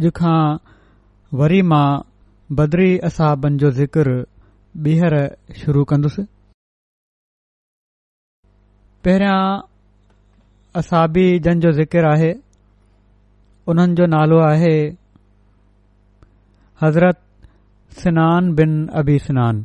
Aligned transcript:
अॼु 0.00 0.10
खां 0.16 0.58
वरी 1.38 1.60
मां 1.70 2.02
बदरी 2.58 2.90
असाबनि 3.08 3.58
जो 3.62 3.70
ज़िकिर 3.78 4.08
ॿीहर 4.86 5.14
शुरू 5.60 5.82
कंदुसि 5.90 6.22
पहिरियां 9.04 9.40
असाबी 10.80 11.26
जन 11.46 11.60
जो 11.64 11.72
जिकर 11.78 12.04
आहे 12.12 12.32
उन्हनि 13.72 13.94
जो 14.00 14.06
नालो 14.14 14.38
आहे 14.46 14.72
हज़रत 16.82 17.20
सनान 18.04 18.52
बिन 18.60 18.74
अबी 19.02 19.18
सनान 19.26 19.64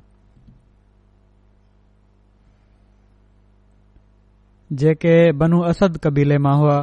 जेके 4.83 5.15
बनु 5.43 5.61
अस 5.71 5.79
कबीले 6.05 6.37
मां 6.47 6.55
हुआ 6.63 6.77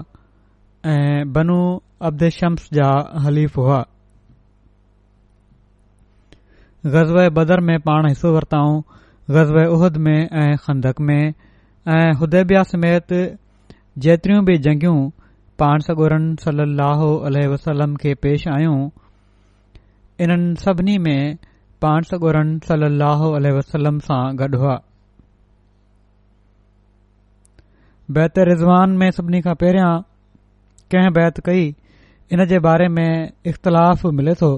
ऐं 0.93 1.25
अब्द 2.09 2.29
शम्स 2.35 2.69
जा 2.75 2.87
हलीफ़ 3.25 3.59
हुआ 3.59 3.77
ग़ज़ब 6.93 7.19
बदर 7.35 7.61
में 7.67 7.79
पाण 7.81 8.07
हिसो 8.09 8.33
वरिताऊं 8.35 8.81
गज़ब 9.35 9.57
उहद 9.75 9.97
में 10.07 10.19
ऐं 10.41 10.57
खंदक 10.63 11.01
में 11.11 11.23
ऐं 11.27 12.13
हुदेबिया 12.21 12.63
समेत 12.71 13.13
जेतिरियूं 14.07 14.45
बि 14.45 14.57
जंगियूं 14.65 14.99
पाण 15.63 15.81
सगोरन 15.89 16.25
सलाह 16.45 17.05
अलह 17.31 17.47
वसलम 17.53 17.95
खे 18.03 18.15
पेश 18.27 18.47
आहियूं 18.55 18.79
इन्हनि 20.27 20.55
सभिनी 20.65 20.97
में 21.07 21.37
पाण 21.83 22.09
सगोरन 22.11 22.59
सल 22.69 22.85
अलोल 22.89 23.47
वसलम 23.59 23.99
सां 24.09 24.21
गॾु 24.43 24.59
हुआ 24.65 24.75
बैत 28.19 28.39
रिज़वान 28.53 28.99
में 29.05 29.11
सभिनी 29.21 29.41
खां 29.49 29.55
पहिरियां 29.65 29.93
कंहिं 30.95 31.13
बैत 31.21 31.41
कई 31.51 31.73
इन 32.33 32.45
जे 32.51 32.59
बारे 32.65 32.89
में 32.89 33.09
इख़्तिलाफ़ 33.47 34.07
मिले 34.19 34.33
थो 34.43 34.51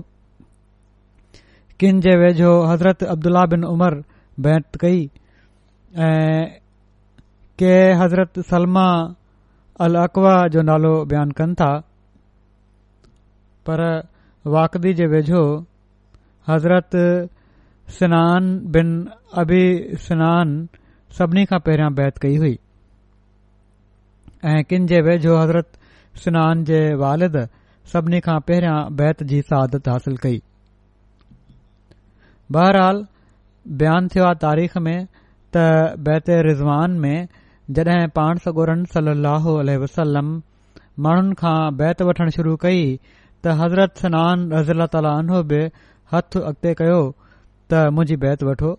किन 1.80 2.00
जे 2.00 2.10
वेझो 2.16 2.50
हज़रत 2.70 3.02
अब्दुला 3.14 3.44
बिन 3.54 3.64
उमर 3.64 3.94
बैत 4.46 4.76
कई 4.80 5.00
ऐं 6.06 6.44
के 7.62 7.74
हज़रत 8.00 8.38
सलमा 8.50 8.84
अल 9.86 9.94
अक़वा 10.02 10.34
जो 10.54 10.62
नालो 10.70 10.92
बयानु 11.12 11.32
कनि 11.38 11.54
था 11.60 11.72
पर 13.66 13.80
वाकदी 14.54 14.92
जे 15.02 15.06
वेझो 15.16 15.42
हज़रत 16.50 16.90
सनान 17.98 18.44
बिन 18.78 18.88
अबीसन 19.44 20.22
सभिनी 21.18 21.44
खां 21.50 21.60
पहिरियां 21.66 21.90
बैत 22.00 22.18
कई 22.26 22.36
हुई 22.44 22.54
ऐं 24.54 24.56
किन 24.70 24.86
जे 24.94 25.00
वेझो 25.10 25.38
हज़रत 25.42 25.68
सनान 26.24 26.64
जे 26.72 26.80
वालिद 27.04 27.42
सभिनी 27.92 28.20
खां 28.26 28.36
पहिरियां 28.48 28.76
बैत 29.00 29.22
जी 29.30 29.40
सादत 29.48 29.88
हासिल 29.92 30.16
कई 30.26 30.38
बहरहाल 32.56 33.00
बयानु 33.82 34.08
थियो 34.14 34.24
आहे 34.28 34.38
तारीख़ 34.44 34.76
में 34.86 35.06
त 35.56 35.64
बैत 36.06 36.30
रिज़वान 36.46 36.98
में 37.04 37.28
जड॒हिं 37.78 38.08
पाण 38.18 38.40
सगोरनि 38.46 38.86
सल 38.94 39.10
अलोल 39.14 39.70
वसलम 39.82 40.30
माण्हुनि 41.06 41.36
खां 41.42 41.56
बैत 41.82 42.02
वठणु 42.10 42.34
शुरू 42.38 42.54
कई 42.64 42.82
त 42.86 43.54
हज़रत 43.60 44.04
सनान 44.04 44.46
रज़ीला 44.54 44.86
ताला 44.96 45.12
उन्हनि 45.24 45.46
बि 45.52 45.60
हथु 46.14 46.42
अॻिते 46.52 46.74
कयो 46.80 46.98
त 47.26 47.84
मुंहिंजी 47.98 48.16
बैत 48.26 48.46
वठो 48.50 48.72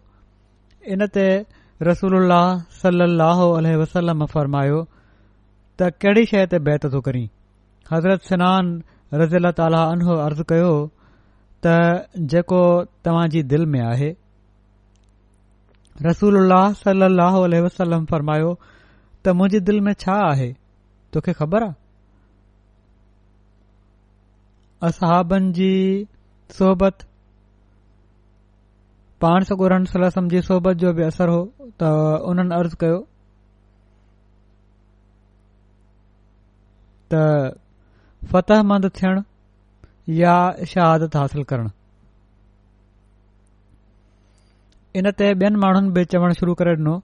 इन 0.98 1.08
ते 1.20 1.28
रसूल 1.92 2.20
सलो 2.82 3.38
वसलम 3.84 4.26
फरमायो 4.36 4.84
त 5.82 5.94
कहिड़ी 6.06 6.26
शइ 6.34 6.46
ते 6.56 6.64
बैत 6.72 6.92
थो 6.98 7.02
करी 7.10 7.24
हज़रत 7.94 8.30
सनान 8.34 8.76
रज़ी 9.14 9.36
अल 9.38 9.50
त 9.52 9.60
अनहो 9.60 10.16
अर्ज़ु 10.26 10.44
कयो 10.50 10.68
हो 10.76 10.86
त 11.64 11.66
जेको 12.32 12.62
तव्हांजी 13.06 13.42
दिलि 13.52 13.66
में 13.66 13.82
आहे 13.86 14.14
फरमायो 18.12 18.52
त 19.26 19.28
मुंहिंजी 19.38 19.60
दिल 19.68 19.80
में 19.86 19.94
छा 20.04 20.16
आहे 20.30 20.50
तोखे 21.14 21.34
ख़बर 21.40 21.64
आसाबनि 24.90 25.52
जी 25.58 25.72
सोबत 26.58 27.06
पाण 29.22 29.44
सगुरम 29.50 30.28
जी 30.34 30.42
सोबत 30.50 30.76
जो 30.82 30.94
बि 30.98 31.04
असरु 31.04 31.34
हो 31.36 31.44
त 31.82 31.92
उन्हनि 32.30 32.56
अर्ज़ु 32.60 32.78
कयो 32.82 32.98
त 37.14 37.62
فتح 38.32 38.62
مند 38.70 38.86
تھن 38.98 39.18
یا 40.22 40.36
شہادت 40.74 41.16
حاصل 41.16 41.44
کرن 41.50 41.68
ان 44.98 45.12
تے 45.18 45.34
بین 45.42 45.60
مان 45.62 45.90
بھی 45.96 46.04
شروع 46.40 46.56
کر 46.60 46.74
ڈنو 46.76 46.96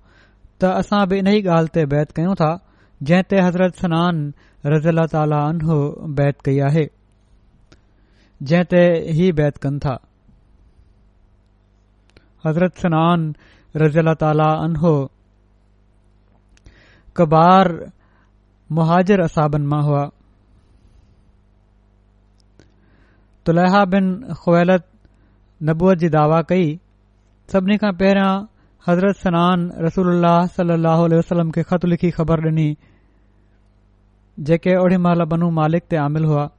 تا 0.60 0.70
اصا 0.82 1.04
بھی 1.10 1.20
انہی 1.20 1.44
گال 1.46 1.68
تے 1.74 1.86
بیت 1.94 2.16
کوں 2.16 2.36
تھا 2.42 2.52
جن 3.08 3.22
حضرت 3.46 3.78
سنان 3.82 4.18
رضی 4.74 4.88
اللہ 4.90 5.06
تعالی 5.12 5.36
عنہ 5.36 5.74
بیت 6.18 6.42
کی 6.46 6.62
ہے 6.76 6.86
جن 8.50 8.64
تے 8.70 8.82
ہی 9.18 9.32
بیت 9.40 9.58
کن 9.62 9.80
تھا 9.84 9.96
حضرت 12.46 12.80
سنان 12.82 13.32
رضی 13.84 14.00
اللہ 14.00 14.14
تعالی 14.24 14.48
عنہ 14.66 14.92
کبار 17.18 17.66
مہاجر 18.78 19.20
اصابن 19.20 19.68
ماں 19.70 19.82
ہوا 19.88 20.08
तुलह 23.46 23.76
बिन 23.92 24.08
ख़ुवैलत 24.42 24.84
नबूअत 25.70 25.98
जी 26.04 26.10
दावा 26.16 26.40
कई 26.52 26.68
सभिनी 27.54 27.78
खां 27.84 27.92
पहिरियां 28.02 28.32
हज़रत 28.88 29.16
सनान 29.22 29.66
रसूल 29.86 30.26
वसलम 31.16 31.52
खे 31.58 31.64
ख़त 31.72 31.86
लिखी 31.94 32.10
ख़बर 32.18 32.42
डि॒नी 32.46 32.68
जेके 34.50 34.76
ओडी 34.84 34.98
महिल 35.08 35.24
बनू 35.34 35.50
मालिक 35.62 35.88
ते 35.94 35.98
आमिल 36.08 36.26
हुआ 36.34 36.50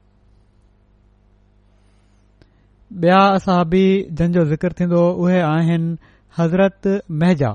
ॿिया 3.03 3.19
असहबी 3.37 3.83
जंहिंजो 4.17 4.43
ज़िक्र 4.49 4.71
थींदो 4.81 4.99
उहे 5.27 5.39
आहिनि 5.51 5.95
हज़रत 6.39 6.89
मेहजा 7.21 7.53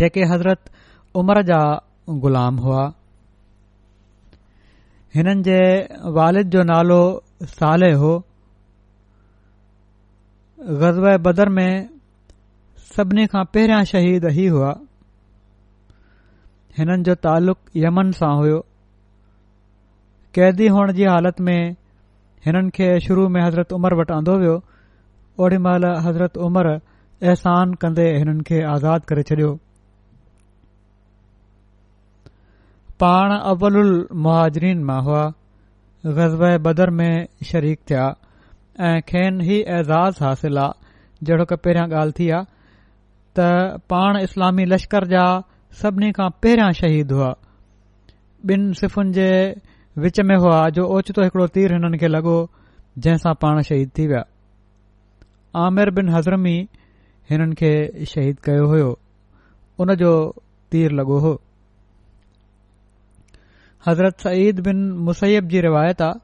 जेके 0.00 0.24
हज़रत 0.32 0.68
उमर 1.22 1.40
जा 1.52 1.60
ग़ुलाम 2.24 2.56
हुआ 2.64 2.82
हिननि 5.16 5.42
जे 5.48 5.56
वालिद 6.18 6.50
जो 6.56 6.62
नालो 6.72 6.98
हो 7.42 8.12
होज़ 10.68 11.00
बदर 11.22 11.48
में 11.48 11.88
सभिनी 12.96 13.26
खां 13.26 13.44
पहिरियां 13.54 13.84
शहीद 13.84 14.24
ही 14.36 14.46
हुआ 14.54 14.72
हिननि 16.78 17.02
जो 17.02 17.14
तालुक़ु 17.26 17.78
यमन 17.84 18.10
सां 18.20 18.34
हो 18.40 18.58
कैदी 20.34 20.68
हुअण 20.68 20.92
जी 20.92 21.04
हालत 21.04 21.40
में 21.40 21.58
हिननि 22.46 22.70
खे 22.74 22.88
शुरू 23.06 23.28
में 23.34 23.40
हज़रत 23.42 23.72
उमिरि 23.72 23.96
वटि 24.00 24.12
आंदो 24.14 24.36
वियो 24.38 24.56
ओॾीमहिल 25.38 25.84
हज़रत 26.06 26.32
حضرت 26.38 26.82
एहसान 27.22 27.70
احسان 27.76 27.96
हिननि 27.96 28.42
खे 28.42 28.44
کے 28.56 28.64
آزاد 28.74 29.00
छॾियो 29.08 29.50
पाण 33.00 33.28
پان 33.60 33.76
उल 33.76 34.08
महाजरीन 34.24 34.84
मां 34.84 35.00
हुआ 35.04 35.32
غزوہ 36.14 36.56
بدر 36.64 36.90
میں 36.98 37.14
شریک 37.50 37.80
تھیا 37.86 38.06
اں 38.86 39.30
ہی 39.46 39.60
اعزاز 39.74 40.14
حاصلہ 40.22 40.66
جڑو 41.26 41.44
ک 41.50 41.62
پہرا 41.62 41.84
گال 41.90 42.10
تھیا 42.16 42.40
تا 43.36 43.48
پان 43.88 44.16
اسلامی 44.22 44.64
لشکر 44.72 45.04
جا 45.12 45.24
سبنی 45.80 46.10
کا 46.16 46.28
پہرا 46.42 46.70
شہید 46.80 47.10
ہوا 47.12 47.32
بن 48.48 48.72
صفن 48.80 49.10
جے 49.16 49.30
وچ 50.02 50.20
میں 50.28 50.36
ہوا 50.42 50.62
جو 50.76 50.84
اوچ 50.92 51.10
تو 51.16 51.46
تیر 51.54 51.74
ہنن 51.76 51.96
کے 52.02 52.08
لگو 52.08 52.36
جے 53.04 53.14
پان 53.40 53.60
شہید 53.68 53.90
تھییا 53.94 54.20
عامر 55.62 55.90
بن 55.96 56.08
حزرمی 56.14 56.58
ہنن 57.30 57.54
کے 57.60 57.72
شہید 58.14 58.36
کيو 58.44 58.64
ہوو 58.72 58.92
ان 59.78 59.94
جو 60.00 60.12
تیر 60.70 60.90
لگو 61.00 61.18
हज़रत 63.88 64.20
सईद 64.20 64.60
बिन 64.66 64.76
मुसैब 65.06 65.48
जी 65.48 65.60
रिवायत 65.66 66.00
आहे 66.02 66.18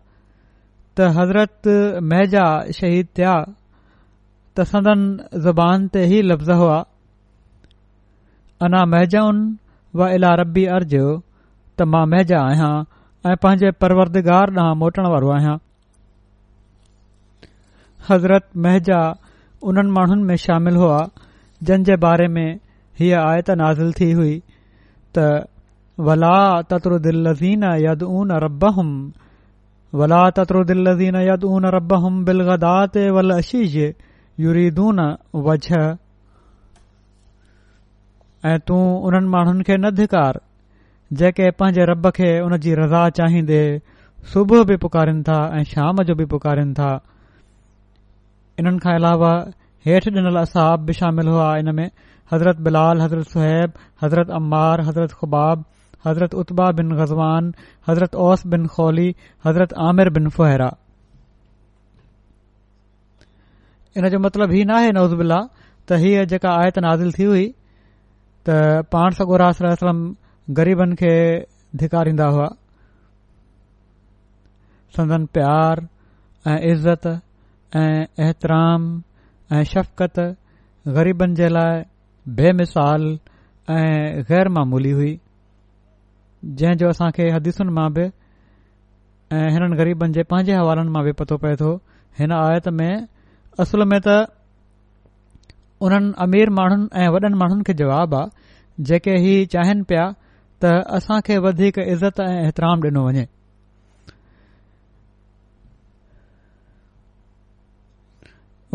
त 0.98 1.06
हज़रत 1.18 1.68
महजा 2.12 2.46
शहीद 2.78 3.06
थिया 3.18 3.34
त 4.56 4.64
सदन 4.70 5.04
ज़ुबान 5.44 5.86
ते 5.94 6.02
ई 6.06 6.22
लफ़्ज़ 6.30 6.52
हुआ 6.62 6.78
अञा 8.64 9.24
وا 10.00 10.06
व 10.08 10.14
इला 10.16 10.28
रबी 10.40 10.64
अर्जियो 10.74 11.08
त 11.76 11.86
मां 11.94 12.04
महज 12.14 12.30
आहियां 12.36 12.72
ऐं 13.30 13.32
पंहिंजे 13.42 13.70
परवरदगार 13.84 14.52
ॾांहुं 14.60 14.76
मोटण 14.82 15.08
वारो 15.14 15.30
आहियां 15.36 15.56
हज़रत 18.10 18.46
महजा 18.66 19.00
उन्हनि 19.72 19.94
माण्हुनि 19.96 20.22
में 20.30 20.36
शामिल 20.46 20.76
हुआ 20.82 21.00
जंहिंजे 21.70 21.96
बारे 22.06 22.28
में 22.36 22.48
हीअ 23.00 23.20
आयत 23.30 23.50
नाज़िल 23.62 23.92
थी 24.00 24.10
त 25.18 25.28
वला 26.06 26.36
तत्रुज़ 26.70 27.06
वला 30.00 30.20
तत्रुीनी 30.36 31.26
ऐं 38.50 38.58
तूं 38.68 38.82
उन्हनि 39.06 39.28
माण्हुनि 39.32 39.62
खे 39.66 39.76
न 39.78 39.90
धिकार 39.96 40.38
जेके 41.18 41.50
पंहिंजे 41.62 41.84
रब 41.90 42.08
खे 42.16 42.30
हुनजी 42.42 42.72
रज़ा 42.80 43.02
चाहींदे 43.18 43.60
सुबुह 44.32 44.64
बि 44.70 44.76
पुकारीनि 44.84 45.22
था 45.28 45.36
ऐं 45.58 45.62
शाम 45.72 46.02
जो 46.08 46.14
बि 46.18 46.24
पुकारीनि 46.32 46.74
था 46.78 46.90
इन्हनि 48.58 48.78
खां 48.82 48.94
अलावा 48.98 49.30
हेठि 49.86 50.10
ॾिनल 50.10 50.36
असाब 50.42 50.80
बि 50.86 50.92
शामिल 51.00 51.28
हुआ 51.32 51.50
इन 51.62 51.74
में 51.76 51.86
हज़रत 52.32 52.60
बिलाल 52.68 53.00
हज़रत 53.02 53.28
सुहैब 53.34 53.70
हज़रत 54.02 54.30
अमार 54.42 54.80
हज़रत 54.88 55.12
ख़ुबाब 55.20 55.64
حضرت 56.06 56.34
عطبہ 56.34 56.70
بن 56.78 56.92
غزوان 57.00 57.50
حضرت 57.88 58.14
اوس 58.22 58.40
بن 58.52 58.66
خولی 58.74 59.10
حضرت 59.46 59.72
عامر 59.82 60.08
بن 60.18 60.28
فہرا 60.36 60.68
ان 63.96 64.08
جو 64.12 64.18
مطلب 64.24 64.50
ہی 64.56 64.62
نہ 64.70 64.76
ہے 64.84 64.90
نعوذ 64.94 65.14
باللہ 65.18 65.40
تہہی 65.88 66.14
ہے 66.16 66.24
جو 66.32 66.36
آیت 66.50 66.78
نازل 66.86 67.10
تھی 67.16 67.26
ہوئی 67.26 67.50
تہہ 68.46 68.80
پانٹسا 68.90 69.24
گورا 69.28 69.50
صلی 69.52 69.66
اللہ 69.66 69.74
علیہ 69.74 69.82
السلام 69.88 70.00
غریبن 70.56 70.94
کے 71.02 71.12
دھکار 71.80 72.06
اندا 72.10 72.28
ہوا 72.34 72.46
سندنزن 74.96 75.26
پیار 75.36 75.76
اعزترام 76.52 78.16
احطرام 78.24 78.86
شفقت 79.72 80.18
غ 80.18 80.94
غریب 80.94 81.22
غری 81.22 81.42
غ 81.42 81.58
غی 82.38 82.62
غ 84.28 84.32
غی 84.32 84.62
غ 84.94 84.98
غی 84.98 85.16
जंहिंजो 86.44 86.88
असां 86.92 87.08
खे 87.16 87.26
हदीसुनि 87.32 87.72
मां 87.78 87.88
बि 87.96 88.04
ऐं 89.36 89.44
हिननि 89.56 89.76
ग़रीबनि 89.80 90.12
जे 90.18 90.22
पंहिंजे 90.30 90.54
हवालनि 90.60 90.90
मां 90.96 91.02
बि 91.08 91.12
पतो 91.20 91.36
पए 91.42 91.54
तो 91.60 91.68
हिन 92.20 92.32
आयत 92.38 92.68
में 92.78 92.90
असुल 93.64 93.84
में 93.92 93.98
त 94.06 94.16
उन्हनि 95.86 96.10
अमीर 96.24 96.50
माण्हुनि 96.56 96.88
ऐं 97.02 97.08
वॾनि 97.16 97.34
माण्हुनि 97.42 97.62
खे 97.68 97.74
जवाब 97.82 98.14
आहे 98.22 98.82
जेके 98.88 99.14
ही 99.26 99.34
चाहिनि 99.54 99.82
पिया 99.92 100.08
त 100.64 100.74
असां 100.98 101.20
खे 101.28 101.38
वधीक 101.46 101.78
इज़त 101.86 102.20
ऐं 102.26 102.34
एतिराम 102.48 102.82
डि॒नो 102.86 103.06
वञे 103.06 103.24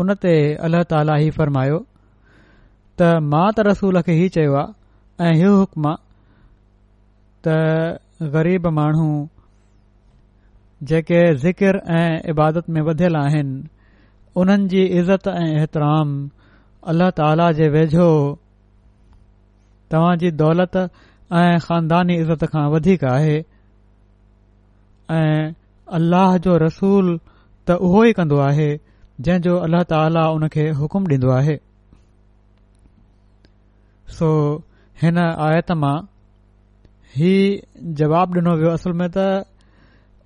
उन 0.02 0.14
ते 0.24 0.32
अल्ला 0.66 0.82
ताला 0.90 1.16
ई 1.28 1.30
फरमायो 1.38 1.78
त 2.98 3.14
मां 3.32 3.46
त 3.56 3.68
रसूल 3.72 4.02
खे 4.08 4.14
ही 4.24 4.28
चयो 4.38 4.60
आहे 4.64 5.54
हुक्म 5.54 5.88
आहे 5.94 6.06
त 7.46 8.00
ग़रीब 8.34 8.66
माण्हू 8.76 9.10
जेके 10.90 11.20
ज़िकिर 11.44 11.76
ऐं 11.98 12.18
इबादत 12.30 12.68
में 12.74 12.80
वधियल 12.88 13.16
आहिनि 13.16 13.62
उन्हनि 14.40 14.66
जी 14.68 14.82
इज़त 15.00 15.28
ऐं 15.28 15.62
एतिराम 15.62 16.10
अलाह 16.90 17.10
ताला 17.20 17.50
जे 17.60 17.68
वेझो 17.76 18.08
तव्हां 19.90 20.16
जी 20.22 20.30
दौलत 20.42 20.76
ऐं 20.78 21.58
ख़ानदानी 21.66 22.16
इज़त 22.22 22.44
खां 22.54 22.66
वधीक 22.74 23.04
आहे 23.12 23.36
ऐं 25.18 25.52
अल्लाह 25.98 26.36
जो 26.46 26.56
रसूल 26.66 27.12
त 27.66 27.78
उहो 27.88 28.04
ई 28.04 28.12
कन्दो 28.20 28.38
आहे 28.50 28.70
जंहिंजो 29.28 29.56
अल्लाह 29.68 29.82
ताला 29.96 30.28
उन 30.38 30.46
खे 30.58 30.68
हुकुम 30.82 31.04
ॾींदो 31.14 31.30
आहे 31.38 31.58
सो 34.18 34.28
हिन 35.02 35.18
आयत 35.48 35.72
मां 35.86 35.96
ही 37.16 37.30
जवाब 37.98 38.34
ॾिनो 38.36 38.52
वियो 38.60 38.70
असल 38.78 38.92
में 39.00 39.08
त 39.16 39.44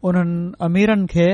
उन्हनि 0.02 0.52
अमीरनि 0.66 1.06
खे 1.12 1.28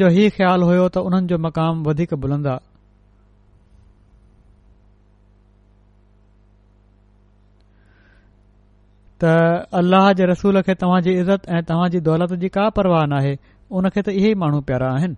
जो 0.00 0.08
ही 0.16 0.28
ख़्यालु 0.36 0.64
हुयो 0.70 0.86
त 0.88 0.96
उन्हनि 1.08 1.26
जो 1.30 1.36
मक़ाम 1.46 1.82
वधीक 1.88 2.14
बुलंदा 2.22 2.54
त 9.20 9.36
अल्लाह 9.80 10.12
जे 10.18 10.24
रसूल 10.32 10.62
खे 10.66 10.74
तव्हां 10.80 11.00
जी 11.04 11.12
इज़त 11.20 11.48
ऐं 11.54 11.62
तव्हांजी 11.68 12.00
दौलत 12.08 12.32
जी 12.40 12.48
का 12.56 12.68
परवाह 12.76 13.04
न 13.06 13.12
आहे 13.20 13.34
उनखे 13.76 14.02
त 14.02 14.08
इहे 14.16 14.30
ई 14.30 14.34
माण्हू 14.42 14.60
प्यारा 14.70 14.88
आहिनि 14.98 15.14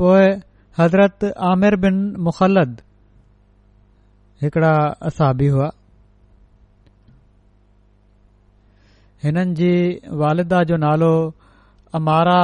पोइ 0.00 0.26
हज़रत 0.78 1.32
आमिर 1.52 1.76
बिन 1.84 1.96
मुखलद 2.28 2.80
हिकिड़ा 4.42 4.72
असाबी 5.08 5.46
हुआ 5.54 5.68
हिननि 9.24 9.54
जी 9.60 9.72
वालिदा 10.20 10.62
जो 10.70 10.76
नालो 10.84 11.10
अमारा 11.98 12.38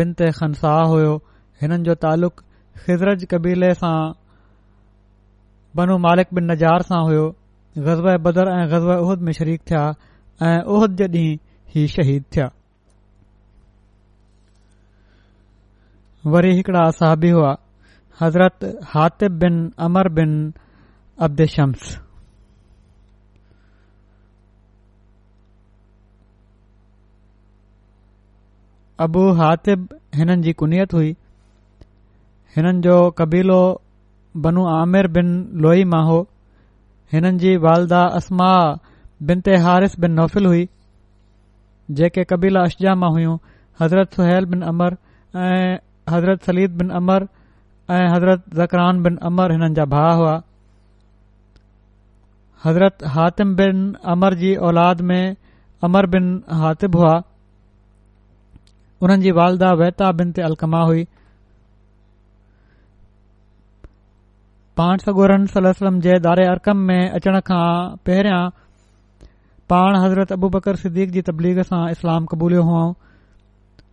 बिन 0.00 0.12
ते 0.20 0.30
खनसाह 0.38 0.82
हुयो 0.92 1.14
हिननि 1.62 1.82
जो 1.88 1.94
तालुक़ 2.04 2.40
ख़िज़रज 2.84 3.24
कबीले 3.32 3.70
सां 3.80 3.94
वनु 5.80 5.96
मालिक 6.06 6.28
बिन 6.38 6.44
नज़ार 6.52 6.82
सां 6.90 7.00
हुयो 7.08 7.24
ग़ज़ब 7.88 8.06
बदर 8.26 8.50
ऐं 8.54 8.62
ग़ज़ब 8.74 8.90
उहद 9.02 9.22
में 9.28 9.32
शरीक़ 9.40 9.62
थिया 9.70 9.82
ऐं 10.50 10.58
उहद 10.74 10.94
जे 11.00 11.06
ॾींहुं 11.08 11.82
ई 11.82 11.86
शहीद 11.96 12.24
थिया 12.36 12.46
वरी 16.34 16.54
हिकड़ा 16.60 16.84
असाबी 16.92 17.30
हुआ 17.38 17.56
हज़रत 18.20 18.64
हातिब 18.92 19.38
बिन 19.44 19.58
अमर 19.88 20.08
बिन 20.20 20.32
अब्द 21.24 21.40
शम्स 21.50 21.92
अबू 29.04 29.22
हातिब 29.38 29.86
हिननि 30.16 30.36
जी 30.46 30.52
कुनियत 30.62 30.92
हुई 30.94 31.12
हिननि 32.56 32.80
जो 32.88 32.96
कबीलो 33.18 33.60
بنو 34.44 34.62
आमिर 34.70 35.06
बिन 35.14 35.28
लोई 35.64 35.84
मां 35.92 36.02
हो 36.06 36.16
हिननि 37.12 37.38
जी 37.44 37.52
वालदा 37.66 38.00
असमा 38.18 38.50
बिन 39.28 39.40
ते 39.46 39.54
हारिस 39.66 39.98
बिन 40.00 40.12
नौफ़िल 40.20 40.46
हुई 40.46 40.68
जेके 42.00 42.24
कबीला 42.34 42.60
अशजा 42.70 42.94
मां 43.02 43.10
हुयूं 43.12 43.36
हज़रत 43.82 44.12
सुहिल 44.18 44.46
बिन 44.52 44.62
अमर 44.72 44.96
ऐं 45.46 45.76
हज़रत 46.14 46.42
सलीद 46.50 46.76
बिन 46.82 46.90
अमर 47.00 47.26
ऐं 47.26 48.04
بن 48.10 48.58
ज़करान 48.60 49.02
बिन 49.02 49.16
अमर 49.30 49.52
हिननि 49.52 49.72
जा 49.80 49.84
हज़रत 52.64 53.02
حاتم 53.16 53.54
بن 53.56 53.80
عمر 54.12 54.34
जी 54.42 54.54
اولاد 54.66 55.00
में 55.08 55.34
عمر 55.84 56.06
بن 56.12 56.28
حاتب 56.60 56.94
हुआ 56.96 57.14
हुननि 59.02 59.22
जी 59.22 59.30
वालदा 59.38 59.72
वैता 59.80 60.10
बिन 60.20 60.30
ते 60.36 60.42
अलकमा 60.42 60.80
हुई 60.86 61.04
पाण 64.76 64.96
सगोरन 65.06 65.44
सलम 65.54 66.00
जे 66.06 66.18
दारे 66.28 66.46
अरकम 66.52 66.78
में 66.90 67.00
अचण 67.20 67.38
खां 67.50 67.68
पहिरियां 68.06 68.40
पाण 69.72 69.96
हज़रत 70.04 70.32
अबू 70.38 70.48
बकर 70.56 70.76
सिद्दीक़ 70.84 71.10
जी 71.18 71.22
तबलीग 71.28 71.60
सां 71.72 71.82
इस्लाम 71.96 72.26
क़बूलियो 72.32 72.62
हुआ 72.70 72.86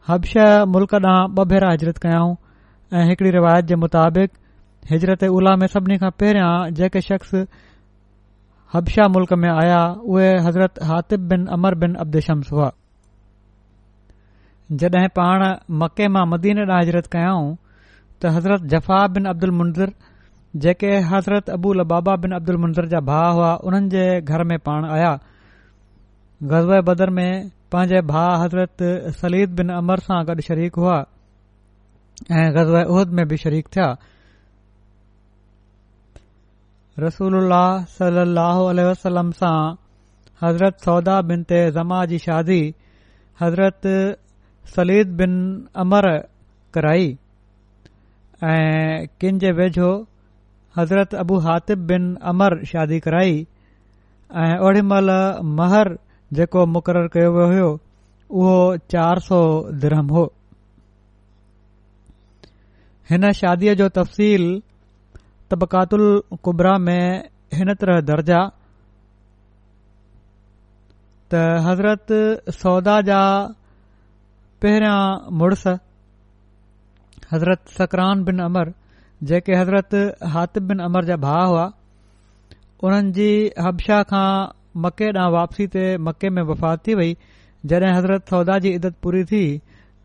हबशह 0.08 0.64
मुल्क 0.78 0.94
ॾांहुं 0.94 1.30
ॿ 1.44 1.46
भेरा 1.54 1.70
हिजरत 1.74 1.98
कयाऊं 2.08 2.34
ऐं 3.00 3.04
हिकड़ी 3.10 3.30
रिवायत 3.38 3.66
जे 3.74 3.76
मुताबिक़ 3.84 4.32
हिजरत 4.94 5.24
उल्हाह 5.40 5.56
में 5.62 5.68
सभिनी 5.76 5.98
खां 6.06 6.12
पहिरियां 6.24 7.46
हबशा 8.76 9.08
मुल्क 9.14 9.34
में 9.42 9.50
आया 9.50 9.82
उहे 10.12 10.30
हज़रत 10.46 10.80
हातिफ़िन 10.90 11.46
अमर 11.58 11.76
बिन 11.82 11.94
अब्दुशम्स 12.04 12.52
हुआ 12.54 12.70
जड॒हिं 14.82 15.10
पाण 15.20 15.44
मके 15.82 16.08
मां 16.14 16.26
मदीन 16.30 16.60
ॾांहुं 16.66 16.80
हज़रत 16.86 17.08
कयाऊं 17.16 17.52
त 18.22 18.32
हज़रत 18.38 18.64
जफ़ा 18.74 18.98
बिन 19.18 19.26
अब्दुल 19.34 19.52
मुंज़र 19.58 19.92
जेके 20.64 20.92
हज़रत 21.12 21.50
अबूल 21.58 21.84
बाबा 21.92 22.16
बिन 22.24 22.32
अब्दुल 22.40 22.58
मुंज़र 22.64 22.88
जा 22.94 23.00
भाउ 23.12 23.34
हुआ 23.40 23.54
उन्हनि 23.70 23.90
जे 23.96 24.06
घर 24.22 24.44
में 24.54 24.58
पाण 24.70 24.90
आया 24.96 25.14
गज़ब 26.54 26.84
बदर 26.90 27.10
में 27.20 27.28
पंहिंजे 27.76 28.02
भा 28.14 28.24
हज़रत 28.46 28.86
सलीद 29.22 29.56
बिन 29.62 29.70
अमर 29.78 30.04
सां 30.08 30.24
गॾु 30.32 30.48
शरीक 30.50 30.82
हुआ 30.86 30.98
ऐं 32.40 32.48
गज़ब 32.58 32.80
उहिहद 32.86 33.14
में 33.22 33.28
बि 33.28 33.38
शरीक 33.46 33.68
थिया 33.78 33.88
रसूल 37.02 37.36
उल्हम 37.36 39.30
सां 39.42 39.56
हज़रत 40.44 40.84
सौदा 40.86 41.16
बिन 41.30 41.44
ते 41.52 41.60
ज़मा 41.78 42.06
जी 42.12 42.18
शादी 42.26 42.62
हज़रत 43.42 43.88
सलीद 44.74 45.16
बिन 45.22 45.32
अमर 45.86 46.06
कराई 46.74 47.08
ऐं 48.52 49.08
किं 49.20 49.32
जे 49.46 49.52
वेझो 49.62 49.90
हज़रत 50.80 51.14
अबू 51.24 51.38
हातिब 51.48 51.80
बिन 51.92 52.14
अमर 52.34 52.64
शादी 52.74 53.00
कराई 53.08 53.40
ऐं 54.44 54.58
ओड़ीमहिल 54.68 55.10
महर 55.62 55.94
जेको 56.40 56.66
मुक़ररु 56.76 57.10
कयो 57.18 57.32
वियो 57.38 57.48
हुयो 57.54 57.72
उहो 58.42 58.56
चारि 58.96 59.26
सौ 59.30 59.42
द्रहम 59.86 60.08
हो 60.18 60.26
हिन 63.12 63.32
शादीअ 63.42 63.74
जो 63.84 63.90
तफ़सील 63.98 64.48
तबकात 65.54 65.90
कुबरा 66.46 66.78
में 66.84 67.30
हिन 67.56 67.74
तरह 67.82 68.00
दर्जा 68.10 68.38
त 71.34 71.42
हज़रत 71.66 72.14
सौदा 72.62 72.96
जा 73.10 73.20
पहिरियां 74.66 75.02
मुडस 75.42 75.66
हज़रत 77.36 77.76
सकरान 77.78 78.24
बिन 78.32 78.40
अमर 78.48 78.74
जैके 79.34 79.56
हज़रत 79.62 79.96
हातिब 80.38 80.68
बिन 80.72 80.80
अमर 80.88 81.06
जा 81.12 81.18
भाउ 81.28 81.46
हुआ 81.54 81.68
उन्हनि 82.88 83.16
जी 83.22 83.30
खां 84.14 84.26
मके 84.88 85.12
ॾांहुं 85.14 85.32
वापसी 85.40 85.68
ते 85.80 85.86
मके 86.10 86.30
में 86.40 86.44
वफ़ात 86.52 86.86
थी 86.88 86.94
वई 87.04 87.16
जड॒हिं 87.72 87.98
हज़रत 88.00 88.34
सौदा 88.38 88.58
जी 88.68 88.74
इदत 88.82 88.96
पूरी 89.06 89.24
थी 89.36 89.44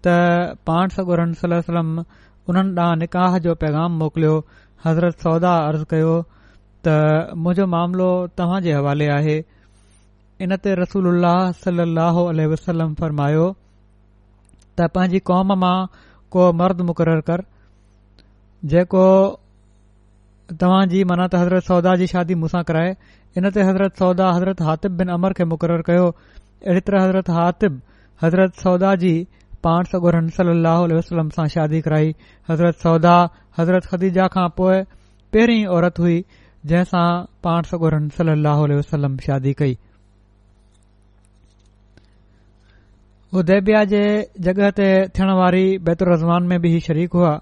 اللہ 0.09 1.13
علیہ 1.45 1.67
وسلم 1.69 2.01
انہن 2.49 2.67
निकाह 3.03 3.39
जो 3.45 3.55
पैगाम 3.63 3.99
موکلو 3.99 4.35
हज़रत 4.87 5.21
सौदा 5.27 5.53
अर्ज़ु 5.69 5.85
कयो 5.93 6.11
त 6.87 7.35
मुंहिंजो 7.45 7.65
मामिलो 7.75 8.09
तव्हां 8.39 8.61
जे 8.67 8.73
हवाले 8.75 9.07
आहे 9.15 9.37
इन 10.47 10.55
ते 10.65 10.75
रसूल 10.81 11.23
सल 11.63 11.79
वसलम 12.53 12.95
फरमायो 13.01 13.47
त 14.79 14.89
पंहिंजी 14.97 15.19
कौम 15.31 15.53
मां 15.65 15.77
को 16.37 16.51
मर्द 16.63 16.81
मुक़ररु 16.91 17.23
कर 17.31 17.43
जेको 18.75 19.05
तव्हां 20.61 20.83
जी 20.95 21.03
माना 21.13 21.27
त 21.33 21.45
हज़रत 21.45 21.67
सौदा 21.73 21.97
जी 22.03 22.07
शादी 22.15 22.35
मुसां 22.45 22.63
कराए 22.71 22.95
इन 23.39 23.51
ते 23.57 23.61
हज़रत 23.71 23.99
सौदा 24.05 24.31
हज़रत 24.39 24.63
हातिफ़ 24.69 24.93
बिन 25.03 25.09
अमर 25.19 25.33
खे 25.41 25.45
मुक़रर 25.55 25.83
कयो 25.91 26.07
अहिड़ी 26.13 26.81
तरह 26.87 27.03
हज़रत 27.09 27.29
हातिब 27.41 27.83
हज़रत 28.23 28.55
सौदा 28.67 28.95
जी 29.03 29.15
पाण 29.65 29.85
सगोर 29.93 30.15
सल 30.37 30.49
वसलम 30.97 31.29
सां 31.37 31.47
शादी 31.55 31.81
कराई 31.87 32.15
हज़रत 32.51 32.75
सौदा 32.85 33.15
हज़रत 33.59 33.85
ख़दीजा 33.93 34.27
खां 34.35 34.49
पोइ 34.59 34.77
पहिरीं 35.37 35.65
औरत 35.77 35.99
हुई 36.01 36.17
जंहिंसां 36.73 37.07
पाण 37.47 37.69
सॻो 37.73 37.91
सलह 38.19 38.63
वसलम 38.75 39.17
शादी 39.27 39.53
कई 39.63 39.77
उदेबिया 43.39 43.83
जे 43.89 44.03
जगह 44.49 44.71
ते 44.77 44.87
थियण 45.17 45.31
वारी 45.39 45.67
बैतुल 45.89 46.09
रज़वान 46.13 46.43
में 46.53 46.61
बि 46.61 46.69
इहे 46.71 46.81
शरीक 46.87 47.13
हुआ 47.21 47.35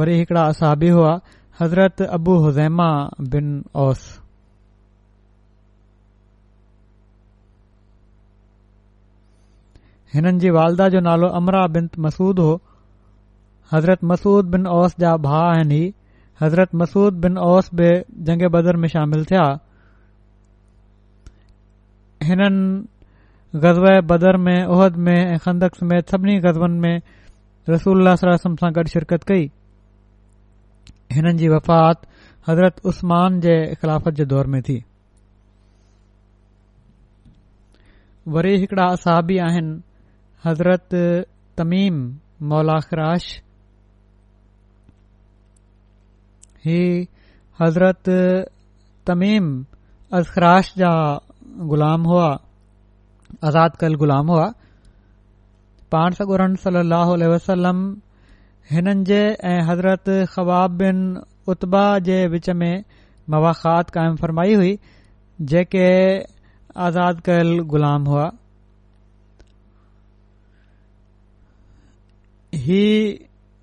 वरी 0.00 0.18
हिकिड़ा 0.18 0.42
असाबी 0.54 0.88
हुआ 0.98 1.12
हज़रत 1.60 2.02
अबू 2.18 2.34
हुज़ैमा 2.46 2.88
बिन 3.36 3.52
ओस 3.86 4.02
हिननि 10.14 10.38
जी 10.42 10.50
वालदा 10.56 10.88
जो 10.92 11.00
नालो 11.08 11.26
अमरा 11.40 11.66
बिन 11.74 11.88
मसूद 12.06 12.38
हो 12.44 12.52
हज़रत 13.72 14.04
मसूद 14.10 14.48
बिन 14.54 14.66
ओस 14.70 14.94
जा 15.02 15.10
भाउ 15.26 15.44
आहिनि 15.52 15.76
ही 15.76 15.84
हज़रत 16.42 16.74
मसूद 16.80 17.14
बिन 17.24 17.36
ओस 17.48 17.68
बि 17.80 17.86
जंग 18.28 18.42
बदर 18.56 18.76
में 18.82 18.88
शामिल 18.94 19.24
थिया 19.30 19.44
हिननि 22.30 22.50
ग़ज़ब 23.62 23.86
बदर 24.10 24.36
में 24.46 24.58
उहद 24.74 24.96
में 25.06 25.14
ऐं 25.16 25.38
खंदक 25.44 25.74
समेत 25.80 26.10
सभिनी 26.14 26.38
गज़बनि 26.46 26.78
में 26.84 26.94
रसूल 27.70 28.14
सां 28.24 28.70
गॾु 28.78 28.84
शिरकत 28.96 29.24
कई 29.30 29.46
हिननि 31.16 31.32
जी 31.42 31.48
वफ़ात 31.54 32.06
हज़रत 32.48 32.80
उस्मान 32.92 33.40
जे 33.40 33.56
ख़िलाफ़त 33.80 34.12
जे 34.20 34.24
दौर 34.34 34.46
में 34.56 34.60
थी 34.68 34.76
वरी 38.34 38.56
हिकिड़ा 38.60 38.86
असहबी 38.98 39.36
आहिनि 39.48 39.78
حضرت 40.46 40.94
تمیم 41.56 41.98
مولا 42.50 42.78
خراش 42.88 43.24
ہی 46.66 46.80
حضرت 47.60 48.08
تمیم 49.06 49.46
از 50.18 50.24
خراش 50.34 50.74
جا 50.80 50.90
غلام 51.70 52.06
ہوا 52.10 52.30
آزاد 53.48 53.72
کل 53.80 53.96
غلام 54.00 54.30
ہوا 54.30 54.48
پان 55.90 56.10
سگورن 56.18 56.56
صلی 56.62 56.78
اللہ 56.78 57.06
علیہ 57.14 57.28
وسلم 57.34 57.78
جے 59.08 59.22
حضرت 59.68 60.08
خواب 60.34 60.70
بن 60.80 60.98
اتبا 61.52 61.86
جے 62.06 62.18
وچ 62.32 62.48
میں 62.60 62.76
مواخات 63.34 63.92
قائم 63.94 64.16
فرمائی 64.20 64.54
ہوئی 64.56 64.76
جے 65.52 65.64
کے 65.72 65.88
آزاد 66.86 67.16
کل 67.26 67.58
غلام 67.72 68.06
ہوا 68.06 68.28
ही 72.54 72.84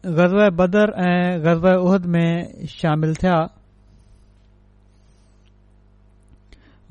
ग़ज़ 0.06 0.34
बदर 0.58 0.90
ऐं 1.08 1.40
ग़ज़ा 1.42 1.74
احد 1.86 2.06
में 2.14 2.68
शामिल 2.70 3.14
थिया 3.16 3.36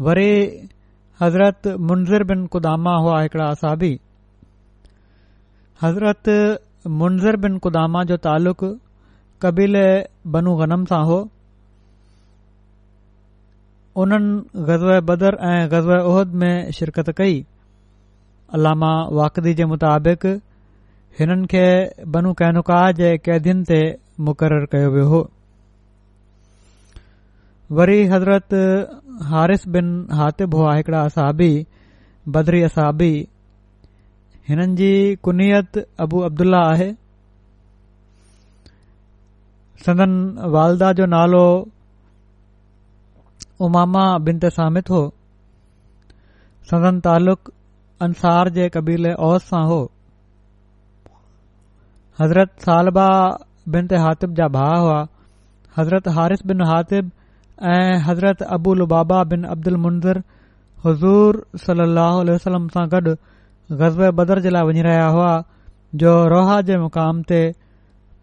वरी 0.07 0.31
हज़रत 1.23 1.67
मुनज़र 1.89 2.25
बिन 2.31 2.47
कुदामा 2.55 2.93
हुआ 3.03 3.21
हिकिड़ा 3.23 3.45
असाबी 3.51 3.93
हज़रत 5.83 6.31
मुनज़र 7.03 7.37
बिन 7.45 7.59
कुदामा 7.67 8.05
जो 8.11 8.17
تعلق 8.17 8.65
कबीले 9.43 9.87
बनू 10.33 10.57
ग़नम 10.61 10.85
सां 10.85 11.05
हो 11.07 11.19
उन्हनि 14.03 14.65
ग़ज़ 14.67 15.01
बदर 15.11 15.35
ऐं 15.53 15.71
ग़ज़ा 15.71 16.03
احد 16.11 16.29
में 16.43 16.71
शिरकत 16.81 17.11
कई 17.23 17.45
अलामा 18.59 18.93
वाकदी 19.19 19.55
जे 19.55 19.65
मुताबिक़ 19.73 20.27
हिननि 21.17 21.47
खे 21.53 21.67
बनू 22.15 22.33
कैनुका 22.41 22.81
जे 23.01 23.09
कैदीनि 23.27 23.65
ते 23.71 23.79
मुक़ररु 24.29 24.67
कयो 24.75 24.91
वियो 24.95 25.07
हो 25.15 25.21
वरी 27.79 27.99
हज़रत 28.13 28.55
हारिस 29.31 29.67
बिन 29.77 29.89
हातिब 30.19 30.55
हुआ 30.55 30.75
हिकड़ा 30.77 31.01
असाबी 31.11 31.51
बदरी 32.37 32.63
असाबी 32.69 33.11
हिननि 34.49 34.77
जी 34.83 34.91
कुनीयत 35.29 35.79
अबू 36.07 36.21
अब्दुल्ला 36.31 36.63
आहे 36.71 36.91
सदन 39.87 40.15
वालदा 40.57 40.93
जो 41.01 41.07
नालो 41.17 41.45
उमामा 43.67 44.05
बिन 44.29 44.39
ते 44.45 44.51
हो 44.91 45.03
सदन 46.71 46.99
तालुक़ 47.05 47.51
अंसार 48.07 48.49
जे 48.59 48.69
क़बीले 48.75 49.13
औस 49.29 49.45
सां 49.49 49.65
हो 49.69 49.79
हज़रत 52.21 52.67
सालबा 52.67 53.09
बिन 53.75 53.87
ते 53.91 53.99
हातिब 54.03 54.33
जा 54.39 54.47
भाउ 54.55 54.79
हुआ 54.85 54.95
हज़रत 55.79 56.07
हारिफ़ 56.15 56.41
बिन 56.53 56.63
हातिब 56.69 57.11
ऐं 57.75 57.99
हज़रत 58.07 58.43
अबुल 58.57 58.81
बाबा 58.93 59.19
बिन 59.33 59.43
अब्दुल 59.55 59.77
मुंज़र 59.85 60.19
हज़ूर 60.87 61.37
सली 61.67 61.85
लहल 61.99 62.33
वसलम 62.35 62.65
सां 62.77 62.83
गॾु 62.95 63.13
ग़ज़ब 63.83 64.03
बदर 64.23 64.41
जे 64.47 64.51
लाइ 64.57 64.67
वञी 64.71 64.83
रहिया 64.89 65.05
हुआ 65.17 65.29
जो 66.03 66.15
रोहा 66.35 66.57
जे 66.71 66.79
मुक़ाम 66.85 67.23
ते 67.31 67.39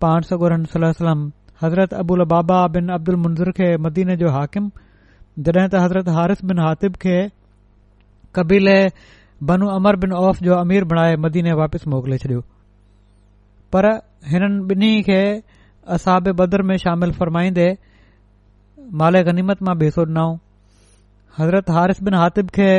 पाण 0.06 0.28
सगुर 0.32 0.56
सलम 0.74 1.22
हज़रत 1.64 1.94
अबुल 2.04 2.24
बाबा 2.36 2.58
बिन 2.78 2.92
अब्दुल 2.98 3.20
मुनज़र 3.28 3.52
खे 3.62 3.70
मदीने 3.88 4.18
जो 4.26 4.34
हाकिम 4.38 4.66
जड॒हिं 5.46 5.70
त 5.70 5.86
हज़रत 5.86 6.10
हारिफ़ 6.20 6.44
बिन 6.54 6.60
हातिब 6.68 7.00
खे 7.06 7.16
कबीले 8.40 8.76
बनू 9.54 9.72
अमर 9.78 10.00
बिन 10.06 10.18
औफ़ 10.24 10.44
अमीर 10.60 10.90
बणाए 10.96 11.16
मदीने 11.28 11.56
वापसि 11.62 11.90
मोकिले 11.96 12.20
छडि॒यो 12.26 12.44
पर 13.76 13.86
हिननि 14.32 14.60
बिनी 14.70 14.90
खे 15.08 15.22
असाब 15.96 16.28
बदर 16.42 16.62
में 16.70 16.76
शामिल 16.84 17.12
फ़रमाईंदे 17.20 17.68
माले 19.02 19.22
गनीमत 19.28 19.62
मां 19.68 19.74
बेसो 19.82 20.04
ॾिनऊं 20.12 20.34
हज़रत 21.40 21.70
हारिस 21.78 22.00
बिन 22.08 22.16
हातिब 22.22 22.50
खे 22.58 22.70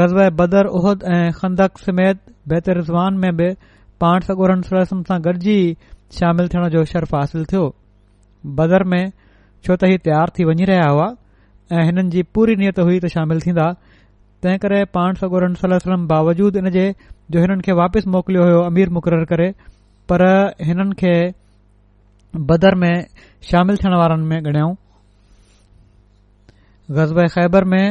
गज़ब 0.00 0.20
बदर 0.40 0.70
उहद 0.80 1.02
ऐं 1.16 1.30
खंदक 1.38 1.78
समेत 1.86 2.20
बेत 2.52 2.68
रिज़वान 2.80 3.18
में 3.24 3.30
बि 3.40 3.48
पाण 4.04 4.28
सॻोढ़नि 4.28 4.68
सरसनि 4.70 5.06
सां 5.10 5.18
गॾिजी 5.26 5.58
शामिल 6.20 6.48
थियण 6.54 6.68
जो 6.76 6.84
शर्फ़ 6.92 7.16
हासिल 7.20 7.44
थियो 7.54 7.64
बदर 8.60 8.86
में 8.94 9.02
छो 9.66 9.78
त 9.82 9.92
ही 9.94 9.98
तयार 10.06 10.32
थी 10.38 10.48
वञी 10.52 10.70
रहिया 10.72 10.86
हुआ 10.94 11.08
ऐं 11.80 11.84
हिननि 11.90 12.08
जी 12.16 12.22
पूरी 12.38 12.56
नीयत 12.62 12.82
हुई 12.86 13.00
त 13.06 13.12
शामिल 13.18 13.44
थींदा 13.48 13.68
तंहिं 14.44 14.58
करे 14.62 14.78
पाण 14.96 15.14
सगोर 15.20 15.44
सलम 15.60 16.06
बावजूद 16.12 16.56
हिन 16.60 16.68
जे 16.76 16.82
जो 17.34 17.40
हिननि 17.44 17.62
खे 17.66 17.72
वापसि 17.80 18.10
मोकिलियो 18.14 18.44
हो 18.48 18.58
अमीर 18.70 18.88
मुक़ररु 18.96 19.24
करे 19.32 19.46
पर 20.12 20.22
हिननि 20.70 20.94
खे 21.02 21.12
बदर 22.50 22.74
में 22.82 22.90
शामिल 23.50 23.76
थियण 23.82 23.94
वारनि 24.00 24.26
में 24.32 24.36
ॻणियो 24.40 24.68
ग़ज़ब 26.98 27.26
ख़ैबर 27.34 27.64
में 27.72 27.86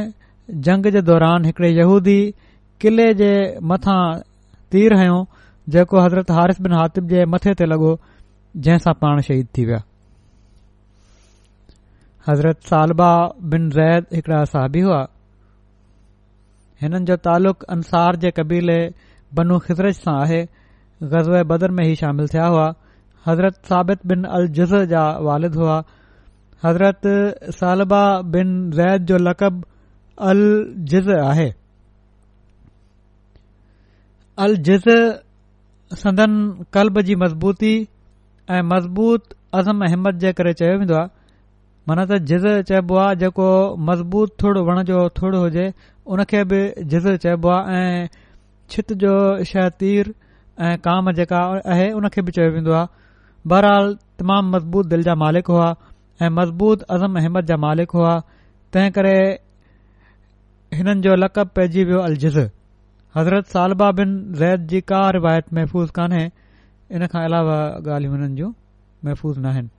जंग 0.68 0.86
जे 0.98 1.02
दौरान 1.10 1.46
हिकड़े 1.50 1.70
यूदी 1.72 2.20
किले 2.82 3.08
जे 3.24 3.32
मथां 3.72 3.98
तीर 4.76 4.96
हयो 5.02 5.16
जेको 5.76 6.00
हज़रत 6.06 6.32
हारिफ़ 6.38 6.62
बिन 6.68 6.74
हातिफ़ 6.82 7.06
जे 7.14 7.26
मथे 7.34 7.54
ते 7.62 7.66
लॻो 7.74 7.96
जंहिंसां 8.68 8.94
पाण 9.04 9.22
शहीद 9.30 9.48
थी 9.58 9.66
विया 9.72 9.82
हज़रत 12.30 12.62
सालबा 12.74 13.12
बिन 13.54 13.70
ज़ैद 13.78 14.16
हिकड़ा 14.20 14.44
साहिबी 14.54 14.82
हुआ 14.90 15.02
हिननि 16.84 17.06
जो 17.10 17.16
तालुक़ 17.28 17.62
अंसार 17.74 18.16
जे 18.24 18.30
कबीले 18.40 18.78
बनू 19.38 19.58
ख़ज़र 19.68 19.92
सां 20.02 20.16
आहे 20.24 20.40
ग़ज़ 21.14 21.30
बदर 21.52 21.72
में 21.78 21.84
ई 21.92 21.96
शामिल 22.02 22.28
थिया 22.34 22.46
हुआ 22.54 22.66
हज़रत 23.28 23.56
साबित 23.72 24.00
बिन 24.12 24.24
अल 24.38 24.48
जुज़ 24.58 24.74
जा 24.94 25.04
वालिद 25.28 25.56
हुआ 25.62 25.78
हज़रत 26.66 27.08
सालबा 27.60 28.02
बिन 28.36 28.48
ज़ैद 28.80 29.06
जो 29.12 29.18
लक़ब 29.28 29.64
अल 30.34 30.42
जिज़ 30.94 31.10
आहे 31.20 31.48
अल 34.48 34.56
जिज़ 34.70 34.90
संदन 36.04 36.38
कल्ब 36.78 37.02
जी 37.10 37.16
मज़बूती 37.24 37.74
ऐं 38.54 38.62
मज़बूत 38.74 39.34
अज़म 39.62 39.84
हिमत 39.96 40.16
जे 40.26 40.32
करे 40.40 40.54
चयो 40.62 40.78
वेंदो 40.84 40.96
आहे 41.02 41.22
माना 41.90 42.06
त 42.12 42.18
जिज़ 42.32 42.48
चइबो 42.70 42.98
आहे 43.06 43.16
जेको 43.24 43.50
मज़बूत 43.92 44.36
थुड़ 44.44 44.58
वण 44.70 44.84
जो 44.92 45.00
थुड़ 45.20 45.34
हुजे 45.36 45.66
उन 46.12 46.24
खे 46.30 46.44
बि 46.44 46.60
जिज़ 46.92 47.08
चइबो 47.24 47.50
आहे 47.50 47.82
ऐं 47.88 48.08
छित 48.70 48.92
जो 49.04 49.12
शइ 49.52 49.70
तीर 49.80 50.14
ऐं 50.62 50.78
काम 50.88 51.12
जेका 51.20 51.40
आहे 51.72 51.90
उन 52.00 52.08
खे 52.16 52.22
बि 52.22 52.32
चयो 52.38 52.52
वेंदो 52.54 52.72
आहे 52.74 52.88
बहरहाल 53.50 53.96
तमामु 54.20 54.50
मज़बूत 54.56 54.86
दिलि 54.94 55.04
जा 55.04 55.16
मालिक 55.24 55.48
हुआ 55.48 55.70
ऐं 56.22 56.30
मज़बूत 56.40 56.82
अज़म 56.98 57.16
अहमद 57.22 57.46
जा 57.52 57.58
मालिक 57.68 57.92
हुआ 58.00 58.14
तंहिं 58.74 58.92
करे 58.98 59.16
हिननि 60.78 61.02
जो 61.08 61.16
लकब 61.24 61.50
पइजी 61.56 61.84
वियो 61.86 62.00
अल 62.10 62.16
जिज़ 62.26 62.40
हज़रत 63.16 63.48
सालबा 63.56 63.92
बिन 64.02 64.16
ज़ैद 64.44 64.68
जी 64.74 64.82
का 64.94 65.10
रिवायत 65.20 65.54
महफ़ूज़ 65.54 65.92
कान्हे 65.96 66.26
इन 66.92 67.08
खां 67.14 67.24
अलावा 67.32 67.58
ॻाल्हियूं 67.80 68.14
हिननि 68.16 68.36
जूं 68.42 68.52
महफ़ूज़ 69.06 69.40
न 69.40 69.46
आहिनि 69.56 69.70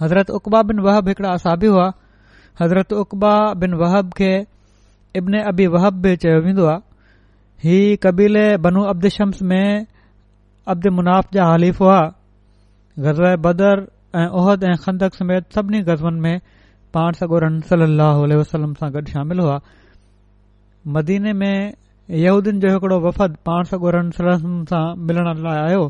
हज़रत 0.00 0.30
उकबा 0.40 0.62
बिन 0.70 0.80
वहब 0.88 1.08
हिकड़ा 1.08 1.30
असाबी 1.32 1.66
हुआ 1.66 1.92
हज़रत 2.60 2.92
उकबा 3.04 3.34
बिन 3.62 3.74
वहब 3.82 4.12
खे 4.18 4.32
इब्न 5.20 5.40
अबी 5.48 5.66
वहब 5.74 6.00
बि 6.04 6.16
चयो 6.22 6.38
वेंदो 6.44 6.64
आहे 6.66 6.80
ही 7.64 7.96
कबीले 8.04 8.46
बनू 8.66 8.82
अब्दु 8.92 9.08
शम्स 9.16 9.42
में 9.50 9.86
अब्दु 10.74 10.90
मुनाफ़ 10.98 11.26
जा 11.36 11.44
हलीफ़ 11.52 11.82
हुआ 11.82 11.98
ग़ज़ाए 13.06 13.36
बदर 13.46 13.84
ऐं 14.20 14.26
उहद 14.40 14.64
ऐं 14.70 14.76
खंदक 14.84 15.14
समेत 15.20 15.52
सभिनी 15.56 15.80
गज़बलनि 15.88 16.20
में 16.26 16.36
पाण 16.96 17.12
सागोर 17.20 17.48
सली 17.70 17.92
अलसलम 18.36 18.72
सां 18.80 18.90
गॾु 18.96 19.04
शामिल 19.12 19.40
हुआ 19.44 19.58
मदीने 20.96 21.32
में 21.40 21.72
यूदियुनि 22.24 22.60
जो 22.64 22.72
हिकड़ो 22.74 22.98
वफ़द 23.08 23.36
पाण 23.46 23.64
सगोरमस 23.72 24.18
सां 24.72 24.84
मिलण 25.06 25.28
लाइ 25.46 25.60
आयो 25.68 25.84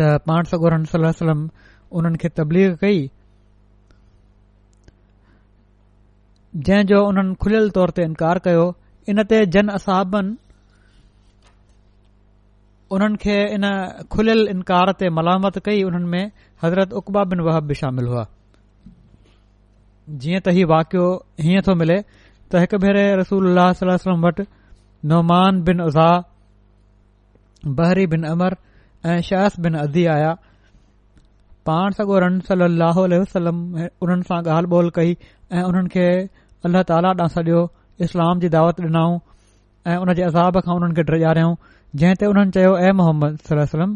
त 0.00 0.10
पाण 0.28 0.52
सगोर 0.54 0.78
सलम 0.94 1.48
उन्हनि 1.98 2.18
खे 2.24 2.28
तबलीग 2.38 2.76
कई 2.80 3.06
जंहिं 6.64 6.84
जो 6.88 7.04
हुननि 7.04 7.34
खुलियल 7.42 7.70
तौर 7.76 7.90
ते 7.96 8.02
इनकार 8.08 8.38
कयो 8.44 8.64
इन 9.08 9.22
ते 9.30 9.44
जन 9.54 9.68
असाबनि 9.78 10.36
उन्हनि 12.96 13.16
खे 13.24 13.36
इन 13.56 13.64
खुलियल 14.12 14.46
इनकार 14.54 14.92
ते 15.00 15.06
मलामत 15.16 15.58
कई 15.68 15.82
उन्हनि 15.88 16.08
में 16.12 16.24
हज़रत 16.64 16.92
उकबा 17.00 17.22
बिन 17.32 17.40
वहब 17.48 17.64
बि 17.70 17.74
शामिल 17.80 18.06
हुआ 18.12 18.24
जीअं 20.22 20.40
त 20.46 20.54
हीउ 20.58 20.66
वाकियो 20.70 21.06
हीअं 21.46 21.62
थो 21.66 21.74
मिले 21.82 21.98
त 22.48 22.52
हिकु 22.64 22.76
भेरे 22.86 23.04
रसूल 23.20 23.50
अलसलम 23.64 24.26
वटि 24.28 24.44
नौमान 25.12 25.62
बिन 25.68 25.80
उज़ा 25.88 26.08
बहरी 27.80 28.06
बिन 28.14 28.22
अमर 28.32 28.56
ऐं 29.10 29.20
शास 29.28 29.60
बिन 29.66 29.74
अदी 29.82 30.04
आया 30.16 30.32
पाण 31.66 31.90
सगो 32.00 32.18
रन 32.26 32.40
सलम 32.48 33.56
उन्हनि 34.06 34.22
सां 34.28 34.40
ॻाल्हि 34.56 34.70
ॿोल 34.82 34.90
कई 35.00 35.16
ऐं 35.52 35.62
उन्हनि 35.68 36.04
अल्लाह 36.66 36.82
ताला 36.90 37.08
ॾांहुं 37.16 37.32
सडि॒यो 37.34 37.62
इस्लाम 38.04 38.38
जी 38.44 38.48
दावत 38.54 38.80
ॾिनाऊं 38.84 39.14
ऐं 39.90 39.96
उन 40.04 40.10
जे 40.18 40.22
अज़ाब 40.30 40.54
खां 40.66 40.74
उन्हनि 40.78 40.94
खे 40.98 41.02
ड्रिॼारियऊं 41.10 41.54
जंहिं 42.02 42.16
ते 42.22 42.26
उन्हनि 42.30 42.50
चयो 42.56 42.72
ऐ 42.76 42.90
मोहम्मद 42.98 43.30
सलम 43.50 43.90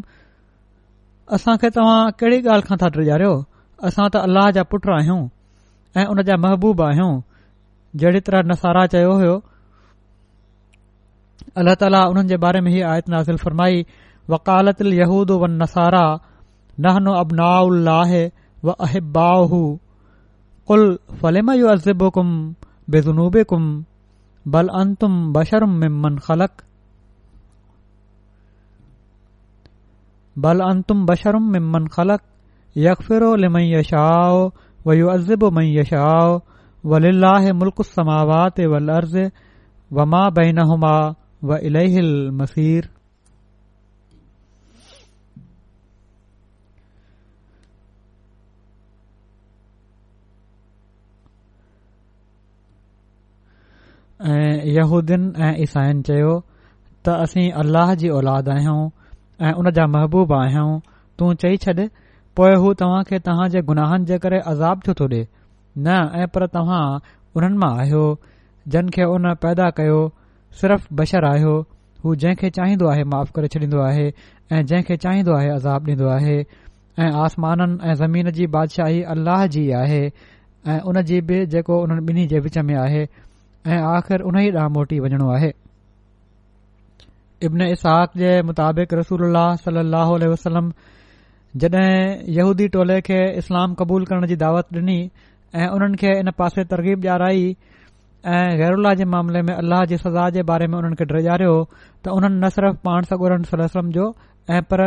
असांखे 1.37 1.69
तव्हां 1.75 1.99
कहिड़ी 2.21 2.37
ॻाल्हि 2.47 2.65
खां 2.69 2.77
ता 2.83 2.87
ड्रिगारियो 2.97 3.33
असां 3.89 4.07
त 4.15 4.21
अल्लाह 4.27 4.47
जा 4.59 4.63
पुट 4.73 4.87
आहियूं 4.95 5.19
ऐं 6.01 6.05
उन 6.15 6.23
जा 6.29 6.35
महबूबा 6.45 6.87
आहियूं 6.93 7.11
जहिड़ी 8.01 8.19
तरह 8.29 8.47
नसारा 8.53 8.85
चयो 8.95 9.11
हो 9.23 9.33
अल्लाह 11.59 11.79
ताला 11.83 12.01
उन्हनि 12.13 12.31
जे 12.33 12.37
बारे 12.47 12.59
में 12.65 12.71
ही 12.75 12.81
आयत 12.95 13.11
नाज़िल 13.15 13.43
फरमाई 13.45 13.83
वकालत 14.35 14.81
यहूद 15.03 15.35
नसारा 15.63 16.03
नहनो 16.87 17.13
वालतूद 17.37 18.67
वसारा 18.67 18.75
नाहे 18.75 18.99
قل 20.71 20.99
فلما 21.21 21.55
يعذبكم 21.55 22.27
بذنوبكم 22.87 23.83
بل 24.45 24.69
انتم 24.81 25.31
بشر 25.33 25.65
ممن 25.65 26.19
خلق 26.19 26.51
بل 30.35 30.61
انتم 30.61 31.05
بشر 31.05 31.39
ممن 31.39 31.87
خلق 31.87 32.21
يغفر 32.75 33.35
لمن 33.37 33.61
يشاء 33.61 34.51
ويعذب 34.85 35.43
من 35.43 35.63
يشاء 35.65 36.41
ولله 36.83 37.51
ملك 37.51 37.79
السماوات 37.79 38.59
والارض 38.59 39.31
وما 39.91 40.29
بينهما 40.29 41.15
واليه 41.43 41.99
المصير 41.99 42.91
यहूदीन 54.29 55.23
ऐं 55.45 55.53
ईसाइन 55.63 56.01
चयो 56.07 56.33
त 57.05 57.09
असीं 57.25 57.45
अल्लाह 57.61 57.93
जी 58.01 58.09
औलाद 58.17 58.49
आहियूं 58.55 58.81
ऐं 59.47 59.53
उन 59.61 59.69
जा 59.77 59.85
महबूब 59.93 60.33
आहियूं 60.39 60.75
तू 61.19 61.33
चई 61.43 61.57
छॾ 61.63 61.73
पोए 62.39 62.51
हू 62.65 62.73
तव्हां 62.81 62.99
खे 63.11 63.19
तव्हां 63.29 63.47
जे 63.55 63.61
गुनाहनि 63.71 64.05
जे 64.11 64.17
करे 64.25 64.39
अज़ाब 64.51 64.81
थो 64.87 64.93
ॾे 65.13 65.21
न 65.87 65.95
ऐं 66.21 66.27
पर 66.35 66.45
तव्हां 66.57 66.81
उन्हनि 67.37 67.57
मां 67.63 67.71
आहियो 67.85 68.03
जिन 68.75 68.89
खे 68.97 69.05
उन 69.15 69.33
पैदा 69.45 69.69
कयो 69.81 69.97
सिर्फ़ 70.61 70.85
बशर 71.01 71.25
आहियो 71.31 71.55
हू 72.05 72.15
जंहिं 72.23 72.35
खे 72.43 72.49
चाहींदो 72.59 72.89
आहे 72.93 73.03
माफ़ 73.15 73.31
करे 73.39 73.47
छॾींदो 73.55 73.81
आहे 73.87 74.05
ऐं 74.07 74.65
जंहिं 74.71 74.83
खे 74.91 74.97
चाहींदो 75.07 75.33
आहे 75.39 75.49
अज़ाब 75.55 75.89
ॾींदो 75.91 76.07
आहे 76.19 76.37
ऐं 77.05 77.11
आसमाननि 77.25 77.77
ऐं 77.89 77.93
ज़मीन 78.05 78.31
जी 78.39 78.47
बादशाही 78.57 79.01
अल्लाह 79.17 79.45
जी 79.57 79.67
आहे 79.81 80.01
ऐं 80.05 80.79
उन 80.93 81.01
जी 81.13 81.21
बि 81.33 81.45
जेको 81.55 81.81
उन्हनि 81.83 82.05
ॿिन्ही 82.13 82.27
जे 82.35 82.39
विच 82.47 82.57
में 82.71 82.75
आहे 82.85 83.05
ऐं 83.67 83.77
आख़िर 83.87 84.21
उन 84.25 84.37
ई 84.39 84.49
ॾांहुं 84.51 84.69
मोटी 84.73 84.99
वञणो 84.99 85.29
आहे 85.31 85.51
इब्न 87.45 87.65
इसाक़ 87.73 88.17
जे 88.17 88.31
मुताबिक़ 88.45 88.93
रसूल 88.95 89.21
सली 89.65 89.83
लहल 89.89 90.27
वसलम 90.31 90.71
यहूदी 91.63 92.67
टोले 92.75 92.99
खे 93.09 93.19
इस्लाम 93.37 93.73
क़बूल 93.81 94.05
करण 94.09 94.25
जी 94.27 94.35
दावत 94.43 94.73
डि॒नी 94.73 94.97
ऐ 95.55 95.67
उन्हनि 95.75 95.97
खे 96.01 96.17
इन 96.19 96.31
पासे 96.37 96.63
तरगीब 96.73 96.99
ॾियाराई 97.05 97.49
ऐं 98.33 98.57
गैरुला 98.57 98.93
जे 98.97 99.05
मामले 99.13 99.41
में 99.47 99.53
अल्लाह 99.53 99.83
जी 99.93 99.97
सज़ा 99.97 100.29
जे 100.39 100.43
बारे 100.53 100.67
में 100.73 100.77
उन्हनि 100.77 100.95
खे 101.01 101.05
डजारियो 101.13 101.53
त 102.03 102.17
उन्हनि 102.17 102.39
न 102.43 102.49
सिर्फ़ 102.57 102.77
पाण 102.87 103.09
सगुरनि 103.13 103.51
सलम 103.67 103.89
जो 103.99 104.13
ऐं 104.49 104.61
पर 104.71 104.85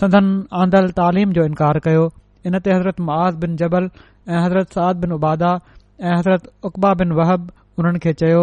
सदन 0.00 0.28
आंदल 0.60 0.90
तालीम 1.00 1.32
जो 1.40 1.44
इनकार 1.52 1.78
कयो 1.88 2.04
इन 2.46 2.58
ते 2.60 2.72
हज़रत 2.72 3.00
मआज़ 3.08 3.36
बिन 3.44 3.56
जबल 3.64 3.90
ऐं 4.28 4.42
हज़रत 4.44 4.72
साद 4.78 4.96
बिन 5.04 5.12
उबादा 5.20 5.52
ऐं 6.00 6.18
हज़रत 6.18 6.52
उकबा 6.70 6.94
बिन 7.04 7.12
वहब 7.20 7.50
उन्हनि 7.78 7.98
खे 8.04 8.12
चयो 8.20 8.42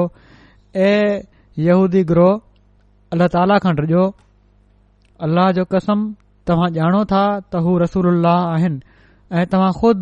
यहूदी 1.67 2.01
ग्रोह 2.11 2.33
अलाह 3.13 3.27
ताला 3.35 3.55
खां 3.63 3.73
डिॼो 3.79 4.03
अल्लाह 5.25 5.51
जो 5.57 5.63
कसम 5.73 5.99
तव्हां 6.47 6.69
ॼाणो 6.79 7.01
था 7.11 7.23
त 7.39 7.63
हू 7.65 7.77
रसूल 7.85 8.07
अल्ल 8.13 8.25
आहिनि 8.25 8.79
ऐं 9.39 9.45
तव्हां 9.51 9.71
खुद 9.79 9.99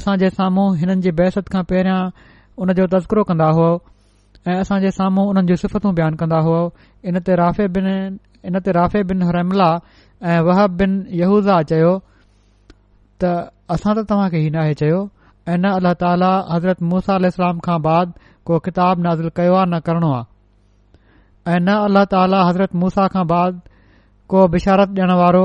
असां 0.00 0.16
जे 0.22 0.28
साम्हूं 0.38 0.68
हिननि 0.80 1.00
जी 1.06 1.10
बहसत 1.20 1.48
खां 1.54 1.62
पहिरियां 1.72 2.00
उन 2.62 2.72
जो 2.78 2.86
तस्करो 2.94 3.22
कंदा 3.30 3.48
हो 3.58 3.68
ऐं 4.48 4.58
असां 4.60 4.80
जे 4.84 4.90
साम्हूं 5.00 5.26
उन्हनि 5.30 5.46
जूं 5.48 5.56
सिफ़तूं 5.64 5.92
बयानु 5.98 6.16
कंदा 6.22 6.38
इन 7.08 7.18
ते 7.26 7.34
राफ़े 7.42 7.68
बिन 7.76 7.86
इन 8.48 8.60
ते 8.64 8.70
राफ़े 8.80 9.02
बिन 9.10 9.22
हरमला 9.28 9.70
ऐं 10.30 10.40
वहब 10.48 10.70
बिन 10.80 10.92
यहूज़ा 11.22 11.62
चयो 11.72 11.92
त 13.22 13.32
असां 13.74 13.92
त 13.96 14.08
तव्हां 14.10 14.28
खे 14.32 14.38
ही 14.44 14.50
नाहे 14.58 14.74
चयो 14.80 15.00
ऐं 15.48 15.56
न 15.58 15.64
अलाह 15.78 15.94
ताला 16.02 16.32
हज़रत 16.54 16.82
मूसा 16.90 17.14
अल 17.20 17.24
इस्लाम 17.32 17.58
खां 17.66 17.78
बाद 17.88 18.12
को 18.46 18.58
किताब 18.66 19.00
नाज़िल 19.02 19.28
कयो 19.36 19.54
आहे 19.54 19.66
न 19.72 19.78
करणो 19.88 20.10
आहे 20.14 21.54
ऐ 21.54 21.58
न 21.62 21.74
अलाह 21.86 22.04
ताला 22.14 22.40
हज़रत 22.48 22.74
मूसा 22.84 23.06
खां 23.14 23.26
बाद 23.32 23.60
को 24.30 24.46
बिशारत 24.54 24.90
ॾियण 24.98 25.10
वारो 25.20 25.44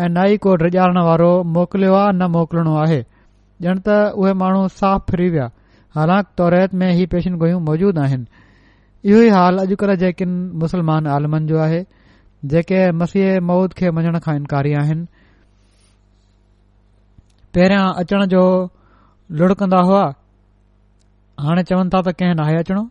ऐं 0.00 0.08
न 0.08 0.26
ई 0.32 0.36
को 0.44 0.54
डिॼा॒न 0.62 0.98
वारो 1.08 1.32
मोकिलियो 1.56 1.94
आहे 2.00 2.12
न 2.18 2.28
मोकिलणो 2.36 2.74
आहे 2.82 3.00
ॼण 3.70 3.78
त 3.88 3.98
उहे 4.22 4.32
माण्हू 4.42 4.68
साफ़ 4.80 5.10
फिरी 5.10 5.28
विया 5.34 5.48
हालांकि 5.96 6.32
तौरैत 6.38 6.74
में 6.82 6.88
ही 6.98 7.06
पेशन 7.14 7.34
गोयूं 7.42 7.60
मौजूदु 7.68 8.00
आहिनि 8.00 8.26
इहो 9.10 9.20
ई 9.22 9.28
हाल 9.38 9.58
अॼुकल्ह 9.66 9.94
जे 10.04 10.12
किन 10.18 10.32
मुस्लमान 10.64 11.06
आलमनि 11.16 11.46
जो 11.48 11.58
आहे 11.66 11.82
जेके 12.54 12.80
मसीह 13.02 13.38
मौद 13.50 13.72
खे 13.80 13.90
मञण 13.98 14.18
खां 14.24 14.34
इनकारी 14.38 14.72
आहिनि 14.82 15.06
पहिरियां 17.54 17.84
अचण 18.04 18.24
जो 18.34 18.44
लुड़कंदा 19.40 19.80
हुआ 19.90 20.04
हाणे 21.46 21.62
चवनि 21.70 21.90
था 21.92 22.00
त 22.06 22.14
कंहिं 22.18 22.34
नाहे 22.38 22.56
अचिणो 22.62 22.84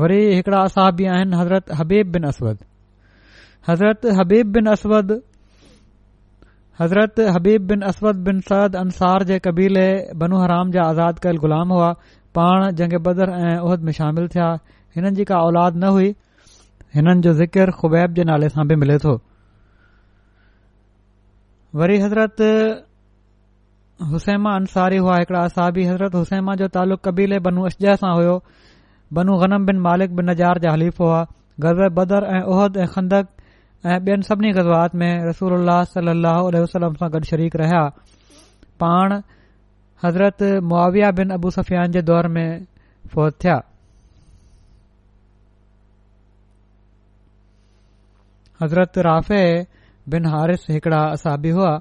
वरी 0.00 0.18
हिकड़ा 0.36 0.60
حضرت 0.78 1.00
आहिनि 1.02 1.36
हज़रत 1.40 1.64
हबीब 1.78 2.06
बिन 2.14 2.24
हज़रत 2.30 4.06
हबीब 4.18 4.46
बिन 4.54 4.66
हज़रत 6.80 7.16
हबीब 7.34 7.62
बिन 7.68 7.78
اسود 7.90 8.16
बिन 8.26 8.40
सद 8.48 8.76
अंसार 8.76 9.24
जे 9.30 9.38
कबीले 9.46 9.88
बनू 10.20 10.36
हराम 10.42 10.70
जा 10.74 10.82
आज़ाद 10.90 11.18
कयलु 11.18 11.40
ग़ुलाम 11.42 11.68
हुआ 11.74 11.90
पाण 12.38 12.74
जंग 12.78 12.94
बदर 13.06 13.28
ऐं 13.40 13.58
उहद 13.66 13.80
में 13.82 13.92
शामिल 13.98 14.28
थिया 14.32 14.48
हिननि 14.96 15.10
जी 15.18 15.24
का 15.26 15.36
औलाद 15.48 15.76
न 15.76 15.90
हुई 15.98 16.08
हिननि 16.94 17.20
जो 17.26 17.32
ज़िकिर 17.42 17.70
ख़ुबैब 17.80 18.14
जे 18.18 18.24
नाले 18.30 18.48
सां 18.54 18.66
बि 18.68 18.74
मिले 18.82 18.98
थो 19.04 19.14
वरी 21.80 21.98
हज़रत 22.06 22.36
हुसैमा 24.06 24.54
अंसारी 24.56 24.96
हुआ 24.96 25.14
हिकिड़ा 25.18 25.38
असाबी 25.44 25.84
हज़रत 25.84 26.14
हुसैना 26.14 26.54
जो 26.56 26.66
तालुक़ु 26.74 27.02
कबीले 27.08 27.38
बनू 27.46 27.62
अशह 27.66 27.94
सां 28.02 28.10
हुयो 28.16 28.34
बनू 29.14 29.36
गनम 29.42 29.64
बिन 29.66 29.78
मालिक 29.86 30.14
बिन 30.16 30.30
नज़ार 30.30 30.58
जा 30.64 30.72
हलीफ़ो 30.72 31.04
हुआ 31.04 31.22
ग़ज़र 31.64 31.88
बदर 31.98 32.24
ऐं 32.36 32.42
उहद 32.52 32.76
ऐं 32.76 32.86
खंदक 32.92 33.26
ऐं 33.86 33.98
ॿियनि 33.98 34.22
सभिनी 34.28 34.52
गज़ब्आात 34.58 34.94
में 34.94 35.26
रसूल 35.30 35.52
अल 35.58 36.64
सां 36.72 37.10
गॾु 37.16 37.22
शरीक 37.32 37.56
रहिया 37.62 37.82
पाण 38.84 39.18
हज़रत 40.04 40.42
मुआविया 40.72 41.10
बिन 41.22 41.30
अबूसफियान 41.40 41.92
जे 41.98 42.02
दौर 42.12 42.28
में 42.38 42.64
फौत 43.14 43.38
थिया 43.44 43.60
हज़रत 48.62 48.98
राफ़े 49.10 49.42
बिन 50.14 50.26
हारिफ़ 50.36 50.72
हिकड़ा 50.72 51.04
असाबी 51.18 51.50
हुआ 51.60 51.78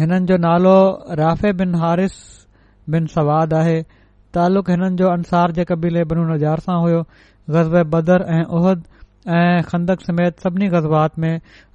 हिननि 0.00 0.26
जो 0.30 0.36
नालो 0.42 0.74
राफ़े 1.20 1.52
बिन 1.60 1.74
हारिस 1.84 2.14
बिन 2.92 3.06
सवाद 3.14 3.52
आहे 3.54 3.80
तालुक़नि 4.34 4.88
जो 5.00 5.08
अंसार 5.12 5.50
जे 5.58 5.64
कबीलेजार 5.70 6.60
सां 6.66 6.76
हुयो 6.82 7.00
ग़ज़बे 7.56 7.82
बदर 7.94 8.22
ऐं 8.36 8.44
ओहद 8.58 8.84
ऐं 9.38 9.62
खंदक 9.70 10.00
समेत 10.08 10.40
सभिनी 10.46 10.68
ग़ज़बात 10.74 11.18
में 11.24 11.34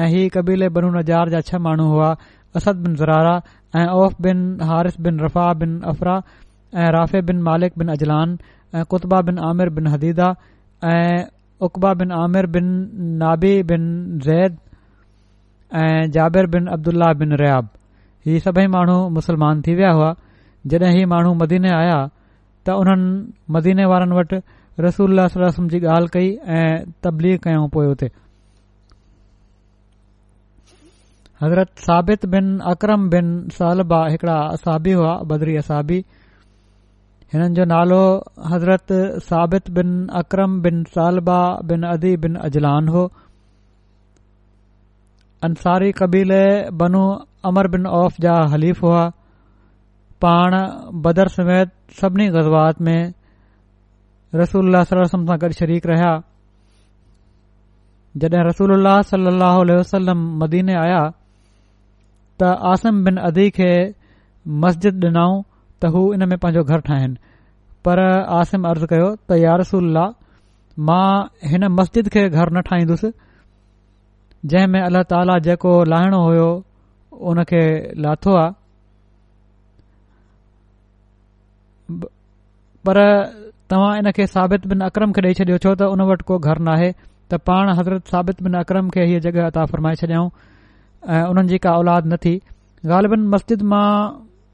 ऐं 0.00 0.06
ही 0.14 0.22
कबीले 0.36 0.66
बनूनार 0.76 1.26
जा 1.34 1.40
छह 1.50 1.56
माण्हू 1.66 1.84
हुआ 1.92 2.10
अस 2.56 2.64
बिन 2.84 2.92
ज़र 3.02 3.10
ऐं 3.80 3.86
ओफ़ 4.04 4.14
बिन 4.26 4.38
हारिस 4.70 4.96
बिन 5.06 5.14
रफ़ा 5.24 5.46
ऐं 6.76 6.90
राफ़े 6.92 7.20
बिन 7.28 7.40
मालिक 7.42 7.72
बिन 7.78 7.88
अजलान 7.88 8.38
ऐं 8.74 8.84
कुता 8.90 9.20
बिन 9.28 9.38
आमिर 9.48 9.70
बिन 9.78 9.86
हदीदा 9.92 10.28
ऐं 10.84 11.20
بن 11.80 11.98
बिन 11.98 12.10
आमिरन 12.12 12.64
नाबी 13.20 13.62
बिनद 13.66 14.28
ऐं 15.74 16.10
जावेर 16.14 16.46
बिन 16.50 16.66
अब्दुला 16.74 17.12
बिन 17.20 17.32
रियाब 17.40 17.68
ही 18.26 18.38
सभई 18.40 18.66
माण्हू 18.74 19.08
मुस्लमान 19.16 19.62
थी 19.66 19.74
विया 19.74 19.90
हुआ 19.92 20.12
जॾहिं 20.70 20.92
ही 20.98 21.04
माण्हू 21.12 21.32
मदीने 21.40 21.70
आया 21.76 21.96
त 22.66 22.76
उन्हनि 22.82 23.32
मदीने 23.58 23.84
वारनि 23.90 24.14
वटि 24.18 24.40
रसूल 24.86 25.18
जी 25.74 25.80
ॻाल्हि 25.86 26.08
कई 26.18 26.28
ऐं 26.58 26.84
तब्दी 27.04 27.36
कयूं 27.46 27.68
पऐ 27.76 28.08
हज़रत 31.42 31.68
साबित 31.88 32.26
बिन 32.36 32.58
अक्रम 32.76 33.08
बिन 33.10 33.26
सलबा 33.58 34.06
हिकिड़ा 34.08 34.36
असाबी 34.54 34.92
हुआ 35.00 35.16
बदरी 35.26 35.56
असाबी 35.56 36.02
हिननि 37.32 37.48
जो 37.56 37.64
नालो 37.70 38.02
हज़रत 38.50 38.88
साबित 39.28 39.70
बिन 39.76 39.88
अक्रम 40.20 40.52
बिन 40.64 40.76
सालबा 40.94 41.40
बिन 41.68 41.82
अदी 41.94 42.12
बिन 42.24 42.34
अजलान 42.48 42.86
हो 42.94 43.02
अंसारी 45.48 45.90
कबीले 45.98 46.40
बनू 46.82 47.02
अमर 47.50 47.68
बिन 47.74 47.84
औफ़ 48.00 48.16
जा 48.24 48.36
हलीफ़ 48.52 48.80
हुआ 48.84 49.02
पाण 50.24 50.52
बदर 51.06 51.28
समेत 51.34 51.70
सभिनी 52.00 52.28
ग़ज़वात 52.36 52.80
में 52.88 53.00
रसूल 54.42 54.70
वलम 54.76 55.04
सां 55.12 55.38
गॾु 55.44 55.50
शरीक 55.60 55.86
रहिया 55.92 56.10
जड॒हिं 58.22 58.44
रसूल 58.48 58.72
उल्लह 58.78 59.82
सलम 59.90 60.24
मदीने 60.44 60.74
आया 60.84 61.02
त 62.40 62.50
आसम 62.72 63.04
बिन 63.04 63.16
अदी 63.32 63.48
खे 63.60 63.70
मस्जिद 64.64 65.04
ॾिनऊं 65.10 65.42
त 65.82 65.86
हू 65.94 66.00
इन 66.14 66.26
में 66.28 66.38
पंहिंजो 66.42 66.62
घर 66.74 66.80
ठाहिनि 66.88 67.16
पर 67.86 68.00
आसिम 68.36 68.64
अर्ज़ु 68.70 68.86
कयो 68.92 69.08
त 69.30 69.38
यारसल 69.42 69.98
मां 70.88 71.06
हिन 71.50 71.66
मस्जिद 71.78 72.08
खे 72.14 72.22
घर 72.28 72.52
न 72.52 72.60
ठाहींदुसि 72.70 73.10
जंहिं 74.52 74.66
में 74.72 74.80
अल्लाह 74.80 75.02
ताला 75.12 75.38
जेको 75.48 75.72
लाहिणो 75.92 76.18
हो 76.26 76.48
उन 77.30 77.42
खे 77.52 77.62
लाथो 78.06 78.34
आहे 78.40 78.50
पर 82.88 83.00
तव्हां 83.72 83.94
इन 84.02 84.10
खे 84.18 84.26
साबित 84.34 84.66
बिन 84.74 84.80
अक्रम 84.90 85.12
खे 85.18 85.26
ॾेई 85.26 85.38
छॾियो 85.40 85.58
छो 85.66 85.74
त 85.82 85.90
उन 85.96 86.02
वटि 86.10 86.24
को 86.32 86.38
घर 86.50 86.58
नाहे 86.70 86.90
त 87.30 87.42
पाण 87.50 87.72
हज़रत 87.78 88.14
साबित 88.14 88.42
बिन 88.48 88.54
अकरम 88.66 88.88
खे 88.96 89.06
हीअ 89.10 89.20
जॻह 89.28 89.46
अता 89.46 89.64
फरमाए 89.72 89.94
छॾियऊं 90.04 90.30
ऐं 91.16 91.24
उन्हनि 91.32 91.48
जी 91.48 91.58
का 91.66 91.74
औलाद 91.82 92.06
न 92.12 92.16
थी 92.26 92.36
ग़ाल 92.92 93.10
मस्जिद 93.34 93.62
मां 93.74 93.88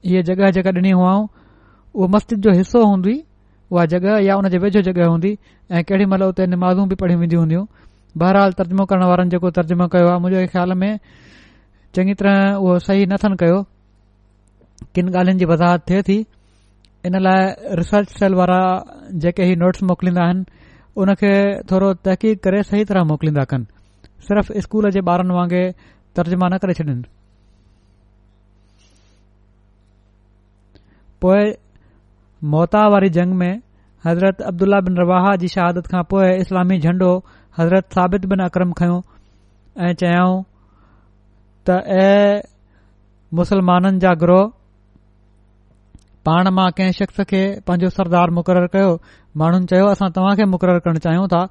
इहे 0.09 0.21
जॻहि 0.27 0.51
जेका 0.55 0.71
ॾिनी 0.77 0.89
हुआ 0.97 1.13
उहो 1.97 2.07
मस्जिद 2.15 2.39
जो 2.45 2.51
हिसो 2.57 2.81
हूंदी 2.89 3.15
उहा 3.71 3.85
जॻह 3.93 4.17
या 4.27 4.35
उन 4.39 4.47
जे 4.53 4.57
वेझो 4.65 4.81
जॻहि 4.87 5.05
हूंदी 5.11 5.31
ऐ 5.75 5.81
केॾी 5.89 6.05
महिल 6.11 6.23
उते 6.29 6.43
निमाज़ू 6.53 6.85
बि 6.93 6.95
पढ़ियूं 7.01 7.19
वेंदी 7.21 7.35
हूंदियूं 7.41 7.65
बहरहाल 8.21 8.51
तर्जमो 8.59 8.83
करण 8.89 9.03
वारनि 9.09 9.29
जेको 9.33 9.49
तर्जुमो 9.57 9.85
कयो 9.93 10.07
आहे 10.13 10.19
मुंहिंजे 10.25 10.45
ख़्याल 10.53 10.71
में 10.81 10.89
चङी 11.95 12.13
तरह 12.21 12.61
उहो 12.61 12.75
सही 12.87 13.05
न 13.09 13.13
थन 13.23 13.33
कयो 13.41 13.57
किन 14.95 15.09
ॻाल्हियुनि 15.11 15.39
जी 15.41 15.45
वज़ाहत 15.53 15.89
थे 15.89 16.01
थी 16.07 16.17
इन 17.09 17.17
लाइ 17.25 17.73
रिसर्च 17.81 18.13
सेल 18.19 18.33
वारा 18.41 18.61
जेके 19.25 19.43
ही 19.49 19.55
नोट्स 19.63 19.83
मोकिलींदा 19.91 20.21
आहिनि 20.27 20.69
उनखे 21.03 21.33
थोरो 21.71 21.93
तहक़ीक़ 22.05 22.39
करे 22.45 22.61
सही 22.71 22.85
तरह 22.93 23.09
मोकिलीन्दा 23.13 23.43
कन 23.53 23.67
सिर्फ़ 24.29 24.53
स्कूल 24.69 24.89
जे 24.97 25.01
ॿारनि 25.13 25.33
वांगुरु 25.41 25.93
तर्जुमा 26.21 26.47
न 26.53 26.57
करे 26.63 26.73
छॾिन 26.79 27.03
पोए 31.23 31.43
موتا 32.53 32.81
वारी 32.93 33.09
जंग 33.17 33.33
में 33.41 33.53
हज़रत 34.05 34.41
अब्दुल्ला 34.49 34.79
बिन 34.87 34.97
रवाह 35.01 35.27
जी 35.43 35.47
शहादत 35.53 35.87
खां 35.93 36.03
पोए 36.13 36.31
इस्लामी 36.41 36.79
झंडो 36.79 37.11
हज़रत 37.59 37.95
साबित 37.97 38.25
बिन 38.33 38.43
अक्रम 38.47 38.73
खयों 38.81 38.99
ऐं 39.87 39.93
चयऊं 40.01 40.35
त 41.69 41.79
ए 41.99 42.41
मुसलमाननि 43.41 43.99
जा 44.05 44.13
ग्रोह 44.23 44.43
पाण 46.29 46.49
मां 46.59 46.67
कंहिं 46.81 46.97
शख़्स 46.99 47.27
खे 47.31 47.41
पंहिंजो 47.69 47.89
सरदार 47.97 48.35
मुक़ररु 48.39 48.69
कयो 48.75 48.91
माण्हुनि 49.43 49.71
चयो 49.73 49.87
असां 49.95 50.11
तव्हां 50.19 50.35
खे 50.41 50.49
मुक़ररु 50.55 50.85
करणु 50.87 51.03
चाहियूं 51.07 51.27
था 51.35 51.43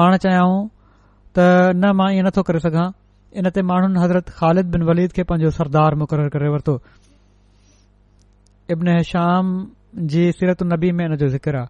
पाण 0.00 0.16
चाहियऊं 0.26 0.56
त 1.38 1.50
न 1.74 1.92
मां 2.02 2.08
इएं 2.16 2.24
नथो 2.30 2.46
करे 2.50 2.64
सघां 2.68 2.88
इन 3.42 3.50
ते 3.58 3.66
माण्हुनि 3.74 4.00
हज़रत 4.06 4.32
ख़ालिद 4.40 4.72
बिन 4.76 4.88
वलीद 4.92 5.12
खे 5.18 5.26
पंहिंजो 5.32 5.54
सरदार 5.60 6.00
मुक़ररु 6.04 6.34
करे 6.38 6.52
वरितो 6.56 6.78
इब्न 8.72 9.00
श्याम 9.10 9.46
जी 10.10 10.24
सीरत 10.32 10.62
नबी 10.72 10.90
में 10.98 11.04
इन 11.04 11.14
जो 11.20 11.28
ज़िक्र 11.28 11.54
आहे 11.56 11.66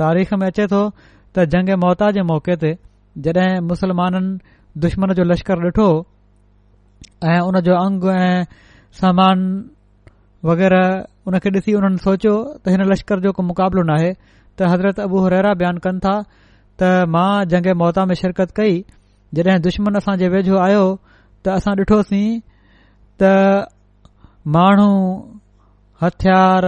तारीख़ 0.00 0.34
में 0.42 0.46
अचे 0.46 0.66
थो 0.72 0.82
त 1.38 1.44
जंग 1.54 1.70
मोता 1.84 2.10
जे 2.16 2.22
मौके 2.28 2.56
ते 2.62 2.70
जॾहिं 3.26 3.60
मुसलमाननि 3.68 4.38
दुश्मन 4.84 5.12
जो 5.18 5.24
लश्कर 5.30 5.58
ॾिठो 5.68 5.88
ऐं 7.32 7.40
उन 7.48 7.60
जो 7.68 7.74
अंग 7.84 8.04
ऐं 8.14 8.44
सामान 9.00 9.38
वग़ैरह 10.50 11.28
उन 11.28 11.38
खे 11.44 11.50
ॾिसी 11.58 11.74
उन्हनि 11.80 11.98
सोचियो 12.06 12.34
त 12.64 12.74
हिन 12.76 12.84
लश्कर 12.92 13.20
जो 13.28 13.32
को 13.38 13.42
मुक़ाबिलो 13.50 13.82
नाहे 13.92 14.10
त 14.56 14.72
हज़रत 14.72 14.96
अबू 15.06 15.18
रेरा 15.36 15.52
बयानु 15.60 15.80
कनि 15.86 16.00
था 16.06 16.14
त 16.80 17.06
मां 17.18 17.28
जंग 17.52 17.66
मोहता 17.84 18.00
में 18.08 18.14
शिरकत 18.24 18.50
कई 18.62 18.72
जॾहिं 19.36 19.60
दुश्मन 19.70 20.00
असां 20.02 20.16
जे 20.24 20.28
वेझो 20.38 20.58
आयो 20.70 20.82
त 21.44 21.58
असां 21.60 21.72
ॾिठोसीं 21.86 22.26
त 23.22 23.68
माण्हू 24.52 24.88
हथियार 26.02 26.64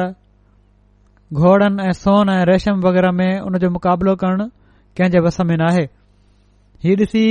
घोड़नि 1.41 1.83
ऐं 1.87 1.93
सोन 2.01 2.29
ऐं 2.31 2.45
रेशम 2.51 2.81
वग़ैरह 2.87 3.11
में 3.19 3.31
उन 3.41 3.59
जो 3.63 3.69
मुक़ाबलो 3.71 4.15
करणु 4.23 4.45
कंहिं 4.97 5.11
जे 5.13 5.21
वस 5.27 5.41
में 5.49 5.57
न 5.57 5.67
आहे 5.71 5.83
हीउ 6.85 6.95
ॾिसी 7.01 7.23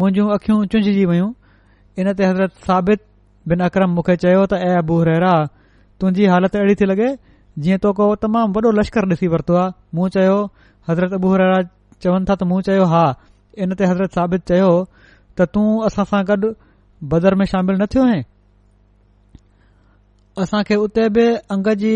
मुंहिंजियूं 0.00 0.28
अखियूं 0.34 0.58
चुंझजी 0.72 1.04
वियूं 1.12 1.28
इन 2.02 2.12
ते 2.20 2.24
हज़रत 2.24 2.54
साबित 2.66 3.04
बिन 3.48 3.60
अकरम 3.70 3.94
मूंखे 3.98 4.16
चयो 4.26 4.42
त 4.50 4.60
अबू 4.74 4.96
अबूरा 5.00 5.32
तुंहिंजी 6.00 6.26
हालति 6.34 6.58
अहिड़ी 6.66 6.74
थी 6.82 6.88
लॻे 6.92 7.10
जीअं 7.66 7.78
तोको 7.86 8.08
तमामु 8.26 8.58
वॾो 8.60 8.72
लश्कर 8.82 9.08
ॾिसी 9.16 9.30
वरितो 9.36 9.56
आहे 9.64 9.96
मूं 10.00 10.08
चयो 10.18 10.36
हज़रत 10.88 11.18
अबूहरा 11.22 11.48
चवनि 11.64 12.24
था 12.30 12.34
त 12.40 12.50
मूं 12.54 12.60
चयो 12.70 12.90
हा 12.96 13.04
इन 13.64 13.76
ते 13.82 13.92
हज़रत 13.92 14.18
साबित 14.22 14.46
चयो 14.52 14.70
त 15.38 15.48
तूं 15.56 15.66
असां 15.90 16.08
सां 16.14 16.24
गॾु 16.32 16.54
बदर 17.14 17.34
में 17.42 17.46
शामिल 17.54 17.78
न 17.82 17.86
थियो 17.94 18.10
असांखे 20.42 20.74
उते 20.76 21.06
बि 21.16 21.24
अंग 21.50 21.68
जी 21.80 21.92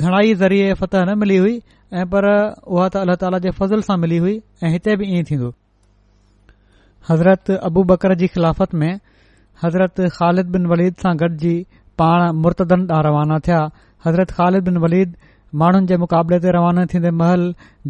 घणाई 0.00 0.34
ज़रिए 0.38 0.72
फतह 0.78 1.04
न 1.08 1.14
मिली 1.18 1.36
हुई 1.42 1.58
ऐं 1.98 2.06
पर 2.12 2.24
उहा 2.66 2.88
त 2.92 2.96
अल्ला 3.00 3.14
ताला 3.20 3.38
जे 3.44 3.50
फज़ल 3.58 3.80
सां 3.88 3.96
मिली 4.04 4.16
हुई 4.24 4.32
ऐं 4.64 4.70
हिते 4.74 4.94
बि 5.02 5.10
ईअं 5.16 5.24
थीन्दो 5.30 5.50
हज़रत 7.10 7.50
अबू 7.68 7.82
बकर 7.90 8.14
जी 8.22 8.26
ख़िलाफ़त 8.36 8.74
में 8.80 8.92
हज़रत 9.64 10.00
ख़ालिद 10.16 10.50
बिन 10.56 10.66
वलीद 10.72 10.94
सां 11.02 11.14
गॾिजी 11.22 11.54
पाण 12.02 12.24
मुर्तदन 12.42 12.80
ॾांहुं 12.90 13.04
रवाना 13.08 13.38
थिया 13.46 13.60
हज़रत 14.06 14.30
ख़ालिद 14.38 14.64
बिन 14.70 14.76
वलीद 14.86 15.14
माण्हुनि 15.62 15.86
जे 15.92 15.96
मुक़ाबले 16.02 16.38
ते 16.44 16.48
रवाना 16.58 16.84
थींदे 16.94 17.10
महल 17.20 17.42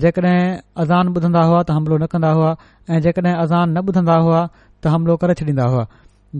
जेकॾहिं 0.04 0.38
अज़ान 0.84 1.04
ॿुधंदा 1.16 1.42
हुआ 1.48 1.60
त 1.62 1.78
हमिलो 1.78 1.96
न 2.04 2.06
कंदा 2.12 2.30
हुआ 2.36 2.50
ऐं 2.92 3.00
जेकॾहिं 3.08 3.34
अज़ान 3.46 3.64
न 3.78 3.84
ॿुधंदा 3.88 4.16
हुआ 4.28 4.40
त 4.84 4.92
हमिलो 4.96 5.16
करे 5.24 5.34
छॾींदा 5.40 5.64
हुआ 5.72 5.84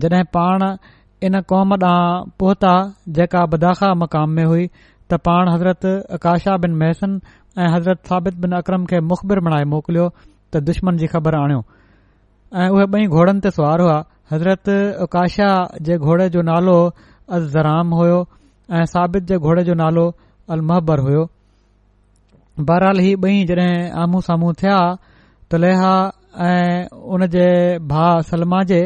जॾहिं 0.05 0.23
पाण 0.35 0.61
इन 1.25 1.39
क़ौम 1.49 1.71
ॾांहुं 1.81 2.29
पहुता 2.39 2.73
जेका 3.17 3.45
बदाख़ा 3.51 3.93
मक़ाम 4.01 4.29
में 4.37 4.43
हुई 4.49 4.65
त 5.11 5.17
पाण 5.25 5.49
हज़रत 5.51 5.85
अकाशा 6.17 6.55
बिन 6.63 6.71
महसन 6.81 7.11
ऐं 7.59 7.69
हज़रत 7.75 8.05
साबित 8.09 8.33
बिन 8.41 8.51
अक्रम 8.57 8.85
खे 8.91 8.99
मुखबिर 9.11 9.39
बणाए 9.47 9.63
मोकिलियो 9.73 10.05
त 10.53 10.57
दुश्मन 10.67 10.97
जी 11.01 11.07
ख़बर 11.13 11.35
आणियो 11.35 11.61
ऐं 12.59 12.69
उहे 12.69 12.85
ॿई 12.97 13.07
घोड़नि 13.07 13.39
ते 13.45 13.49
सुवार 13.55 13.81
हुआ 13.81 14.03
हज़रत 14.33 14.69
अकाशा 15.09 15.49
जे 15.89 15.97
घोड़े 15.97 16.29
जो 16.37 16.41
नालो 16.51 16.77
अल 17.37 17.47
ज़राम 17.57 17.95
हुयो 18.01 18.19
ऐं 18.79 18.83
साबित 18.93 19.23
जे 19.33 19.37
घोड़े 19.41 19.63
जो 19.71 19.73
नालो 19.81 20.05
अल 20.55 20.61
महबर 20.73 20.99
हुयो 21.07 21.23
बहरहाल 22.61 22.99
ही 23.07 23.13
ॿई 23.25 23.43
जड॒हिं 23.49 23.89
आम्ह 24.05 24.21
साम्हूं 24.29 24.53
थिया 24.61 24.77
त 25.49 25.63
लेहा 25.65 25.93
ऐं 26.51 26.87
उन 27.15 27.25
जे 27.37 27.47
भाउ 27.93 28.21
सलमा 28.31 28.61
जे 28.73 28.81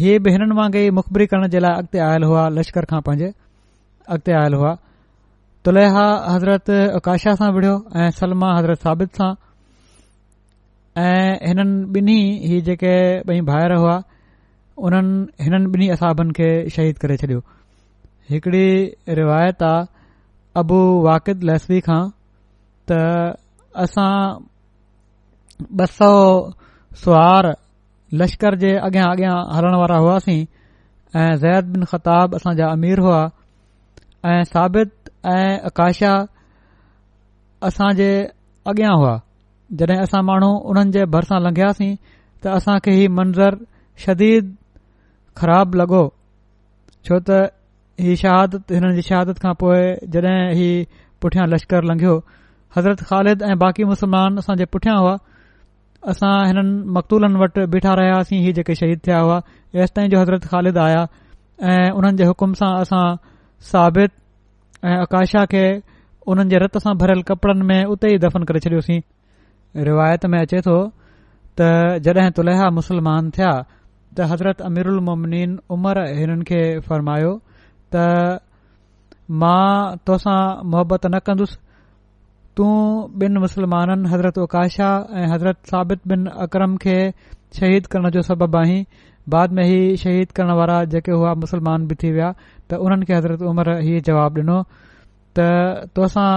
हे 0.00 0.10
बि 0.24 0.30
हिननि 0.32 0.54
वांगुरु 0.56 0.82
ई 0.86 0.90
मुखबरी 0.96 1.26
करण 1.30 1.48
जे 1.52 1.58
लाइ 1.64 1.72
अॻिते 1.88 1.98
आयल 2.06 2.22
हुआ 2.28 2.42
लश्कर 2.56 2.84
खां 2.90 3.00
पंहिंजे 3.04 3.28
अॻिते 4.12 4.32
आयल 4.40 4.54
हुआ 4.60 4.72
तुलहा 5.64 6.06
हज़रत 6.32 6.68
आकाशा 7.00 7.32
सां 7.40 7.48
विढ़ियो 7.56 7.76
ऐं 8.02 8.10
सलमा 8.18 8.50
हज़रत 8.58 8.80
साबित 8.88 9.16
सां 9.20 9.30
ऐं 11.04 11.48
हिननि 11.48 11.84
ॿिन्ही 12.00 12.18
ही 12.48 12.60
जेके 12.68 12.94
ॿई 13.30 13.40
भाइर 13.48 13.72
हुआ 13.80 13.96
उन्हनि 14.84 15.44
हिननि 15.44 15.68
ॿिन्ही 15.78 15.88
असाबनि 15.96 16.32
खे 16.40 16.50
शहीद 16.76 16.98
करे 17.04 17.16
छॾियो 17.24 17.40
हिकड़ी 18.30 18.66
रिवायत 19.20 19.62
आहे 19.74 19.86
अबू 20.60 20.78
वाकिद 21.10 21.48
लसवी 21.52 21.80
खां 21.88 22.02
त 22.92 23.00
असां 23.88 24.12
ॿ 24.40 25.94
सौ 25.96 26.12
सुवार 27.04 27.54
लश्कर 28.20 28.54
जे 28.64 28.70
अॻियां 28.88 29.06
अॻियां 29.14 29.32
हलण 29.56 29.74
वारा 29.80 29.96
हुआसीं 30.04 30.36
ऐ 30.40 31.24
ज़ैद 31.42 31.70
बिन 31.74 31.84
खताब 31.92 32.34
असां 32.40 32.54
जा 32.60 32.68
अमीर 32.76 33.00
हुआ 33.06 33.18
ऐं 34.32 34.42
साबित 34.52 35.10
ऐं 35.34 35.52
आकाशा 35.70 36.12
असांजे 37.70 38.08
अॻियां 38.72 38.94
हुआ 39.02 39.12
जड॒हिं 39.80 39.98
असां 40.06 40.22
माण्हू 40.30 40.50
हुननि 40.68 40.94
जे 40.98 41.04
भरिसां 41.16 41.40
लंघियासीं 41.46 41.92
त 42.44 42.56
असां 42.60 42.78
खे 42.86 42.96
ही 43.00 43.06
मंज़र 43.18 43.58
शदीद 44.06 44.52
खराब 45.42 45.74
लॻो 45.82 46.02
छो 47.08 47.18
त 47.30 47.40
ही 48.06 48.16
शहादत 48.24 48.74
हिन 48.76 48.88
जी 49.00 49.06
शहादत 49.12 49.42
खां 49.46 49.54
पोइ 49.64 49.82
जड॒हिं 50.16 50.50
ही 50.62 50.70
पुठियां 51.24 51.46
लश्कर 51.54 51.88
लंघियो 51.92 52.16
हज़रत 52.76 53.00
ख़ालिद 53.10 53.42
ऐं 53.50 53.54
बाक़ी 53.64 53.84
मुस्लमान 53.94 54.44
असां 54.44 54.56
जे 54.62 54.68
पुठियां 54.76 54.96
हुआ 55.04 55.14
असां 56.10 56.34
हिननि 56.48 56.72
मकतूलनि 56.96 57.38
वटि 57.42 57.62
बीठा 57.72 57.92
रहियासीं 58.00 58.38
ही 58.44 58.50
जेके 58.58 58.74
शहीद 58.80 58.98
थिया 59.06 59.18
हुआ 59.24 59.38
एसि 59.80 59.92
ताईं 59.96 60.08
जो 60.12 60.18
हज़रत 60.20 60.42
ख़ालिद 60.52 60.76
आया 60.86 61.02
ऐं 61.70 61.88
हुननि 61.96 62.12
जे 62.20 62.24
हुकुम 62.30 62.50
सां 62.60 62.70
असां 62.82 63.04
साबित 63.70 64.12
ऐं 64.86 64.96
आकाशा 65.04 65.42
खे 65.54 65.64
हुननि 66.28 66.44
जे 66.52 66.56
रत 66.62 66.78
सां 66.86 66.92
भरियल 67.02 67.22
कपड़नि 67.32 67.64
में 67.70 67.80
उते 67.94 68.06
ई 68.14 68.18
दफ़न 68.26 68.42
करे 68.50 68.60
छडि॒योसीं 68.66 69.00
रिवायत 69.88 70.26
में 70.34 70.38
अचे 70.40 70.60
थो 70.68 70.76
त 71.60 71.68
जॾहिं 72.06 72.30
तुलेहा 72.38 72.66
मुसलमान 72.78 73.30
थिया 73.38 73.52
त 74.16 74.18
हज़रत 74.34 74.62
अमीरुलमोमनीन 74.70 75.58
उमर 75.78 75.96
हिननि 76.22 76.44
खे 76.52 76.62
फ़रमायो 76.86 77.32
त 77.94 78.08
मां 79.42 79.66
तोसां 80.06 80.40
मुहबत 80.74 81.02
न 81.14 81.18
कंदुसि 81.28 81.56
तूं 82.58 82.74
ॿिन 83.24 83.36
मुसलमाननि 83.38 84.08
हज़रत 84.12 84.36
वकाशा 84.42 84.88
ऐं 85.20 85.26
हज़रत 85.32 85.56
साबित 85.70 86.00
बिन 86.08 86.24
अकरम 86.44 86.76
खे 86.84 86.96
शहीद 87.58 87.86
करण 87.94 88.10
जो 88.10 88.22
सबबु 88.28 88.58
आहीं 88.60 88.78
बाद 89.34 89.52
में 89.58 89.62
ही 89.64 89.80
शहीद 90.02 90.30
करण 90.38 90.52
वारा 90.58 90.76
जेके 90.94 91.12
हुआ 91.12 91.32
मुसलमान 91.44 91.86
बि 91.86 91.94
थी 92.02 92.12
विया 92.12 92.30
त 92.70 92.78
उन्हनि 92.86 93.04
खे 93.10 93.14
हज़रत 93.14 93.42
उमर 93.52 93.68
इहो 93.74 94.00
जवाब 94.08 94.38
ॾिनो 94.38 94.56
त 95.38 95.48
तोसां 95.98 96.28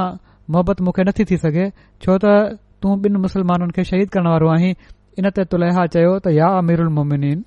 मुहबत 0.55 0.81
मुखे 0.89 1.03
नथी 1.11 1.25
थी 1.31 1.37
सघे 1.45 1.69
छो 2.03 2.17
त 2.25 2.33
तूं 2.81 2.97
ॿिन 3.05 3.15
मुस्लमाननि 3.27 3.71
खे 3.79 3.83
शहीद 3.93 4.09
करण 4.17 4.27
वारो 4.31 4.49
आहीं 4.57 4.73
इन 5.19 5.29
ते 5.39 5.45
तुलेहा 5.55 5.85
चयो 5.95 6.11
त 6.19 6.35
या 6.39 6.51
अमिरमिन 6.63 7.45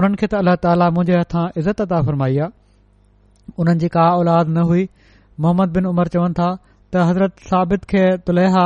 उन्हनि 0.00 0.22
खे 0.24 0.26
त 0.26 0.40
अल्ला 0.42 0.54
ताली 0.66 0.90
मुंजे 0.98 1.14
हथां 1.20 1.46
इज़त 1.62 1.80
अता 1.86 2.02
फरमाई 2.10 2.38
आहे 2.42 3.54
उन्हनि 3.60 3.78
जी 3.86 3.94
का 4.00 4.10
औलाद 4.18 4.48
न 4.58 4.68
हुई 4.74 4.86
मोहम्मद 5.46 5.76
बिन 5.78 5.86
उमर 5.94 6.14
चवनि 6.18 6.34
था 6.42 6.50
त 6.94 7.02
हज़रत 7.08 7.38
साबित 7.50 7.84
खे 7.90 8.02
तुलेहा 8.28 8.64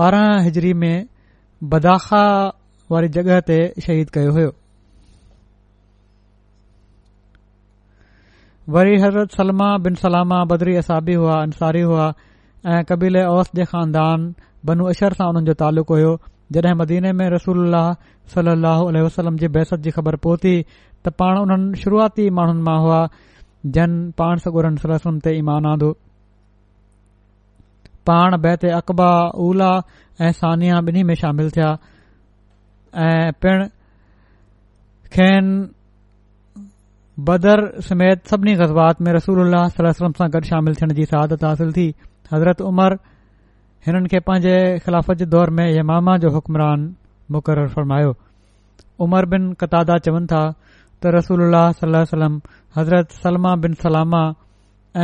ॿारहं 0.00 0.42
हिजरी 0.44 0.72
में 0.82 0.98
बदाखा 1.72 2.22
वारी 2.94 3.08
जॻहि 3.16 3.38
ते 3.50 3.56
शहीद 3.86 4.10
कयो 4.16 4.32
हो 4.36 4.42
वरी 8.76 8.94
हज़रत 9.04 9.36
सलमा 9.38 9.68
बिन 9.86 9.94
सलामा 10.04 10.40
बदरी 10.54 10.76
असाबी 10.84 11.14
हुआ 11.22 11.38
अंसारी 11.46 11.80
हुआ 11.90 12.06
ऐं 12.74 12.80
कबीले 12.90 13.22
औस 13.34 13.50
जे 13.60 13.64
ख़ानदान 13.72 14.28
बनू 14.72 14.88
अशर 14.94 15.18
सां 15.20 15.28
उन्हनि 15.32 15.48
जो 15.50 15.54
तालुक़ु 15.66 15.94
हुयो 15.98 16.12
जॾहिं 16.56 16.78
मदीने 16.82 17.12
में 17.20 17.26
रसूल 17.36 17.78
सलाहु 18.34 18.90
वसलम 19.08 19.36
जी 19.44 19.48
बहसत 19.56 19.86
जी 19.86 19.90
ख़बर 19.98 20.20
पहुती 20.28 20.54
त 20.62 21.18
पाण 21.22 21.42
उन्हनि 21.46 21.78
शुरूआती 21.84 22.28
माण्हुनि 22.40 22.62
मां 22.68 22.78
हुआ 22.86 23.00
जन 23.78 24.00
पाण 24.22 24.44
सगुरनि 24.46 24.82
सरसुनि 24.84 25.20
ते 25.28 25.34
ईमान 25.42 25.66
आंदो 25.72 25.94
पाण 28.08 28.36
बैत 28.46 28.64
अक़बा 28.80 29.10
उला 29.46 29.70
ऐं 30.24 30.32
सान्या 30.40 30.76
ॿिन्ही 30.88 31.02
में 31.08 31.14
शामिल 31.22 31.48
थिया 31.54 31.70
ऐं 33.06 33.26
पिण 33.44 33.58
खेन 35.16 35.44
बदर 37.28 37.58
समेत 37.88 38.26
सभिनी 38.32 38.54
गज़्बात 38.60 38.96
में 39.04 39.12
रसूल 39.16 39.52
सलम 39.76 40.12
सां 40.20 40.28
गॾु 40.36 40.40
शामिल 40.52 40.74
थियण 40.80 40.92
जी 40.98 41.04
शहादत 41.12 41.44
हासिल 41.50 41.72
थी 41.80 41.88
हज़रत 42.32 42.64
उमर 42.72 42.98
جو 43.88 43.98
खे 44.12 44.18
पंहिंजे 44.28 44.54
ख़िलाफ़त 44.84 45.16
जे 45.18 45.26
दौर 45.32 45.50
में 45.58 45.64
यमामा 45.74 46.16
जो 46.22 46.28
हुकमरान 46.32 46.80
मुक़रर 47.34 47.68
फ़रमायो 47.74 48.10
उमर 49.04 49.24
बिन 49.34 49.44
कतादा 49.60 49.96
चवनि 50.06 50.26
था 50.32 50.40
त 51.02 51.12
रसूल 51.18 51.54
हज़रत 52.78 53.12
सलमा 53.24 53.54
बिन 53.62 53.74
सलामा 53.84 54.22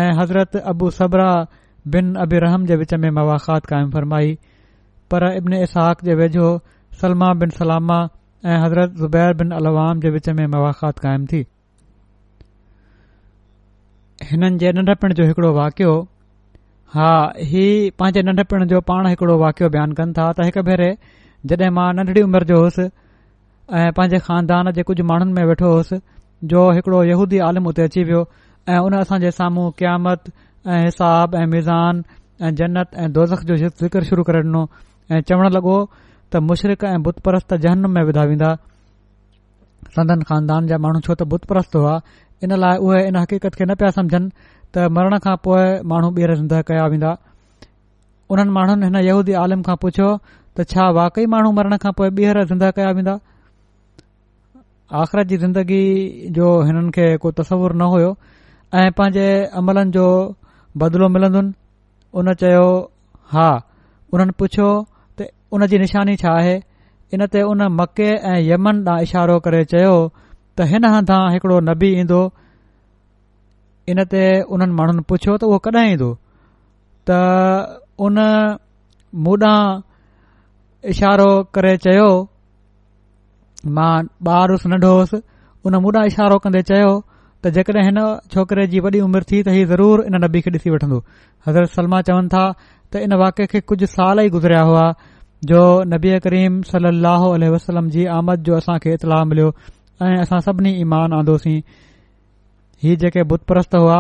ऐं 0.01 0.09
हज़रत 0.21 0.57
अबू 0.73 0.91
सबरा 0.99 1.31
बिन 1.93 2.15
अबी 2.25 2.39
रहम 2.45 2.65
जे 2.67 2.77
विच 2.83 2.93
में 3.01 3.11
मवाखात 3.17 3.67
क़ाइमु 3.71 3.91
फरमाई 3.95 4.33
पर 5.11 5.25
इब्न 5.37 5.55
इसहाक 5.67 6.05
जे 6.05 6.15
वेझो 6.21 6.47
सलमा 7.01 7.33
बिन 7.43 7.51
सलामा 7.57 7.99
ऐं 8.47 8.59
हज़रत 8.65 8.95
ज़ुबैर 9.01 9.35
बिन 9.41 9.51
अलवाम 9.59 10.01
जे 10.01 10.11
विच 10.15 10.29
में 10.39 10.47
मवाखात 10.55 10.99
क़ाइमु 11.05 11.27
थी 11.33 11.45
हिननि 14.31 14.57
जे 14.63 14.73
नंढपिणु 14.79 15.15
जो 15.21 15.27
हिकुड़ो 15.31 15.53
वाक़ियो 15.59 15.93
हा 16.95 17.11
हीउ 17.53 17.91
पंहिंजे 17.99 18.23
नंढपिणु 18.31 18.65
जो 18.73 18.81
पाण 18.93 19.07
हिकिड़ो 19.13 19.37
वाक़ियो 19.45 19.69
बयानु 19.77 19.95
कनि 20.01 20.13
था 20.19 20.31
त 20.33 20.49
हिकु 20.49 20.63
भेरे 20.71 20.91
जड॒हिं 21.51 21.71
मां 21.79 21.87
नंढड़ी 21.99 22.23
उमिरि 22.27 22.47
जो 22.53 22.59
हुउसि 22.61 22.85
ऐं 23.79 23.91
पंहिंजे 23.99 24.19
खानदान 24.31 24.71
जे 24.79 24.83
कुझु 24.91 25.05
माण्हुनि 25.11 25.33
में 25.39 25.45
वेठो 25.51 25.73
होसि 25.75 25.99
जो 26.53 26.65
हिकड़ो 26.79 27.03
यहूदी 27.11 27.39
आलिम 27.49 27.67
उते 27.75 27.83
अची 27.91 28.05
वियो 28.11 28.23
ऐं 28.73 28.79
हुन 28.85 28.95
असां 29.01 29.19
जे 29.27 29.31
साम्हूं 29.41 29.71
क़यामत 29.81 30.31
ऐं 30.67 30.83
हिसाब 30.85 31.35
ऐं 31.35 31.45
मिज़ान 31.47 32.03
ऐं 32.43 32.55
जन्नत 32.57 32.95
ऐं 32.99 33.11
दोज़ख 33.13 33.43
जो 33.49 33.57
ज़िक्र 33.63 34.03
शुरू 34.05 34.23
करे 34.25 34.39
ॾिनो 34.49 34.63
ऐं 35.13 35.21
चवण 35.29 35.53
लॻो 35.55 35.75
त 36.33 36.37
मुशरिक़ 36.49 36.85
ऐं 36.85 36.97
जहनम 37.65 37.91
में 37.97 38.03
विधा 38.05 38.23
वेंदा 38.31 38.55
संदन 39.97 40.23
खानदान 40.29 40.67
जा 40.67 40.79
माण्हू 40.85 41.01
छो 41.09 41.15
त 41.23 41.63
हुआ 41.77 42.01
इन 42.43 42.53
लाइ 42.61 42.77
उहे 42.85 43.07
इन 43.09 43.17
हक़ीक़त 43.17 43.55
खे 43.55 43.65
न 43.65 43.75
पिया 43.81 43.91
समझनि 43.99 44.31
त 44.75 44.87
मरण 44.97 45.19
खां 45.27 45.37
पोइ 45.45 45.65
माण्हू 45.93 46.11
ॿीहर 46.17 46.35
ज़िंदह 46.37 46.63
कया 46.73 46.87
वेंदा 46.95 47.13
उन्हनि 48.33 48.51
माण्हुनि 48.57 48.85
हिन 48.87 48.97
यहूदी 49.09 49.33
आलिम 49.45 49.63
खां 49.69 49.77
पुछियो 49.85 50.09
त 50.57 50.67
छा 50.71 50.89
वाकई 51.01 51.27
माण्हू 51.37 51.51
मरण 51.61 51.77
खां 51.83 51.93
पोइ 52.01 52.09
ॿीहर 52.11 52.45
ज़िंदह 52.55 52.71
कया 52.81 52.91
वेंदा 52.99 53.15
आख़िरत 55.03 55.27
जी 55.29 55.37
ज़िंदगी 55.45 55.83
जो 56.41 56.47
हिननि 56.67 56.91
खे 56.97 57.07
को 57.23 57.31
तस्वर 57.43 57.75
न 57.83 57.91
हुयो 57.97 58.11
ऐं 58.81 58.91
पंहिंजे 58.99 59.29
अमलनि 59.61 59.91
जो 59.99 60.07
बदिलो 60.81 61.07
मिलन्दु 61.15 61.41
उन 62.19 62.29
चयो 62.41 62.67
हा 63.33 63.49
उन्हनि 64.13 64.33
पुछियो 64.41 64.71
त 65.17 65.31
उन 65.55 65.61
जी 65.71 65.77
निशानी 65.83 66.15
छा 66.23 66.31
आहे 66.39 66.57
इन 67.15 67.21
ते 67.33 67.41
उन 67.51 67.61
मके 67.81 68.09
ऐं 68.31 68.39
यमन 68.51 68.77
ॾांहुं 68.87 69.03
इशारो 69.07 69.37
करे 69.47 69.63
चयो 69.73 69.95
त 70.57 70.67
हिन 70.71 70.85
हंधां 70.95 71.21
हिकड़ो 71.35 71.59
नबी 71.71 71.89
ईंदो 72.01 72.23
इनते 73.95 74.23
उन्हनि 74.57 74.73
माण्हुनि 74.81 75.03
पुछियो 75.11 75.33
त 75.39 75.51
उहो 75.51 75.59
कॾहिं 75.67 75.93
ईंदो 75.95 76.11
त 77.07 77.09
उन 78.07 78.17
मूं 79.27 79.37
इशारो 80.95 81.31
करे 81.55 81.73
चयो 81.87 82.09
मां 83.77 83.93
ॿारु 84.29 84.53
हुउसि 84.55 84.69
नंढो 84.73 84.91
होसि 84.99 85.19
उन 85.67 85.73
मूं 85.83 85.93
इशारो 86.11 86.37
कंदे 86.47 86.63
त 87.45 87.51
जेकॾहिं 87.57 87.83
हिन 87.87 87.99
छोकरे 88.33 88.67
जी 88.73 88.79
वॾी 88.85 89.01
उमिरि 89.07 89.25
थी 89.31 89.39
त 89.47 89.49
इहो 89.61 89.65
ज़रूर 89.73 90.03
हिन 90.05 90.15
नबी 90.25 90.41
खे 90.45 90.51
ॾिसी 90.57 90.71
वठंदो 90.75 90.99
हज़रत 91.47 91.69
सलमा 91.77 91.99
चवनि 92.09 92.29
था 92.35 92.43
त 92.91 93.05
इन 93.05 93.13
वाके 93.23 93.47
खे 93.53 93.61
कुझु 93.69 93.87
साल 93.97 94.21
ई 94.21 94.29
गुज़रिया 94.37 94.61
हुआ 94.69 94.85
जो 95.51 95.61
नबी 95.93 96.11
करीम 96.25 96.55
सली 96.71 97.45
अलसलम 97.49 97.91
जी 97.97 98.05
आमद 98.19 98.47
जो 98.49 98.55
असां 98.61 98.77
खे 98.85 98.93
इतलाह 98.99 99.21
मिलियो 99.33 99.49
ऐ 100.05 100.13
असां 100.25 100.39
सभिनी 100.49 100.73
ईमान 100.85 101.13
आंदोसीं 101.19 101.59
हीअ 102.85 102.97
जेके 103.03 103.23
बुतप्रस्त 103.33 103.75
हुआ 103.83 103.99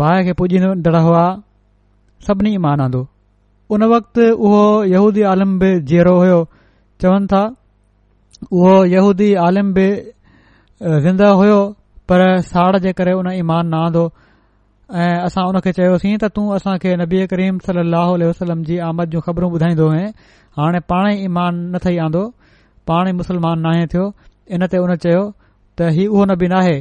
भाउ 0.00 0.24
खे 0.30 0.32
पुॼींदड़ 0.40 0.96
हुआ 1.06 1.24
सभिनी 2.30 2.50
ईमान 2.62 2.80
आंदो 2.86 3.02
उन 3.76 3.82
वक़्त 3.94 4.16
उहो 4.24 4.64
यहूदी 4.94 5.22
आलिम 5.34 5.54
बि 5.62 5.70
जहिड़ो 5.92 6.14
होयो 6.22 6.38
चवन 7.02 7.26
था 7.34 7.42
उहो 8.50 8.74
यहूदी 8.94 9.30
आलिम 9.46 9.72
बि 9.78 9.86
ज़िंद 11.06 11.22
हुयो 11.42 11.58
पर 12.10 12.22
साड़ 12.50 12.76
जे 12.84 12.92
करे 12.98 13.12
उन 13.22 13.30
ईमान 13.32 13.66
न 13.70 13.74
आंदो 13.86 14.04
ऐं 15.02 15.16
असां 15.28 15.44
उन 15.48 15.58
खे 15.64 15.72
चयोसीं 15.72 16.14
त 16.22 16.28
तूं 16.36 16.44
असां 16.56 16.76
खे 16.84 16.94
नबी 17.02 17.26
करीम 17.32 17.58
सली 17.66 18.26
वसलम 18.30 18.62
जी 18.70 18.78
आमद 18.88 19.10
जूं 19.16 19.20
ख़बरूं 19.26 19.50
ॿुधाईंदो 19.58 19.86
हुए 19.90 20.04
हाणे 20.58 20.78
पाण 20.92 21.10
ई 21.12 21.24
ईमान 21.30 21.54
न 21.74 21.78
थई 21.84 21.96
आंदो 22.06 22.24
पाण 22.90 23.08
ई 23.08 23.12
मुस्लमान 23.20 23.60
नाहे 23.66 23.86
थियो 23.92 24.04
इन 24.56 24.66
ते 24.72 24.78
उन 24.86 24.94
चयो 25.04 25.20
त 25.78 25.88
हीउ 25.98 26.12
उहो 26.14 26.24
नबी 26.32 26.48
नाहे 26.54 26.76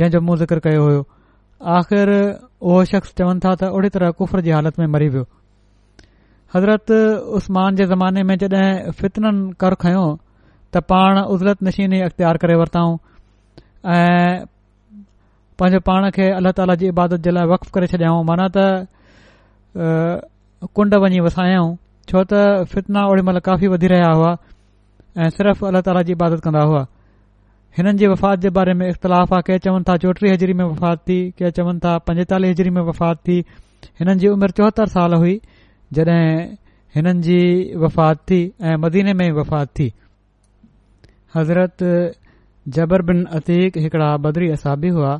जंहिं 0.00 0.10
जो 0.14 0.20
मुंहं 0.28 0.38
ज़िकर 0.42 0.58
कयो 0.66 0.82
हो 0.88 1.04
आख़िर 1.78 2.10
उहो 2.70 2.84
शख़्स 2.94 3.14
चवनि 3.20 3.40
था 3.44 3.54
त 3.60 3.70
ओड़ी 3.78 3.88
तरह 3.98 4.10
कुफर 4.20 4.40
जी 4.48 4.54
हालति 4.56 4.82
में 4.82 4.88
मरी 4.96 5.08
वियो 5.16 5.24
हज़रत 6.56 6.90
उस्मान 7.40 7.76
जे 7.80 7.86
ज़माने 7.94 8.22
में 8.30 8.36
जड॒हिं 8.42 8.90
फितननि 9.02 9.52
कर 9.62 9.74
खयो 9.86 10.02
त 10.74 10.82
पाण 10.94 11.22
उज़रत 11.36 11.62
नशीनी 11.68 12.00
अख़्तियार 12.10 12.36
करे 12.44 12.54
वरिताऊं 12.62 12.94
ऐं 13.94 14.52
पांजे 15.58 15.78
पाण 15.86 16.08
खे 16.14 16.22
अल 16.28 16.32
अला 16.36 16.50
ताला 16.58 16.74
जी 16.78 16.86
इबादत 16.88 17.18
जे 17.24 17.30
लाइ 17.34 17.46
वफ़ 17.50 17.68
करे 17.74 17.86
छॾियाऊं 17.90 18.22
माना 18.26 18.46
त 18.54 18.58
कुंड 20.74 20.94
वञी 21.02 21.20
वसायऊं 21.26 21.70
छो 22.10 22.22
त 22.30 22.66
फितना 22.72 23.00
ओड़ी 23.10 23.22
मइल 23.28 23.38
काफ़ी 23.48 23.66
वधी 23.74 23.86
रहिया 23.94 24.10
हुआ 24.18 24.32
ऐं 25.22 25.28
सिर्फ़ु 25.36 25.62
अलाह 25.70 25.82
ताला 25.86 26.02
जी 26.08 26.12
इबादत 26.18 26.40
कंदा 26.46 26.62
हुआ 26.70 26.82
हिननि 27.78 27.98
जी 28.02 28.06
वफ़ात 28.14 28.38
जे 28.46 28.50
बारे 28.58 28.74
में 28.80 28.86
इख़्तिलाफ़ 28.88 29.34
आहे 29.34 29.42
के 29.46 29.58
चवनि 29.62 29.82
था 29.88 29.96
चोटीह 30.02 30.32
हज़री 30.34 30.52
में 30.58 30.64
वफ़ात 30.74 30.98
थी 31.08 31.18
के 31.38 31.50
चवनि 31.56 31.78
था 31.84 31.92
पंजेतालीह 32.08 32.50
हज़री 32.50 32.70
में 32.78 32.82
वफ़ात 32.90 33.18
थी 33.28 33.38
हिननि 34.00 34.14
जी 34.22 34.28
उमिरि 34.34 34.52
चोहतरि 34.58 34.90
साल 34.94 35.14
हुई 35.22 35.34
जड॒हिं 35.98 36.32
हिननि 36.96 37.20
जी 37.28 37.40
वफ़ात 37.84 38.18
थी 38.30 38.40
ऐं 38.72 38.76
मदीने 38.86 39.12
में 39.22 39.30
वफ़ात 39.38 39.70
थी 39.78 39.86
हज़रत 41.36 41.86
जबर 42.74 43.02
बिन 43.12 43.24
अतीक 43.40 43.78
हिकड़ा 43.86 44.10
बदरी 44.28 44.50
असाबी 44.58 44.88
हुआ 44.98 45.12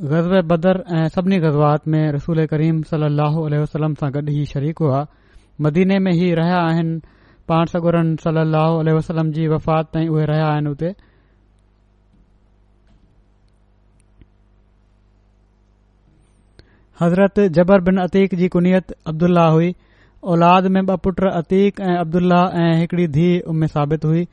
ग़ज़ब 0.00 0.40
बदर 0.48 0.82
ऐं 0.96 1.08
सभिनी 1.14 1.36
ग़ज़वात 1.38 1.86
में 1.88 2.12
रसूल 2.12 2.44
करीम 2.50 2.80
सल 2.90 3.02
वसलम 3.62 3.94
सां 4.00 4.10
गॾु 4.12 4.28
ई 4.32 4.44
शरीक 4.52 4.78
हुआ 4.78 5.00
मदीने 5.66 5.98
में 6.04 6.12
ही 6.20 6.32
रहिया 6.34 6.60
आहिनि 6.68 7.00
पाण 7.48 7.64
सगुरन 7.72 8.14
सल 8.22 8.38
अह 8.60 8.92
वसलम 8.96 9.30
जी 9.32 9.46
वफ़ात 9.48 9.92
ताईं 9.94 10.08
उहे 10.08 10.24
रहिया 10.32 10.46
आहिनि 10.52 10.70
उते 10.70 10.94
हज़रत 17.00 17.40
जबर 17.60 17.80
बिन 17.90 18.00
अतीक 18.06 18.34
जी 18.40 18.48
कुनियत 18.56 18.96
अब्दुल्ल्लाह 19.14 19.50
हुई 19.52 19.74
औलाद 20.32 20.66
में 20.76 20.82
ॿ 20.82 20.96
पुट 21.08 21.22
अतीकक़ 21.34 21.80
ऐं 21.90 21.96
अब्दुल्लह 21.98 22.62
ऐं 22.66 22.86
ثابت 22.86 23.10
धीउ 23.16 23.42
رسول 23.46 23.66
साबित 23.66 24.04
हुई 24.04 24.26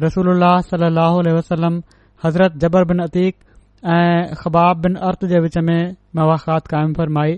रसूल 0.00 0.42
सलह 0.70 1.32
वसलम 1.38 1.82
हज़रत 2.24 2.52
जबर 2.64 2.84
बिन 2.84 2.98
अतीक 3.10 3.50
ऐं 3.90 4.34
ख़बाब 4.40 4.76
बिन 4.82 4.94
अर्त 5.08 5.24
जे 5.30 5.38
विच 5.40 5.56
में 5.68 5.96
मवाख़ात 6.16 6.66
क़ाइमु 6.72 6.92
फरमाई 6.96 7.34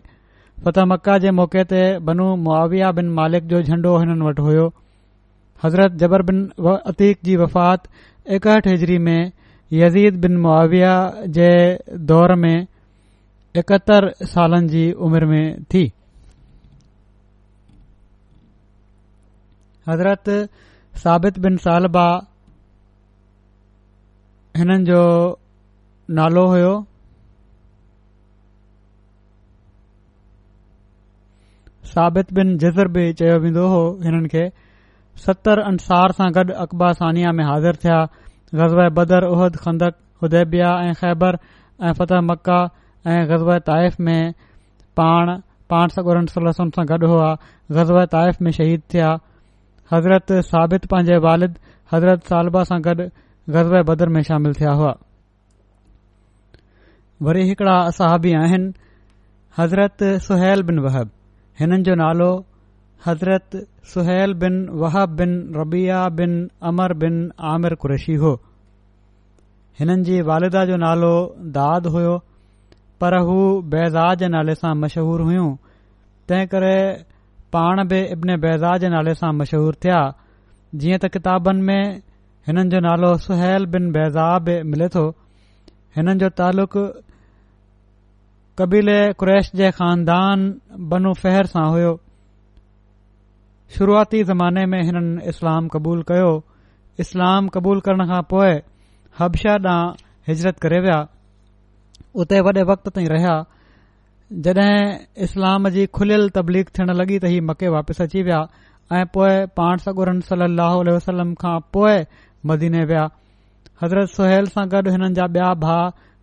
फति 0.64 0.82
मका 0.88 1.16
जे 1.18 1.30
मौक़े 1.40 1.62
ते 1.70 1.82
बनू 2.06 2.24
मुआविया 2.44 2.90
बिन 2.98 3.08
मालिक 3.18 3.46
जो 3.52 3.60
झंडो 3.62 3.96
हिननि 3.98 4.24
वटि 4.26 4.42
हुयो 4.42 4.66
हज़रत 5.64 5.92
जबर 6.02 6.22
बिन 6.30 6.42
वतीकक़ 6.66 7.22
जी 7.26 7.36
वफ़ात 7.44 7.88
एकहठि 8.36 8.70
हिजरी 8.70 8.98
में 9.08 9.30
यदीद 9.72 10.20
बिन 10.24 10.36
मुआविया 10.40 10.92
जे 11.38 11.48
दौर 12.12 12.34
में 12.44 12.54
एकहतरि 12.56 14.26
सालनि 14.34 14.68
जी 14.72 14.84
उमिरि 15.08 15.26
में 15.30 15.62
थी 15.74 15.84
हज़रत 19.88 20.28
साबित 21.04 21.38
बिन 21.46 21.56
सालबा 21.68 22.06
हिननि 24.56 24.84
जो 24.92 25.02
नालो 26.10 26.46
हुयो 26.48 26.72
साबित 31.90 32.32
बिन 32.38 32.56
جذر 32.58 32.88
बि 32.96 33.04
चयो 33.20 33.36
वेंदो 33.42 33.66
हो 33.74 33.80
हिननि 34.04 34.28
खे 34.28 34.42
सतरि 35.26 35.62
अंसार 35.70 36.12
सां 36.18 36.26
गॾु 36.38 36.52
अकबा 36.64 36.90
साना 36.98 37.32
में 37.38 37.44
हाज़िर 37.44 37.76
थिया 37.84 37.96
ग़ज़बा 38.60 38.88
बदर 38.98 39.24
उहद 39.28 39.56
खंदक़ुदेबिया 39.64 40.70
ऐं 40.88 40.92
ख़ैबर 41.00 41.38
ऐं 41.86 41.92
फत 42.00 42.12
मका 42.30 42.58
ऐं 43.12 43.18
ग़ज़ब 43.30 43.50
ताइफ़ 43.70 43.96
में 44.08 44.32
पाण 45.00 45.32
पाण 45.70 45.88
सकोर 45.96 46.24
सां 46.56 46.68
गॾु 46.92 47.06
हुआ 47.14 47.34
ग़ज़बा 47.78 48.04
ताइफ़ 48.18 48.42
में 48.44 48.50
शहीद 48.58 48.82
थिया 48.94 49.08
हज़रत 49.94 50.32
साबित 50.52 50.86
पंहिंजे 50.92 51.18
वालिद 51.30 51.58
हज़रत 51.94 52.26
सालबा 52.34 52.64
सां 52.74 52.80
गॾु 52.88 52.94
ग़ज़ब 52.94 53.82
बदर 53.92 54.08
में 54.16 54.22
शामिलु 54.30 54.54
थिया 54.60 54.70
हुआ 54.80 54.94
वरी 57.22 57.42
हिकड़ा 57.48 57.74
असहबी 57.88 58.32
आहिनि 58.34 58.72
हज़रत 59.58 60.02
सुहैल 60.22 60.62
बिन 60.68 60.78
वहब 60.86 61.10
हिननि 61.60 61.82
जो 61.86 61.94
नालो 61.94 62.30
हज़रत 63.06 63.56
सुहैल 63.92 64.34
बिन 64.42 64.56
वहब 64.82 65.10
बिन 65.16 65.34
रबिया 65.60 66.08
बिन 66.18 66.32
अमर 66.70 66.94
बिन 67.02 67.18
आमिर 67.52 67.74
कुरैशी 67.84 68.14
हो 68.22 68.32
हिननि 69.80 70.02
जी 70.10 70.20
वालिदा 70.30 70.64
जो 70.70 70.76
नालो 70.86 71.12
दाद 71.58 71.86
हुयो 71.94 72.16
पर 73.00 73.18
हू 73.28 73.38
बज़ाह 73.74 74.12
नाले 74.36 74.54
सां 74.64 74.74
मशहूर 74.82 75.20
हुयूं 75.30 75.48
तंहिं 76.28 76.46
करे 76.52 76.76
पाण 77.52 77.84
बि 77.90 78.00
इब्न 78.16 78.36
बैज़ाज 78.46 78.84
नाले 78.96 79.14
सां 79.22 79.32
मशहूर 79.38 79.74
थिया 79.84 80.00
जीअं 80.82 80.98
त 80.98 81.08
किताबनि 81.16 81.62
में 81.62 82.00
हिननि 82.46 82.68
जो 82.74 82.80
नालो 82.90 83.16
सुहैल 83.26 83.66
बिन 83.76 83.92
बज़ा 83.98 84.28
बे 84.48 84.62
मिले 84.72 84.88
थो 84.96 85.10
हिननि 85.96 86.14
जो 86.20 86.28
तालुक 86.38 86.72
कबीले 88.58 88.98
क्रैश 89.20 89.50
जे 89.60 89.70
ख़ानदान 89.78 90.38
बनु 90.92 91.12
फहर 91.22 91.46
सां 91.54 91.64
हुयो 91.74 91.92
शुरूआती 93.76 94.22
ज़माने 94.32 94.64
में 94.74 94.80
हिननि 94.90 95.28
इस्लाम 95.34 95.68
क़बूल 95.76 96.02
कयो 96.10 96.32
इस्लाम 97.06 97.48
क़बूल 97.56 97.80
करण 97.88 98.06
खां 98.10 98.20
पोइ 98.34 98.52
हबशा 99.18 99.54
ॾांहुं 99.62 100.06
हिजरत 100.28 100.58
करे 100.66 100.80
विया 100.90 100.98
उते 102.24 102.40
वक़्त 102.70 102.88
ताईं 102.94 103.06
रहिया 103.16 103.34
जड॒ 104.46 104.68
इस्लाम 105.28 105.68
जी 105.76 105.86
खुलियल 105.96 106.28
तबलीग 106.40 106.70
थियण 106.78 106.94
लॻी 107.02 107.18
त 107.24 107.30
ही 107.36 107.40
मके 107.52 107.68
वापिसि 107.80 108.02
अची 108.10 108.22
विया 108.30 108.38
ऐं 108.98 109.04
पोए 109.18 109.34
पाण 109.58 109.84
सगुरन 109.90 110.20
सली 110.30 110.48
लहल 110.60 110.92
वसलम 110.96 111.34
खां 111.44 111.58
पोइ 111.76 111.98
मदीने 112.50 112.84
विया 112.92 113.06
हज़रत 113.82 114.08
सुल 114.16 114.46
सां 114.54 114.64
गॾु 114.72 114.90
हिननि 114.94 115.14
जा 115.18 115.26
बिया 115.36 115.52
भा 115.62 115.76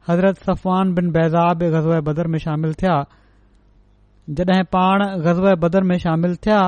हज़रत 0.09 0.37
सफ़वान 0.49 0.93
बिन 0.97 1.09
बैज़ाब 1.15 1.63
गज़बर 1.75 2.27
में 2.33 2.37
शामिल 2.43 2.73
थिया 2.81 2.93
जॾहिं 4.39 4.63
पाण 4.75 5.03
गज़बे 5.25 5.55
बदर 5.63 5.83
में 5.89 5.97
शामिल 6.03 6.35
थिया 6.45 6.59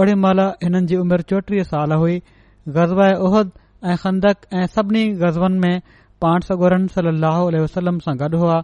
ओड़ी 0.00 0.14
महिल 0.24 0.40
हिननि 0.62 0.86
जी 0.92 0.96
उमिरि 1.04 1.22
चोटीह 1.32 1.62
साल 1.70 1.92
हुई 2.02 2.18
ग़ज़बद 2.78 3.50
ऐं 3.92 3.96
खंदक 4.04 4.46
ऐं 4.62 4.66
सभिनी 4.76 5.04
गज़वनि 5.24 5.58
में 5.66 5.80
पाण 6.22 6.40
सगोरन 6.48 6.86
सल 6.96 7.06
वसलम 7.64 7.98
सां 8.06 8.16
गॾु 8.22 8.38
हुआ 8.42 8.60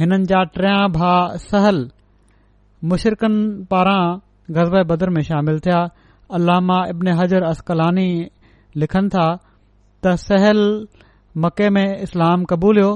हिननि 0.00 0.24
जा 0.34 0.42
टिया 0.58 0.74
भा 0.98 1.12
सहल 1.46 1.80
मुशरकनि 2.92 3.64
पारां 3.70 4.02
गज़ब 4.58 4.76
बदर 4.92 5.10
में 5.16 5.22
शामिल 5.30 5.60
थिया 5.66 5.80
अलामा 6.40 6.84
इब्न 6.96 7.16
हज़र 7.22 7.42
असकलानी 7.52 8.10
लिखनि 8.82 9.08
था 9.16 9.26
त 10.04 10.12
सहेहल 10.20 10.60
मके 11.42 11.68
में 11.74 11.98
इस्लाम 12.04 12.44
कबूलियो 12.52 12.86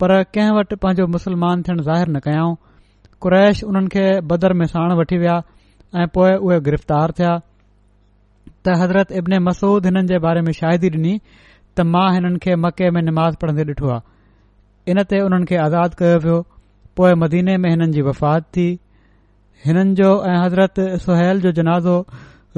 पर 0.00 0.12
कंहिं 0.36 0.56
वटि 0.56 0.76
पंहिंजो 0.82 1.06
मुस्लमान 1.12 1.62
थियण 1.68 1.78
ज़ाहिरु 1.86 2.12
न 2.12 2.20
कयाऊं 2.26 2.54
कुरैश 3.24 3.62
उन्हनि 3.68 3.88
खे 3.94 4.02
बदर 4.32 4.52
में 4.62 4.66
साण 4.72 4.92
वठी 4.98 5.18
विया 5.22 5.36
ऐं 6.02 6.06
पोए 6.16 6.34
उहे 6.48 6.58
गिरफ़्तार 6.66 7.12
थिया 7.20 7.30
त 7.40 8.76
हज़रत 8.82 9.16
इब्न 9.20 9.38
मसूद 9.46 9.86
हिननि 9.90 10.04
जे 10.12 10.18
बारे 10.26 10.44
में 10.48 10.52
शाहिदी 10.60 10.90
डि॒नी 10.98 11.14
त 11.80 11.88
मां 11.94 12.04
हिननि 12.18 12.42
खे 12.44 12.56
मके 12.66 12.90
में 12.98 13.02
निमा 13.08 13.28
पढ़ंदे 13.46 13.68
डि॒ठो 13.72 13.90
आहे 13.96 14.92
इन 14.94 15.02
ते 15.14 15.24
उन्हनि 15.30 15.50
खे 15.54 15.62
आज़ाद 15.70 15.98
कयो 16.04 16.20
वियो 16.28 16.38
पोए 17.00 17.14
मदीने 17.24 17.56
में 17.64 17.70
हिननि 17.74 17.90
जी 17.98 18.06
वफ़ात 18.12 18.50
थी 18.60 18.68
हिननि 19.66 19.96
जो 20.04 20.12
ऐं 20.34 20.38
हज़रत 20.44 20.84
सुहैल 21.08 21.44
जो 21.48 21.56
जनाज़ो 21.64 21.96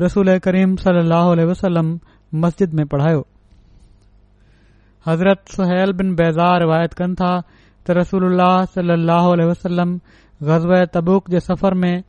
रसूल 0.07 0.39
करीम 0.51 0.77
सली 0.87 1.51
वसलम 1.55 1.99
मस्जिद 2.45 2.75
में 2.83 2.87
पढ़ायो 2.95 3.27
हज़रत 5.09 5.43
सुहैल 5.57 5.93
बिन 5.99 6.15
बैज़ार 6.17 6.61
रिवायत 6.61 6.93
कनि 7.01 7.15
था 7.21 7.31
त 7.87 7.97
रसूल 7.99 8.41
सल 8.75 8.91
वसलम 9.51 9.93
ग़ज़ब 10.49 10.73
तबुक 10.95 11.31
जे 11.35 11.41
सफ़र 11.45 11.75
में 11.85 12.03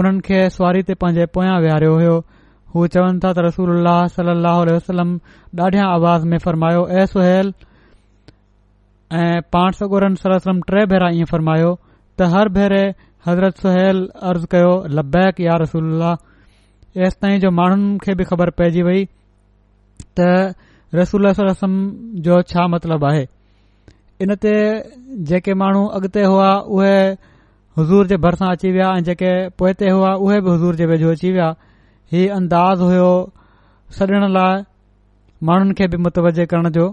उन्हनि 0.00 0.20
खे 0.28 0.38
सुवारी 0.56 0.82
ते 0.90 0.94
पंहिंजे 1.02 1.26
पोयां 1.36 1.56
वेहारियो 1.64 2.14
हो 2.74 2.86
चवनि 2.94 3.18
था 3.24 3.32
त 3.36 3.44
रसूल 3.48 3.88
वसलम 3.88 5.10
ॾाढियां 5.66 5.86
आवाज़ 5.96 6.24
में 6.32 6.38
फरमायो 6.46 6.82
ए 7.00 7.04
सुहल 7.14 7.52
ऐं 9.24 9.36
पाण 9.56 9.70
सगोरन 9.80 10.14
सलम 10.22 10.60
टे 10.70 10.86
भेरा 10.92 11.08
ईअं 11.20 11.28
फरमायो 11.32 11.70
त 12.18 12.30
हर 12.36 12.48
भेरे 12.58 12.82
हज़रत 13.26 13.60
सुहैल 13.66 14.00
अर्ज़ 14.30 14.46
कयो 14.54 14.72
लबैक 15.00 15.40
या 15.48 15.56
रसूल 15.64 15.92
अलह 16.00 17.10
ताईं 17.24 17.38
जो 17.44 17.50
माण्हुनि 17.60 17.98
खे 18.04 18.14
बि 18.20 18.24
ख़बर 18.32 18.50
पइजी 18.60 18.82
वई 18.88 19.04
त 20.20 20.30
रसूल 20.94 21.32
सल 21.32 21.54
जो 22.26 22.40
छा 22.50 22.66
मतलबु 22.70 23.06
आहे 23.06 23.24
इन 24.22 24.34
ते 24.42 24.54
जेके 25.28 25.54
माण्हू 25.60 25.84
अगि॒ते 25.96 26.22
हुआ 26.24 26.50
उहे 26.74 26.96
हज़ूर 27.78 28.06
जे 28.10 28.16
भरिसां 28.16 28.48
अची 28.54 28.70
विया 28.72 28.88
ऐं 28.96 29.02
जेके 29.04 29.32
पोइ 29.58 29.72
ते 29.80 29.90
हुआ 29.92 30.10
उहे 30.24 30.40
बि 30.40 30.50
हुज़ूर 30.50 30.74
जे 30.80 30.86
वेझो 30.88 31.10
अची 31.12 31.30
विया 31.34 31.48
हीउ 32.12 32.32
अंदाज़ 32.38 32.80
हुयो 32.82 33.10
सॾण 33.98 34.24
लाइ 34.32 34.54
माण्हुनि 35.46 35.72
खे 35.78 35.86
बि 35.92 35.96
मुतवजे 36.02 36.44
करण 36.52 36.68
जो 36.76 36.86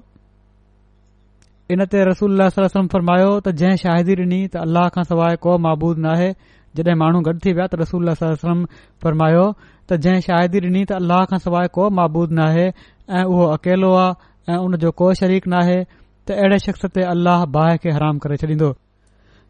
इन 1.71 1.85
ते 1.93 1.97
रसूल 2.09 2.35
सल 2.51 2.63
रस्म 2.67 2.87
फ़रमायो 2.93 3.31
त 3.39 3.55
जंहिं 3.61 3.75
शादी 3.85 4.13
ॾिनी 4.23 4.41
त 4.51 4.55
अलाह 4.65 4.89
खां 4.95 5.03
सवाइ 5.11 5.35
को 5.43 5.51
महबूद 5.65 5.97
नाहे 6.05 6.29
जड॒हिं 6.77 6.95
माण्हू 6.99 7.19
गॾु 7.29 7.33
थी 7.45 7.51
विया 7.59 7.67
त 7.71 7.79
रसूल 7.85 8.13
सल 8.19 8.27
रस्म 8.35 8.65
फ़रमायो 9.03 9.45
त 9.89 10.01
जंहिं 10.05 10.21
शाहिदी 10.27 10.59
ॾिनी 10.67 10.81
त 10.89 10.99
अल्लाह 10.99 11.21
खां 11.31 11.39
सवाइ 11.45 11.65
को 11.77 11.83
महबूद 11.99 12.29
नाहे 12.41 12.67
ऐं 13.09 13.23
उहे 13.23 13.51
अकेलो 13.53 13.93
आहे 13.97 14.53
ऐं 14.53 14.57
उन 14.63 14.75
जो 14.79 14.91
को 14.95 15.13
शरीक 15.13 15.47
नाहे 15.47 15.83
त 16.27 16.31
अहिड़े 16.31 16.57
शख़्स 16.59 16.85
ते 16.95 17.03
अलाह 17.03 17.39
حرام 17.51 17.77
खे 17.83 17.89
हराम 17.91 18.17
करे 18.19 18.37
छॾींदो 18.37 18.75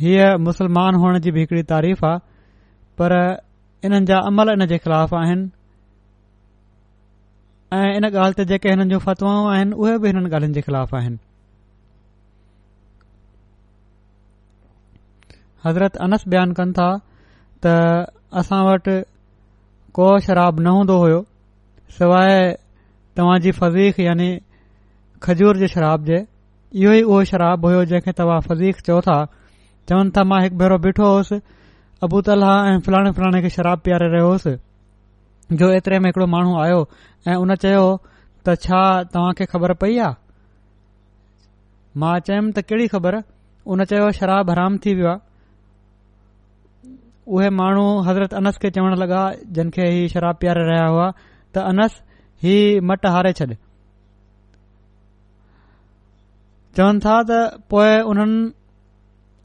हीअ 0.00 0.36
मुसलमान 0.40 0.94
हुअण 0.94 1.18
जी 1.20 1.30
बि 1.32 1.40
हिकड़ी 1.40 1.62
तारीफ़ 1.76 2.04
आहे 2.06 2.18
पर 2.98 3.12
इन्हनि 3.84 4.06
जा 4.06 4.16
अमल 4.26 4.50
इन 4.52 4.66
जे 4.66 4.78
ख़िलाफ़ 4.78 5.14
आहिनि 5.14 5.50
ऐं 7.76 7.94
इन 8.00 8.04
ॻाल्हि 8.08 8.32
ते 8.36 8.44
जेके 8.50 8.68
हिननि 8.72 8.84
जूं 8.90 8.98
फ़तवाऊं 9.04 9.48
आहिनि 9.52 9.72
उहे 9.76 9.96
बि 10.02 10.08
हिननि 10.08 10.28
ॻाल्हियुनि 10.34 10.54
जे 10.54 10.60
ख़िलाफ़ 10.66 10.94
आहिनि 10.96 11.18
हज़रत 15.66 15.96
अनस 16.08 16.22
बयानु 16.32 16.54
कनि 16.60 16.72
था 16.78 16.88
त 17.66 18.08
असां 18.40 18.62
वटि 18.68 18.96
को 19.94 20.06
शराब 20.26 20.60
न 20.60 20.66
हूंदो 20.76 20.96
हो 21.04 21.08
सवाइ 21.96 22.52
तव्हां 23.16 23.36
फज़ीख़ 23.36 23.56
फज़ीक़ 23.60 24.00
यानी 24.00 24.28
खजूर 25.22 25.56
जे 25.58 25.68
शराब 25.68 26.04
जे 26.08 26.18
इहो 26.80 26.92
ई 26.92 27.02
उहो 27.02 27.22
शराब 27.32 27.66
हो 27.66 27.84
जंहिंखे 27.90 28.12
तव्हां 28.22 28.40
फज़ीख़ 28.48 28.80
चओ 28.86 29.00
था 29.08 29.18
चवनि 29.88 30.10
था 30.16 30.24
मां 30.30 30.42
हिकु 30.42 30.56
भेरो 30.64 30.78
बीठो 30.86 31.04
होसि 31.16 31.40
अबूतला 32.08 32.52
ऐं 32.72 32.78
फलाणे 32.88 33.10
फलाणे 33.20 33.42
खे 33.42 33.50
शराबु 33.58 33.80
पीआरे 33.84 34.08
रहियो 34.16 34.56
जो 35.52 35.68
एतिरे 35.72 35.98
में 35.98 36.06
हिकड़ो 36.08 36.26
माण्हू 36.26 36.56
आयो 36.62 36.80
ऐं 37.28 37.34
उन 37.42 37.54
चयो 37.62 37.84
त 38.46 38.48
छा 38.64 38.80
तव्हां 39.12 39.32
खे 39.38 39.44
ख़बर 39.52 39.72
पई 39.82 39.96
आहे 40.04 40.14
मां 42.02 42.14
चयुमि 42.26 42.52
त 42.52 42.58
कहिड़ी 42.68 42.88
ख़बर 42.94 43.14
उन 43.74 43.80
चयो 43.92 44.10
शराब 44.18 44.50
हराम 44.54 44.76
थी 44.86 44.94
वियो 44.98 45.08
आहे 45.08 45.18
उहे 47.36 47.48
माण्हू 47.60 47.84
हज़रत 48.08 48.34
अनस 48.40 48.56
खे 48.64 48.70
चवण 48.76 48.92
लॻा 49.04 49.22
जिन 49.60 49.70
खे 49.76 49.84
ही 49.94 50.02
शराब 50.14 50.36
पारे 50.44 50.62
रहिया 50.70 50.84
हुआ 50.94 51.06
त 51.56 51.64
अनस 51.72 51.94
ही 52.46 52.56
मट 52.92 53.06
हारे 53.16 53.32
छॾ 53.40 53.46
चवनि 53.46 53.56
था 57.06 57.14
त 57.30 57.38
पोए 57.70 57.94
उन्हनि 58.10 58.42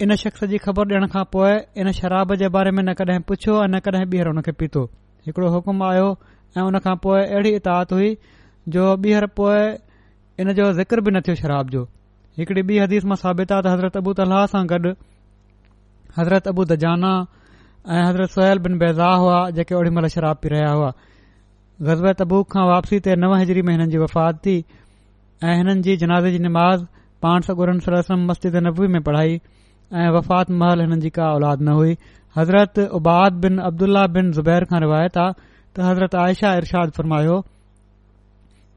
इन 0.03 0.11
शख़्स 0.25 0.43
जी 0.55 0.59
ख़बर 0.67 0.91
ॾियण 0.93 1.05
खां 1.15 1.23
पोइ 1.37 1.53
इन 1.81 1.91
शराब 2.01 2.35
जे 2.43 2.49
बारे 2.57 2.71
में 2.75 2.83
न 2.89 2.91
कॾहिं 3.01 3.21
पुछियो 3.31 3.55
न 3.75 3.79
कॾहिं 3.87 4.05
ॿीहर 4.13 4.27
हुन 4.35 4.41
खे 4.49 4.55
पीतो 4.63 4.83
हिकड़ो 5.25 5.49
हुकुम 5.55 5.83
आयो 5.89 6.07
ऐं 6.57 6.61
उन 6.69 6.79
खां 6.87 6.95
पोइ 7.03 7.21
अहिड़ी 7.25 7.49
इतात 7.59 7.93
हुई 7.97 8.09
जो 8.75 8.87
ॿीहर 9.05 9.25
पोए 9.39 9.61
इन 10.39 10.53
जो 10.59 10.65
ज़िक्र 10.73 11.01
बि 11.05 11.11
न 11.11 11.21
थियो 11.27 11.35
शराब 11.39 11.69
जो 11.75 11.83
हिकड़ी 12.41 12.61
ॿी 12.71 12.77
हदीस 12.83 13.05
मां 13.11 13.15
साबित 13.23 13.51
आहे 13.55 13.61
त 13.69 13.73
हज़रत 13.75 13.97
अबू 14.01 14.13
तला 14.19 14.41
सां 14.53 14.61
गॾु 14.73 14.91
हज़रत 16.17 16.47
अबू 16.53 16.65
दजाना 16.71 17.11
ऐं 17.93 18.03
हज़रत 18.07 18.35
सुहिल 18.35 18.59
बिन 18.67 18.77
बेज़ा 18.83 19.11
हुआ 19.23 19.39
जेके 19.59 19.75
ओॾी 19.79 19.89
महिल 19.97 20.07
शराब 20.15 20.39
पी 20.45 20.49
रहिया 20.55 20.71
हुआ 20.77 20.91
गज़ब 21.89 22.11
तबु 22.23 22.41
खां 22.55 22.65
वापसी 22.71 22.99
ते 23.07 23.15
नव 23.23 23.35
हज़री 23.43 23.61
में 23.69 23.73
हिननि 23.75 23.91
जी 23.95 24.03
वफ़ात 24.05 24.43
थी 24.47 24.55
ऐ 24.59 25.55
हिननि 25.61 25.81
जी 25.89 25.97
जनाज़ 26.05 26.27
जी 26.35 26.39
निमाज़ 26.49 26.85
पाण 27.27 27.47
सगुरनि 27.49 27.79
सरसम 27.87 28.27
मस्तिद 28.31 28.55
नबवी 28.67 28.87
में 28.97 29.01
पढ़ाई 29.09 29.39
ऐं 30.01 30.09
वफ़ात 30.17 30.51
महल 30.63 30.81
हिननि 30.87 31.01
जी 31.01 31.09
का 31.19 31.31
औलाद 31.39 31.61
न 31.69 31.77
हुई 31.81 31.97
हज़रत 32.37 32.79
उबाद 32.97 33.33
बिन 33.43 33.57
अब्दुल्ला 33.69 34.05
बिन 34.15 34.31
ज़ुबैर 34.35 34.63
खां 34.69 34.79
रिवायत 34.83 35.17
आहे 35.23 35.33
त 35.37 35.85
हज़रत 35.87 36.15
आयशा 36.21 36.53
इरशाद 36.57 36.91
फरमायो 36.97 37.35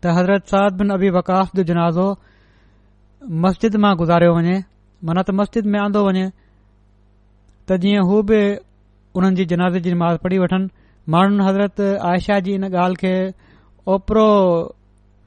त 0.05 0.13
हज़रत 0.19 0.43
حضرت 0.45 0.73
बिन 0.81 0.91
अबी 0.97 1.09
वकाफ़ 1.17 1.57
जो 1.59 1.63
जनाज़ो 1.71 2.09
मस्जिद 3.45 3.77
मां 3.85 3.95
गुज़ारियो 4.03 4.35
वञे 4.39 4.57
मना 5.09 5.23
त 5.23 5.31
मस्जिद 5.41 5.67
में 5.75 5.79
आंदो 5.85 6.03
वञे 6.09 6.27
त 7.69 7.79
जीअं 7.85 8.05
हू 8.11 8.21
बि 8.31 8.41
उन्हनि 9.17 9.37
जी 9.41 9.45
जिनाज़े 9.55 9.81
जी 9.87 9.95
माज़ 10.05 10.19
पढ़ी 10.27 10.39
वठनि 10.45 10.69
माण्हुनि 11.15 11.45
हज़रत 11.49 11.81
आयशा 12.13 12.39
जी 12.49 12.53
इन 12.61 12.65
ॻाल्हि 12.69 12.97
खे 13.05 13.15
ओपरो 13.97 14.27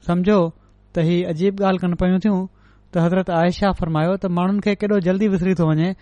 समझो 0.06 0.38
त 0.94 1.10
ही 1.10 1.22
अजीब 1.34 1.60
ॻाल्हि 1.62 1.82
कनि 1.86 1.96
पयूं 2.04 2.18
थियूं 2.24 2.40
त 2.94 3.04
हज़रत 3.06 3.30
आयशा 3.42 3.72
फरमायो 3.82 4.16
त 4.22 4.34
माण्हुनि 4.38 4.60
खे 4.68 4.74
केॾो 4.84 5.00
जल्दी 5.10 5.28
विसरी 5.36 5.54
थो 5.62 5.68
वञे 5.72 5.94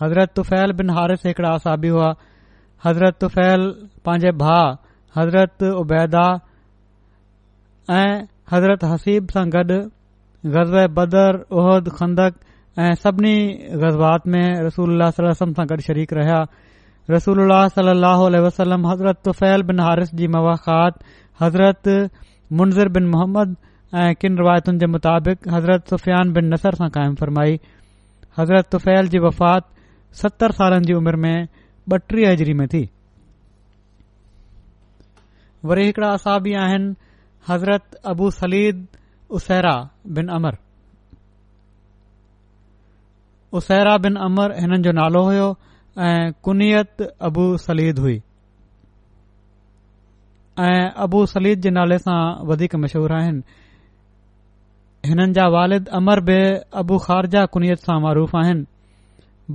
हज़रत 0.03 0.33
तुफ़ैल 0.37 0.73
बिन 0.73 0.91
हारिस 0.97 1.27
हिकड़ा 1.27 1.51
असाबी 1.51 1.89
हुआ 1.95 2.15
हज़रत 2.85 3.17
तुफ़ैल 3.21 3.63
पंहिंजे 4.05 4.31
भा 4.43 4.59
हज़रत 5.17 5.63
उबैदा 5.63 6.27
ऐं 7.91 8.27
حضرت 8.55 8.85
हसीब 8.85 9.29
सां 9.35 9.45
गॾु 9.55 9.79
ग़ज़ 10.55 10.89
بدر 10.99 11.33
احد 11.57 11.89
खंदक 11.99 12.35
ऐं 12.79 12.95
सभिनी 12.95 13.37
ग़ज़बात 13.83 14.27
में 14.31 14.47
रसूल 14.65 15.03
वलम 15.03 15.33
सां 15.39 15.67
गॾु 15.71 15.77
शरीक 15.87 16.13
रहिया 16.19 16.41
रसूल 17.11 17.39
अलसलम 17.51 18.87
हज़रत 18.89 19.21
तुफ़ैल 19.25 19.63
बिन 19.71 19.81
हारिस 19.81 20.15
जी 20.21 20.27
मवाख़ात 20.35 21.03
हज़रत 21.41 21.89
मुनज़र 22.61 22.89
बिन 22.97 23.07
मोहम्मद 23.15 23.57
ऐं 24.03 24.15
किन 24.21 24.37
रिवायतुनि 24.39 24.79
जे 24.79 24.87
मुताबिक़ 24.95 25.49
हज़रत 25.55 25.89
सुफ़ियान 25.95 26.33
बिन 26.33 26.53
नसर 26.53 26.75
सां 26.83 26.89
क़ाइम 26.99 27.15
फरमाई 27.23 27.59
हज़रत 28.39 28.71
तुफ़ैल 28.73 29.09
जी 29.09 29.19
वफ़ात 29.27 29.67
सतरि 30.23 30.57
सालनि 30.61 30.87
जी 30.87 30.95
उमिरि 31.03 31.21
में 31.27 31.49
ॿटीह 31.95 32.31
हज़री 32.31 32.55
में 32.63 32.67
थी 32.73 32.89
वरी 35.71 35.85
हिकिड़ा 35.87 36.09
असा 36.19 36.35
आहिनि 36.69 36.93
हज़रत 37.51 38.01
अबू 38.15 38.31
सलीद 38.41 38.87
उसेरा 39.39 39.75
बिन 40.19 40.29
अमर 40.41 40.57
उसैरा 43.57 43.97
बिन 44.05 44.17
अमर 44.29 44.53
हिननि 44.61 44.79
जो 44.87 44.93
नालो 44.93 45.23
हुयो 45.25 45.49
ऐं 46.07 46.33
कुनियत 46.45 47.03
अबू 47.29 47.45
सलीद 47.67 47.99
हुई 47.99 48.17
ऐं 50.67 50.91
अबू 51.05 51.25
सलीद 51.33 51.61
जे 51.67 51.71
नाले 51.77 51.99
सां 52.05 52.19
वधीक 52.51 52.75
मशहूरु 52.83 53.15
आहिनि 53.19 55.09
हिननि 55.09 55.33
जा 55.39 55.47
वालिद 55.55 55.89
अमर 56.01 56.21
बि 56.29 56.39
अबू 56.83 56.99
ख़ारजा 57.07 57.45
कुनियत 57.55 57.79
सां 57.89 57.99
मरूफ़ 58.05 58.37
आहिनि 58.45 58.65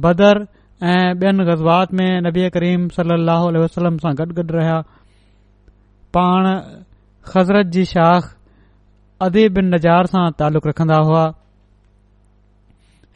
बदर 0.06 0.42
ऐं 0.84 1.14
ॿियनि 1.22 1.44
ग़ज़बात 1.52 1.94
में 1.98 2.10
नबी 2.28 2.50
करीम 2.58 2.88
सली 2.98 3.18
लल 3.26 3.58
वसलम 3.66 3.98
सां 4.08 4.14
गॾु 4.22 4.26
गॾु 4.40 4.48
रहिया 4.58 4.78
पाण 6.18 6.46
ख़ज़रत 7.30 7.68
जी 7.78 7.86
शाख़ 7.94 8.26
अदीब 9.30 9.54
बिन 9.54 9.74
नज़ार 9.76 10.06
सां 10.18 10.26
तालुक़ु 10.44 10.70
रखंदा 10.70 11.00
हुआ 11.12 11.26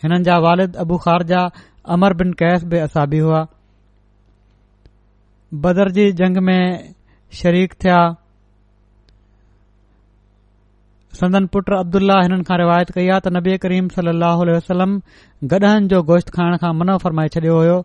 हिननि 0.02 0.24
जा 0.28 0.36
वालिद 0.46 0.76
अबू 0.84 0.96
ख़ारजा 1.04 1.42
अमर 1.96 2.14
बिन 2.22 2.34
कैस 2.42 2.64
बि 2.72 2.78
असाबी 2.86 3.20
हुआ 3.26 3.42
बदर 5.66 5.90
जी 5.98 6.06
जंग 6.20 6.38
में 6.50 6.62
शरीक 7.42 7.74
थिया 7.84 8.00
संदन 11.20 11.46
पुट 11.54 11.70
अब्दुल्ला 11.78 12.16
हिननि 12.26 12.44
खां 12.50 12.58
रिवायत 12.62 12.92
कई 12.98 13.08
आहे 13.14 13.20
त 13.28 13.34
नबी 13.38 13.58
करीम 13.64 13.88
वसलम 14.58 14.92
गॾहनि 15.56 15.88
जो 15.94 16.02
गोश्त 16.12 16.30
खाइण 16.38 16.58
खां 16.66 16.72
मन 16.82 16.96
फरमाए 17.06 17.28
छॾियो 17.38 17.56
हुयो 17.62 17.78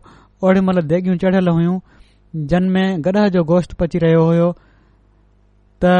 ओड़ी 0.47 0.61
महिल 0.67 0.85
देगियूं 0.91 1.17
चढ़ियल 1.25 1.47
हुयूं 1.57 1.79
जन 2.53 2.69
में 2.77 2.85
गॾह 3.07 3.27
जो 3.37 3.43
गोश्त 3.53 3.73
पची 3.81 3.99
रहियो 4.05 4.21
हुयो 4.29 4.51
त 5.85 5.95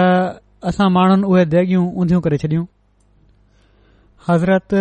असां 0.74 0.90
माण्हुनि 1.00 1.28
उहे 1.34 1.46
देगियूं 1.58 1.84
ऊंधियूं 2.04 2.22
करे 2.30 2.38
छॾियूं 2.46 2.66
हज़रत 4.30 4.76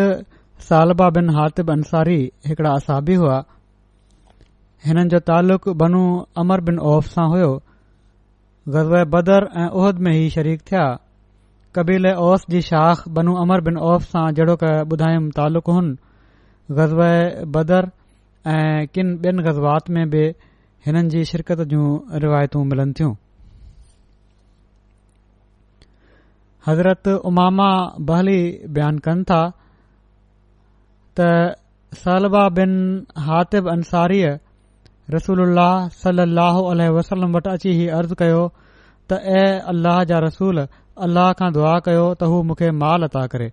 सालबा 0.68 1.08
बिन 1.16 1.30
हातिब 1.36 1.70
अंसारी 1.72 2.20
हिकड़ा 2.48 2.70
असाबी 2.80 3.14
हुआ 3.20 3.36
हिननि 4.86 5.08
जो 5.14 5.18
तालुक़ 5.30 5.68
बनू 5.82 6.02
अमर 6.42 6.60
बिन 6.68 6.78
औफ़ 6.90 7.06
सां 7.14 7.26
हुयो 7.32 7.50
ग़ज़ब 8.76 9.10
बदर 9.14 9.46
ऐं 9.62 9.68
उहद 9.80 9.96
में 10.06 10.12
ई 10.16 10.28
शरीक 10.36 10.60
थिया 10.70 10.84
कबीला 11.78 12.12
ओस 12.26 12.44
जी 12.54 12.60
शाख़ 12.68 13.02
बनू 13.18 13.34
अमर 13.44 13.60
बिन 13.68 13.76
औफ़ 13.92 14.06
सां 14.12 14.24
जेड़ो 14.38 14.56
के 14.62 14.70
ॿुधायु 14.96 15.24
तालुक 15.40 15.70
हुनि 15.76 15.96
ग़ज़ब 16.76 17.02
बदर 17.56 17.90
ऐं 18.52 18.86
किन 18.94 19.10
ॿिन 19.30 19.42
ग़ज़बात 19.48 19.90
में 19.96 20.04
बि 20.14 20.22
हिननि 20.86 21.08
जी 21.16 21.24
शिरकत 21.32 21.64
जूं 21.72 21.86
रिवायतू 22.26 22.62
मिलनि 22.74 22.94
थियूं 23.00 23.14
हज़रत 26.68 27.08
उमामा 27.32 27.68
बहली 28.12 28.40
बयानु 28.78 29.04
कनि 29.08 29.24
था 29.32 29.40
त 31.20 31.96
सला 32.02 32.42
बिन 32.58 32.72
हातिब 33.24 33.66
अंसारीअ 33.72 34.28
रसूल 35.14 35.40
सल 36.04 36.22
अल 36.24 36.40
वसलम 36.98 37.34
वटि 37.36 37.50
अची 37.54 37.72
अर्ज़ु 37.98 38.14
कयो 38.22 38.40
त 39.12 39.18
ऐ 39.40 39.42
अल्लाह 39.72 39.98
जा 40.12 40.20
रसूल 40.26 40.62
अल्लाह 41.06 41.28
खां 41.40 41.50
दुआ 41.58 41.74
कयो 41.88 42.06
त 42.14 42.30
हू 42.32 42.38
मूंखे 42.50 42.70
माल 42.84 43.08
अता 43.08 43.26
करे 43.34 43.48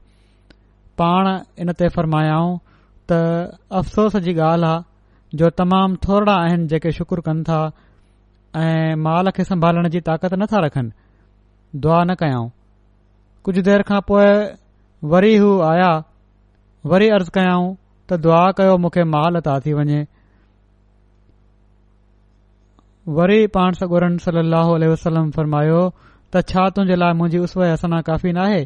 पाण 1.01 1.29
इन 1.65 1.73
ते 1.81 1.89
फरमायाऊं 1.97 2.55
त 3.11 3.19
अफ़सोस 3.81 4.15
जी 4.27 4.33
ॻाल्हि 4.51 4.69
आहे 4.71 5.37
जो 5.43 5.49
तमामु 5.61 5.99
थोरा 6.07 6.35
आहिनि 6.47 6.67
जेके 6.75 6.91
शुक्र 7.01 7.21
कनि 7.29 7.43
था 7.49 7.59
ऐं 8.63 8.95
माल 9.07 9.29
खे 9.39 9.43
संभालण 9.51 9.89
जी 9.95 9.99
ताक़त 10.11 10.33
नथा 10.41 10.65
रखनि 10.65 10.91
दुआ 11.85 12.03
न 12.07 12.15
कयाऊं 12.23 12.49
कुझु 13.47 13.61
देर 13.69 13.81
खां 13.91 13.99
पोइ 14.11 14.31
वरी 15.13 15.35
हू 15.43 15.51
आया 15.73 15.91
वरी 16.87 17.07
अर्ज़ु 17.15 17.31
कयाऊं 17.35 17.73
त 18.09 18.17
दुआ 18.23 18.43
कयो 18.57 18.75
मूंखे 18.79 19.03
माल 19.03 19.39
ता 19.45 19.59
थी 19.65 19.73
वञे 19.75 20.01
वरी 23.17 23.47
पाण 23.55 23.71
सगोरन 23.79 24.15
सली 24.25 24.87
वसलम 24.87 25.31
फरमायो 25.37 25.81
त 26.35 26.45
छा 26.51 26.67
तुंहिंजे 26.69 26.95
लाइ 27.01 27.13
मुंहिंजी 27.21 27.37
उसव 27.45 27.63
या 27.65 27.75
सना 27.83 27.99
काफ़ी 28.11 28.31
नाहे 28.33 28.61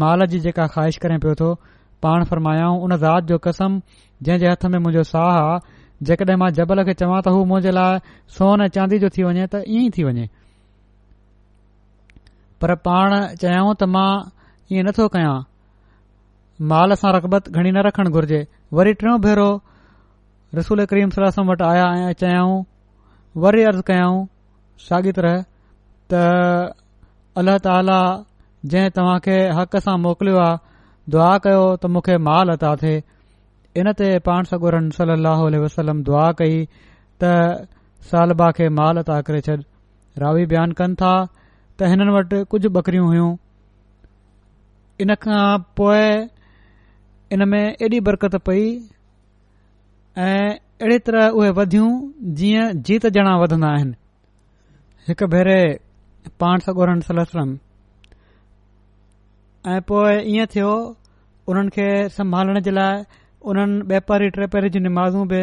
माल 0.00 0.26
जी 0.32 0.40
जेका 0.46 0.66
ख़्वाहिश 0.74 0.96
करे 1.06 1.18
पियो 1.24 1.34
थो 1.40 1.52
पाण 2.02 2.24
फरमायाऊं 2.34 2.82
उन 2.82 2.96
ज़ात 3.04 3.24
जो 3.30 3.38
कसम 3.46 3.80
जंहिंजे 4.26 4.48
हथ 4.50 4.64
में 4.66 4.78
मुंहिंजो 4.78 5.02
साह 5.12 5.30
आहे 5.32 5.58
जेकॾहिं 6.10 6.36
मां 6.42 6.50
जबल 6.58 6.82
खे 6.90 6.94
चवां 7.04 7.20
त 7.22 7.36
हू 7.36 7.44
मुंहिंजे 7.52 7.76
लाइ 7.78 8.02
सोन 8.38 8.62
ऐं 8.62 8.68
चांदी 8.78 8.98
जो 9.06 9.12
थी 9.18 9.28
वञे 9.28 9.46
त 9.46 9.62
ईअं 9.68 9.86
ई 9.86 9.90
थी 9.98 10.08
वञे 10.10 10.26
पर 12.64 12.74
पाण 12.90 13.16
चयाऊं 13.44 13.74
त 13.76 13.90
मां 13.96 14.08
ईअं 14.72 14.90
नथो 14.90 15.08
कयां 15.18 15.34
माल 16.70 16.94
सां 17.02 17.10
रगबत 17.14 17.48
घणी 17.58 17.70
न 17.72 17.82
रखण 17.84 18.08
घुर्जे 18.18 18.38
वरी 18.78 18.92
टियों 19.02 19.14
भेरो 19.26 19.46
रसूल 20.56 20.84
करीम 20.90 21.12
सलाह 21.14 21.46
वटि 21.50 21.64
आया 21.68 21.86
ऐं 22.08 22.12
चयाऊं 22.22 22.58
वरी 23.44 23.62
अर्ज़ु 23.70 23.82
कयाऊं 23.90 24.18
साॻी 24.88 25.12
तरह 25.18 25.38
त 26.12 26.22
अल्ला 27.42 27.56
ताला 27.66 27.96
जंहिं 28.74 28.92
तव्हां 28.98 29.16
खे 29.26 29.36
हक़ 29.60 29.76
सां 29.86 29.94
मोकिलियो 30.06 30.42
आहे 30.42 31.10
दुआ 31.14 31.30
कयो 31.46 31.64
त 31.64 31.90
मूंखे 31.94 32.16
माल 32.28 32.52
अता 32.56 32.74
थिए 32.82 33.00
इन 33.82 33.92
ते 34.02 34.10
पाण 34.28 34.50
सगोर 34.52 34.76
सली 34.98 35.62
वसलम 35.64 36.02
दुआ 36.10 36.26
कई 36.42 36.60
त 36.74 37.32
सालबा 38.12 38.50
खे 38.60 38.68
माल 38.80 39.02
अता 39.04 39.16
करे 39.30 39.40
छॾ 39.48 39.56
रावी 40.24 40.46
बयानु 40.54 40.78
कनि 40.82 41.00
था 41.02 41.14
त 41.26 41.90
हिननि 41.94 42.14
वटि 42.18 42.42
कुझु 42.54 42.72
बकरियूं 42.78 43.08
हुयूं 43.14 43.32
इनखां 45.06 45.42
पोइ 45.80 46.04
इन 47.32 47.42
में 47.50 47.62
एॾी 47.82 47.98
बरकत 48.06 48.34
पई 48.46 48.64
ऐं 50.18 50.54
अहिड़ी 50.54 50.98
तरह 51.04 51.28
उहे 51.38 51.50
वधियूं 51.58 51.90
जीअं 52.38 52.64
जीत 52.86 53.06
ॼणा 53.10 53.34
वधंदा 53.42 53.68
आहिनि 53.76 53.94
हिकु 55.08 55.26
भेरे 55.34 55.58
पाण 56.40 56.64
सगोरन 56.66 57.00
सलम 57.06 57.54
ऐं 59.72 59.80
पोइ 59.90 60.18
ईअं 60.34 60.46
थियो 60.54 60.72
उन्हनि 61.54 61.70
खे 61.78 61.86
संभालण 62.18 62.60
जे 62.68 62.76
लाइ 62.80 63.02
उन्हनि 63.52 63.78
वापारी 63.94 64.28
टेपारी 64.36 64.68
जी 64.76 64.80
निमाज़ू 64.88 65.24
बि 65.32 65.40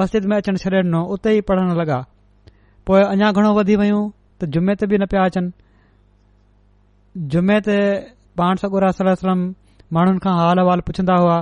मस्जिद 0.00 0.24
में 0.30 0.36
अचणु 0.36 0.58
छॾे 0.64 0.76
ॾिनो 0.82 1.00
उते 1.16 1.36
ई 1.38 1.40
पढ़ण 1.52 1.72
लॻा 1.80 1.98
पोइ 2.86 3.02
अञा 3.14 3.30
घणो 3.36 3.52
वधी 3.60 3.76
वियूं 3.80 4.02
त 4.38 4.52
जुमे 4.54 4.74
ते 4.82 4.86
बि 4.92 4.98
न 5.02 5.06
पिया 5.14 5.24
अचनि 5.32 5.50
जुमे 7.32 7.58
ते 7.70 7.78
पाण 8.38 8.64
सगोरा 8.66 8.90
माण्हुनि 9.96 10.20
खां 10.24 10.32
हाल 10.40 10.58
अहिवालु 10.64 10.82
पुछंदा 10.88 11.14
हुआ 11.22 11.36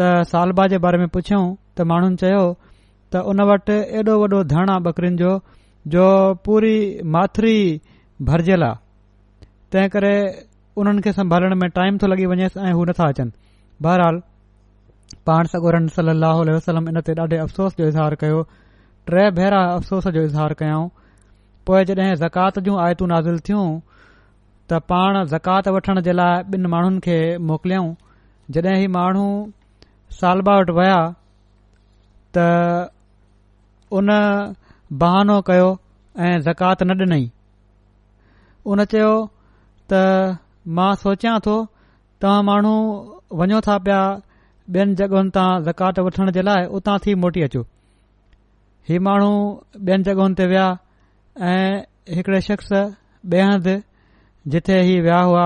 त 0.00 0.10
सालबा 0.30 0.64
जे 0.72 0.78
बारे 0.84 0.98
में 1.02 1.08
पुछियूं 1.16 1.42
त 1.78 1.86
माण्हुनि 1.92 2.16
चयो 2.22 2.42
त 3.14 3.22
उन 3.32 3.40
वटि 3.50 3.76
एॾो 4.00 4.14
वॾो 4.22 4.40
धण 4.52 4.72
आहे 4.74 4.82
बकरिन 4.86 5.16
जो 5.22 5.30
जो 5.94 6.06
पूरी 6.46 6.74
माथिरी 7.16 7.56
भरजियल 8.30 8.62
आहे 8.70 9.46
तंहिं 9.72 9.88
करे 9.94 10.14
उन्हनि 10.82 11.02
खे 11.06 11.12
संभालण 11.20 11.54
में 11.62 11.68
टाइम 11.78 11.98
थो 12.02 12.06
लॻी 12.14 12.26
वञेसि 12.32 12.60
ऐं 12.68 12.72
हू 12.78 12.84
नथा 12.90 13.08
अचनि 13.14 13.32
बहरहाल 13.86 14.20
पाण 15.28 15.52
सॻोरन 15.54 15.86
सली 15.98 16.18
वसलम 16.54 16.88
इन 16.94 17.00
ते 17.08 17.14
ॾाढे 17.22 17.36
अफ़सोस 17.46 17.76
जो 17.80 17.88
इज़हार 17.94 18.14
कयो 18.24 18.42
टे 19.12 19.30
भेरा 19.40 19.62
अफ़सोस 19.78 20.06
जो 20.18 20.22
इज़हार 20.30 20.52
कयो 20.64 20.82
पोइ 21.66 21.84
जॾहिं 21.92 22.14
ज़कात 22.24 22.58
जूं 22.68 22.78
आयतूं 22.86 23.06
नाज़िल 23.14 23.38
थियूं 23.48 23.64
त 24.70 24.78
पाण 24.90 25.16
ज़कात 25.32 25.68
वठण 25.76 26.00
जे 26.06 26.12
लाइ 26.16 26.34
ॿिनि 26.54 26.68
माण्हुनि 26.74 27.00
खे 27.06 27.16
मोकिलियऊं 27.48 27.88
जॾहिं 28.54 28.76
ही 28.80 28.86
माण्हू 28.96 29.26
सालबा 30.20 30.54
वटि 30.58 30.72
विया 30.78 30.98
त 32.36 32.46
उन 33.98 34.08
बहानो 35.02 35.40
कयो 35.50 35.68
ऐं 36.28 36.38
ज़कात 36.48 36.82
न 36.86 36.90
ॾिनई 37.02 37.24
उन 38.72 38.84
चयो 38.94 39.12
त 39.92 40.00
मां 40.78 40.90
सोचिया 41.04 41.38
थो 41.46 41.54
तव्हां 42.22 42.42
माण्हू 42.50 42.74
वञो 43.42 43.60
था 43.68 43.76
पिया 43.86 44.00
ॿियनि 44.74 44.94
जॻहुनि 45.00 45.30
तां 45.38 45.48
ज़कात 45.70 45.98
वठण 46.08 46.30
जे 46.38 46.42
लाइ 46.50 46.66
उतां 46.78 46.98
थी 47.06 47.14
मोटी 47.26 47.42
अचो 47.48 47.64
ही 48.90 48.98
माण्हू 49.08 49.30
ॿियनि 49.78 50.04
जॻहियुनि 50.08 50.34
ते 50.42 50.46
विया 50.54 50.66
ऐं 51.50 52.40
शख्स 52.50 52.72
ॿिए 53.32 53.80
जिथे 54.50 54.80
ही 54.82 55.00
विया 55.00 55.18
हुआ 55.28 55.42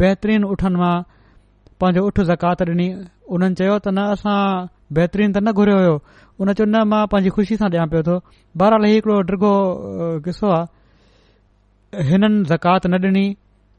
बहितरीन 0.00 0.44
उठनि 0.54 0.76
मां 0.80 0.94
पंहिंजो 1.80 2.04
उठ 2.06 2.20
ज़कात 2.30 2.62
ॾिनी 2.68 2.86
उन्हनि 3.32 3.54
चयो 3.54 3.76
त 3.84 3.88
न 3.88 3.98
असां 4.16 4.68
बेहतरीन 4.96 5.32
त 5.32 5.36
न 5.44 5.52
घुरियो 5.56 5.76
हुयो 5.80 5.94
उन 6.40 6.52
चयो 6.54 6.66
न 6.68 6.82
मां 6.88 7.06
पंहिंजी 7.12 7.30
ख़ुशी 7.36 7.56
सां 7.60 7.68
ॾियां 7.72 7.86
पियो 7.92 8.02
थो 8.08 8.16
बहरहाल 8.56 8.84
ही 8.88 8.92
हिकड़ो 8.94 9.16
ॾिघो 9.32 9.52
क़िसो 10.24 10.48
आहे 10.56 12.04
हिननि 12.10 12.44
ज़कात 12.52 12.86
न 12.92 13.04
ॾिनी 13.06 13.26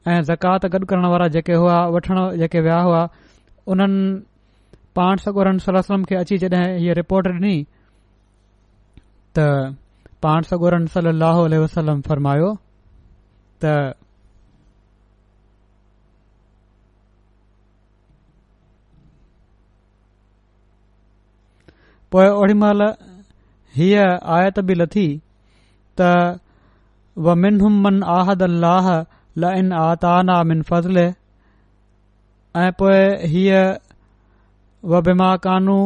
ऐं 0.08 0.20
ज़कात 0.30 0.66
गॾु 0.74 0.84
करण 0.92 1.06
वारा 1.12 1.28
जेके 1.36 1.54
हुआ 1.62 1.76
वठण 1.96 2.18
जेके 2.42 2.60
विया 2.66 2.78
हुआ 2.86 3.02
उन्हनि 3.74 4.10
पाण 4.96 5.16
सगोरन 5.24 5.58
सलम 5.66 6.04
खे 6.08 6.14
अची 6.22 6.38
जॾहिं 6.44 6.78
हीअ 6.78 6.94
रिपोर्ट 7.02 7.26
ॾिनी 7.38 7.56
त 9.38 9.48
पाण 10.22 10.42
सागोरनि 10.50 10.86
सली 10.94 11.58
वसलम 11.58 12.00
फरमायो 12.08 12.50
त 13.64 13.74
पोइ 22.12 22.28
ओड़ी 22.40 22.54
महिल 22.62 22.82
हीअ 23.76 24.06
आयत 24.38 24.58
बि 24.70 24.74
लथी 24.78 25.04
त 26.00 26.08
व 27.26 27.34
विन 27.44 27.60
मन 27.84 28.02
आहद 28.16 28.42
अलाह 28.46 28.88
ल 29.44 29.52
इन 29.60 29.72
आताना 29.82 30.36
मिन 30.50 30.62
फज़ल 30.72 30.98
ऐं 32.62 32.70
पोइ 32.82 32.98
हीअ 33.34 33.60
व 34.92 35.00
बिमा 35.08 35.30
क़ानू 35.46 35.76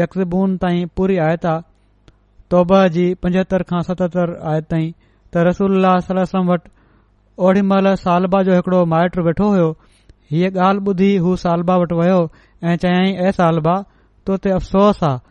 यकुनि 0.00 0.56
ताईं 0.64 0.86
पूरी 0.96 1.18
आयत 1.28 1.46
आहे 1.52 2.10
तौबा 2.54 2.80
जी 2.96 3.06
पंजतरि 3.22 3.64
खां 3.70 3.82
सतहतरि 3.90 4.36
आयत 4.54 4.68
ताईं 4.74 4.88
त 4.90 5.46
रसूल 5.50 5.88
सलम 6.08 6.50
वटि 6.52 6.70
ओड़ी 7.46 7.62
महिल 7.72 7.94
सालबा 8.08 8.42
जो 8.48 8.58
हिकड़ो 8.58 8.84
माइट 8.94 9.18
वेठो 9.30 9.48
हुयो 9.54 9.70
हीअ 10.34 10.50
ॻाल्हि 10.58 10.84
ॿुधी 10.90 11.10
हू 11.26 11.36
सालबा 11.46 11.76
वटि 11.84 11.98
वियो 12.02 12.20
ऐं 12.70 12.76
चयाईं 12.86 13.16
ऐं 13.26 13.32
सालबा 13.40 13.74
तो 14.26 14.36
ते 14.44 14.50
अफ़सोस 14.60 15.02
आहे 15.10 15.24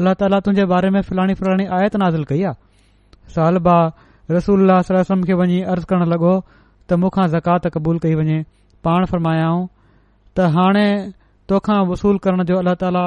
अल्लाह 0.00 0.14
ताला 0.20 0.38
तुंहिंजे 0.46 0.64
बारे 0.70 0.88
में 0.94 1.00
फिलाणी 1.08 1.34
फिलाणी 1.40 1.64
आयत 1.74 1.96
नाज़िल 1.96 2.20
हाज़िल 2.20 2.24
कई 2.30 2.42
आहे 3.44 3.58
बा 3.66 3.76
रसूल 4.36 4.70
सलम 4.90 5.22
खे 5.28 5.34
वञी 5.40 5.60
अर्ज़ु 5.74 5.86
करण 5.92 6.08
लॻो 6.14 6.32
त 6.92 6.98
मूंखा 7.04 7.26
ज़कात 7.34 7.66
क़बूल 7.76 7.98
कई 8.06 8.14
वञे 8.20 8.38
पाण 8.86 9.04
फरमायाऊं 9.12 9.62
त 10.38 10.48
हाणे 10.56 10.86
तोखा 11.52 11.76
वसूल 11.92 12.18
करण 12.26 12.42
जो 12.50 12.58
अल्लाह 12.62 12.74
ताला 12.84 13.04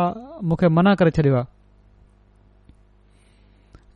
मूंखे 0.51 0.69
मना 0.79 0.93
करे 1.01 1.11
छॾियो 1.19 1.35
आहे 1.35 1.45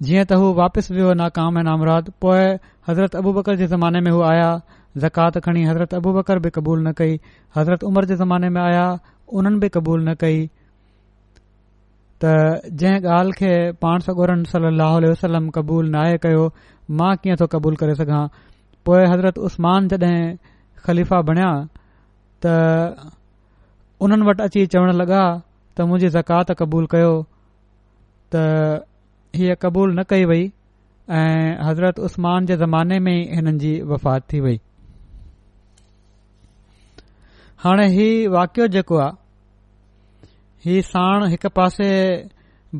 जीअं 0.09 0.25
त 0.33 0.39
हू 0.43 0.51
वापसि 0.61 0.93
वियो 0.97 1.13
नाकाम 1.23 1.57
ऐं 1.57 1.63
नामराद 1.71 2.11
पोएं 2.21 2.57
हज़रत 2.89 3.15
अबू 3.23 3.33
बकर 3.39 3.55
जे 3.61 3.67
ज़माने 3.75 3.99
में 4.07 4.11
हू 4.15 4.21
आया 4.35 4.49
ज़कात 5.03 5.37
खणी 5.47 5.63
हज़रत 5.71 5.93
अबू 6.03 6.13
बकर 6.19 6.39
बि 6.45 6.49
कबूल 6.55 6.81
न 6.87 6.91
कई 7.01 7.19
हज़रत 7.57 7.83
उमर 7.89 8.05
जे 8.11 8.15
ज़माने 8.23 8.49
में 8.55 8.61
आया 8.61 8.85
उन्हनि 9.41 9.59
बि 9.65 9.69
क़बूल 9.79 10.07
न 10.09 10.13
कई 10.25 10.41
त 12.24 12.32
जंहिं 12.82 13.01
ॻाल्हि 13.17 13.34
खे 13.39 13.51
पाण 13.84 13.99
सगोरन 14.07 14.41
सली 14.53 14.69
लहल 14.78 15.05
वसलम 15.11 15.49
क़बूल 15.57 15.86
न 15.93 16.01
आहे 16.05 16.17
कयो 16.26 16.43
मां 17.01 17.11
कीअं 17.24 17.38
थो 17.41 17.45
क़बूल 17.53 17.76
करे 17.82 17.95
सघां 18.01 18.22
पोइ 18.86 19.05
हज़रत 19.13 19.38
उस्मान 19.49 19.88
जॾहिं 19.93 20.19
ख़लीफ़ा 20.88 21.22
बणिया 21.30 21.49
त 22.45 23.09
उन्हनि 24.07 24.26
वटि 24.30 24.43
अची 24.49 24.65
चवण 24.74 24.93
लॻा 25.01 25.22
त 25.78 25.88
मुंहिंजी 25.91 26.09
ज़कात 26.17 26.51
क़बूल 26.63 26.86
कयो 26.93 27.11
त 28.36 28.45
हीअ 29.41 29.55
क़बूल 29.65 29.89
न 29.99 30.05
कई 30.13 30.26
वई 30.34 30.43
ऐं 31.22 31.55
हज़रत 31.69 31.99
उस्मान 32.09 32.45
जे 32.51 32.55
ज़माने 32.65 32.99
में 33.07 33.15
ई 33.17 33.24
हिननि 33.39 33.57
जी 33.65 33.74
वफ़ात 33.93 34.30
थी 34.34 34.45
वई 34.47 34.59
हाणे 37.65 37.88
हीउ 37.97 38.32
वाकियो 38.38 38.67
जेको 38.78 38.97
आहे 39.05 39.19
हीउ 40.66 40.82
साण 40.88 41.24
हिकु 41.30 41.49
पासे 41.57 41.86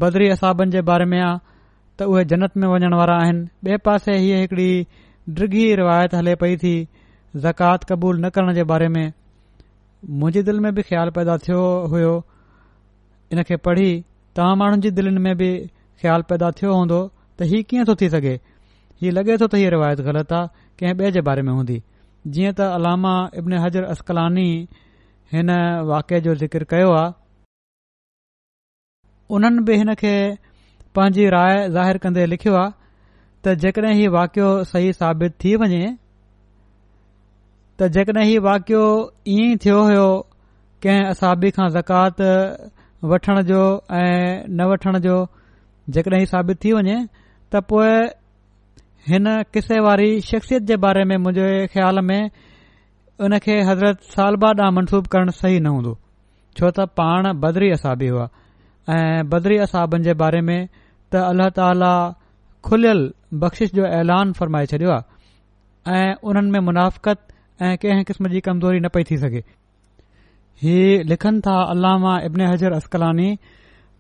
बदरी 0.02 0.28
असाबनि 0.34 0.72
जे 0.74 0.82
बारे 0.90 1.06
में 1.14 1.20
आहे 1.20 1.38
त 2.00 2.06
उहे 2.16 2.24
जन्नत 2.32 2.58
में 2.64 2.68
वञण 2.72 2.94
वारा 2.98 3.14
आहिनि 3.22 3.40
ॿिए 3.68 3.78
पासे 3.88 4.18
हीअ 4.24 4.38
हिकड़ी 4.42 4.68
डृी 5.38 5.64
रिवायत 5.80 6.14
हले 6.20 6.36
पई 6.44 6.58
थी 6.64 6.74
ज़कात 7.46 7.84
क़बूल 7.92 8.20
न 8.26 8.30
करण 8.36 8.54
जे 8.58 8.64
बारे 8.72 8.88
में 8.98 9.04
मुंहिंजी 10.22 10.42
दिलि 10.50 10.60
में 10.66 10.72
बि 10.78 10.82
ख़्यालु 10.90 11.12
पैदा 11.16 11.38
थियो 11.46 11.62
हुयो 11.94 12.12
इन 13.34 13.42
खे 13.50 13.56
पढ़ी 13.68 13.90
तव्हां 14.38 14.56
माण्हुनि 14.64 14.82
जी 14.86 14.92
दिलनि 15.00 15.24
में 15.28 15.34
बि 15.42 15.50
ख़्यालु 16.02 16.28
पैदा 16.34 16.52
थियो 16.62 16.74
हूंदो 16.82 17.00
त 17.40 17.48
हीउ 17.54 17.64
कीअं 17.72 17.86
थो 17.92 17.96
थी 18.02 18.10
सघे 18.16 18.36
हीउ 19.02 19.16
लॻे 19.18 19.38
थो 19.44 19.48
त 19.56 19.62
हीअ 19.62 19.72
रिवायत 19.78 20.04
ग़लति 20.10 20.36
आहे 20.42 20.52
कंहिं 20.82 21.00
ॿिए 21.02 21.12
जे 21.18 21.22
बारे 21.32 21.46
में 21.50 21.52
हूंदी 21.58 21.80
जीअं 22.38 22.54
त 22.62 22.70
अलामा 22.78 23.16
इब्न 23.44 23.64
हजर 23.66 23.90
असकलानी 23.96 24.46
हिन 25.36 25.52
वाके 25.94 26.22
जो 26.30 26.36
ज़िकर 26.44 26.68
कयो 26.76 26.92
आहे 27.02 27.10
उन्हनि 29.38 29.62
बि 29.68 29.74
हिन 29.80 29.94
खे 30.02 30.14
पंहिंजी 30.96 31.26
राय 31.36 31.52
ज़ाहिर 31.74 31.98
कन्दे 32.06 32.24
लिखियो 32.36 32.56
आहे 32.62 32.72
त 33.44 33.54
जेकॾहिं 33.64 33.94
हीउ 34.00 34.10
वाक़ियो 34.16 34.48
सही 34.72 34.90
साबित 34.98 35.34
थी 35.44 35.52
वञे 35.62 35.86
त 37.80 37.88
जेकॾहिं 37.98 38.26
हीउ 38.30 38.42
वाक़ियो 38.48 38.82
ईअं 39.36 39.52
ई 39.52 39.58
थियो 39.66 39.78
हो 39.90 40.10
कंहिं 40.86 41.04
असाबी 41.12 41.50
खां 41.60 41.68
ज़कात 41.76 42.18
वठण 43.14 43.42
जो 43.52 43.62
ऐं 44.02 44.50
न 44.58 44.68
वठण 44.74 45.00
जो 45.08 45.16
जेकॾहिं 45.98 46.26
साबित 46.34 46.58
थी 46.66 46.74
वञे 46.80 46.98
त 47.06 47.64
पोए 47.72 47.96
हिन 49.12 49.26
किसे 49.54 49.80
वारी 49.88 50.10
शख़्सियत 50.32 50.68
जे 50.74 50.76
बारे 50.90 51.04
में 51.14 51.18
मुंहिंजे 51.30 51.48
ख़्याल 51.78 52.04
में 52.10 52.22
हुन 53.22 53.40
खे 53.48 53.56
हज़रत 53.72 53.98
सालबा 54.20 54.50
ॾांहुं 54.60 54.76
मनसूब 54.82 55.04
करणु 55.16 55.32
सही 55.42 55.58
न 55.60 55.76
हूंदो 55.78 55.92
छो 56.58 56.66
त 56.78 56.92
पाण 57.02 57.24
बदरी 57.44 57.70
असाबी 57.80 58.08
हुआ 58.14 58.26
ऐं 58.90 59.30
बदरी 59.30 59.58
असहाबनि 59.64 60.04
जे 60.04 60.14
बारे 60.24 60.42
में 60.42 60.66
त 61.12 61.16
अल्ल्ह 61.16 61.50
ताला 61.58 61.94
खुलियल 62.66 63.02
बख़्शिश 63.42 63.70
जो 63.78 63.86
ऐलान 63.86 64.32
फ़रमाए 64.38 64.66
छडि॒यो 64.74 64.98
ऐं 65.96 66.14
उन्हनि 66.30 66.50
में 66.54 66.60
मुनाफ़क़त 66.70 67.20
ऐं 67.62 67.76
कंहिं 67.82 68.04
किस्म 68.10 68.28
जी 68.34 68.40
कमज़ोरी 68.48 68.80
न 68.80 68.88
पई 68.94 69.04
थी 69.10 69.18
सघे 69.24 69.42
ही 70.64 70.78
लिखनि 71.10 71.40
था 71.46 71.58
अलामा 71.74 72.18
इब्न 72.26 72.42
हज़र 72.54 72.74
असकलानी 72.80 73.30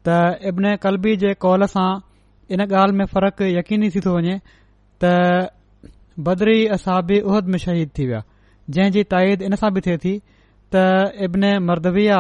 त 0.08 0.40
इब्न 0.50 0.76
कलबी 0.88 1.16
जे 1.24 1.34
कौल 1.46 1.66
सां 1.78 1.90
इन 2.54 2.62
ॻाल्हि 2.62 2.98
में 2.98 3.06
फ़र्क़ु 3.14 3.44
यकीनी 3.58 3.90
थी 3.96 4.00
थो 4.06 4.16
वञे 4.18 4.40
त 5.04 5.14
बदरी 6.28 6.66
असाबी 6.76 7.20
उहद 7.30 7.46
में 7.54 7.58
शहीद 7.66 7.90
थी 7.98 8.06
विया 8.08 8.22
जंहिं 8.70 8.92
जी 8.92 9.04
ताईद 9.14 9.42
इन 9.42 9.56
सां 9.62 9.72
बि 9.74 9.82
थे 9.88 9.98
थी 10.06 10.18
त 10.76 10.86
इब्न 11.30 11.58
मरदविया 11.70 12.18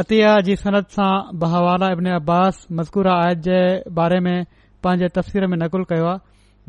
अतिया 0.00 0.30
जी 0.46 0.54
सनत 0.60 0.88
सां 0.94 1.10
बहवाला 1.42 1.88
इब्न 1.96 2.10
अब्बास 2.20 2.56
मज़कूर 2.78 3.08
आयत 3.10 3.38
जे 3.48 3.58
बारे 3.98 4.18
में 4.26 4.38
पंहिंजे 4.86 5.08
तफ़सीर 5.18 5.46
में 5.52 5.56
नक़ुल 5.58 5.84
कयो 5.92 6.06
आहे 6.12 6.18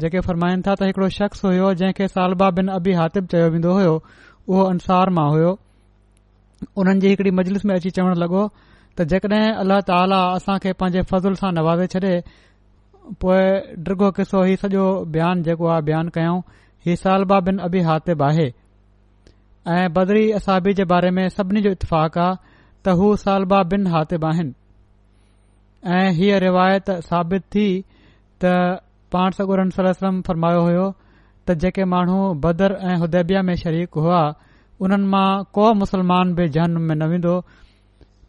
जेके 0.04 0.20
फरमाइनि 0.28 0.62
था 0.68 0.76
त 0.82 0.90
हिकड़ो 0.90 1.08
शख़्स 1.16 1.46
हुओ 1.46 1.72
जंहिंखे 1.80 2.08
सालबा 2.16 2.50
बिन 2.60 2.68
अबी 2.76 2.94
हातिब 3.02 3.26
चयो 3.34 3.48
वेंदो 3.58 3.74
हो 3.78 3.96
उहो 3.96 4.64
अंसार 4.74 5.14
मां 5.20 5.26
हुयो 5.38 5.56
उन्हनि 6.84 7.02
जी 7.08 7.14
हिकड़ी 7.16 7.32
मजलिस 7.42 7.66
में 7.66 7.74
अची 7.76 7.94
चवण 7.98 8.16
लॻो 8.26 8.44
त 8.96 9.10
जेकड॒हिं 9.18 9.52
अल्लाह 9.66 9.82
ताला 9.92 10.22
असां 10.38 10.60
खे 10.68 10.76
पंहिंजे 10.86 11.06
फज़ुल 11.16 11.42
सां 11.44 11.52
नवाज़े 11.60 11.92
छडे 11.98 12.16
पोए 13.22 13.44
डगो 13.92 14.12
किसो 14.20 14.44
ही 14.54 14.62
सॼो 14.66 14.86
बयानु 15.18 15.48
जेको 15.52 15.74
आहे 15.78 15.88
बयानु 15.94 16.16
कयऊं 16.20 16.42
ही 16.88 17.00
सालबा 17.06 17.42
बिन 17.50 17.68
अबी 17.70 17.84
हातिब 17.94 18.24
आहे 18.32 18.48
ऐं 19.78 19.88
बदरी 20.00 20.26
असाबी 20.42 20.78
जे 20.82 20.88
बारे 20.94 21.14
में 21.20 21.26
सभिनी 21.40 21.66
जो 21.70 21.76
इतफ़ाक़ 21.84 22.24
आहे 22.32 22.54
त 22.86 22.94
हू 22.98 23.06
सालबा 23.22 23.60
ॿिन 23.74 23.86
हाथेबा 23.92 24.30
आहिनि 24.34 24.52
ऐं 25.98 26.10
हीअ 26.18 26.38
रिवायत 26.46 26.90
साबित 27.08 27.44
थी 27.54 27.68
त 28.44 28.52
पाण 29.16 29.30
सगुरम 29.38 29.70
सलम 29.78 30.22
फरमायो 30.28 30.60
हो 30.68 30.84
त 31.48 31.56
जेके 31.64 31.86
माण्हू 31.94 32.18
भदर 32.44 32.76
ऐं 32.90 32.98
हूदेबिया 33.04 33.42
में 33.48 33.56
शरीक 33.64 33.98
हुआ 34.06 34.22
उन्हनि 34.86 35.08
मां 35.16 35.28
को 35.58 35.66
मुस्लमान 35.82 36.34
बि 36.40 36.48
जनम 36.60 36.82
में 36.92 36.96
न 37.02 37.08
वेंदो 37.14 37.34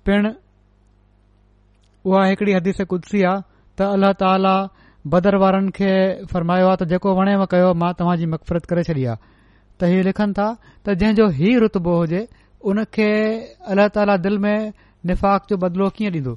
पिण 0.08 0.32
उहा 0.32 2.24
हिकड़ी 2.30 2.52
हदीस 2.58 2.80
कुदसी 2.94 3.22
आहे 3.32 3.44
त 3.78 3.90
अल्लाह 3.96 4.12
ताला 4.24 4.54
भदर 5.14 5.36
वारनि 5.44 5.74
खे 5.80 5.92
फरमायो 6.32 6.70
त 6.80 6.88
जेको 6.94 7.14
वणे 7.20 7.36
कयो 7.56 7.68
मां 7.84 7.92
तव्हांजी 8.02 8.30
मक़फ़रत 8.36 8.70
करे 8.72 8.88
छॾी 8.90 9.04
आहे 9.04 9.20
त 9.80 9.92
ही 9.94 10.02
लिखनि 10.10 10.36
था 10.40 10.48
त 10.64 10.98
जंहिंजो 11.04 11.28
ही 11.40 11.56
रुतबो 11.64 11.96
हुजे 12.02 12.22
उन 12.64 12.82
खे 12.94 13.08
अलाह 13.70 13.88
ताला 13.94 14.16
दिलि 14.26 14.38
में 14.38 14.72
निफ़ाक़ 15.06 15.46
जो 15.50 15.56
बदिलो 15.64 15.88
कीअं 15.96 16.12
ॾींदो 16.12 16.36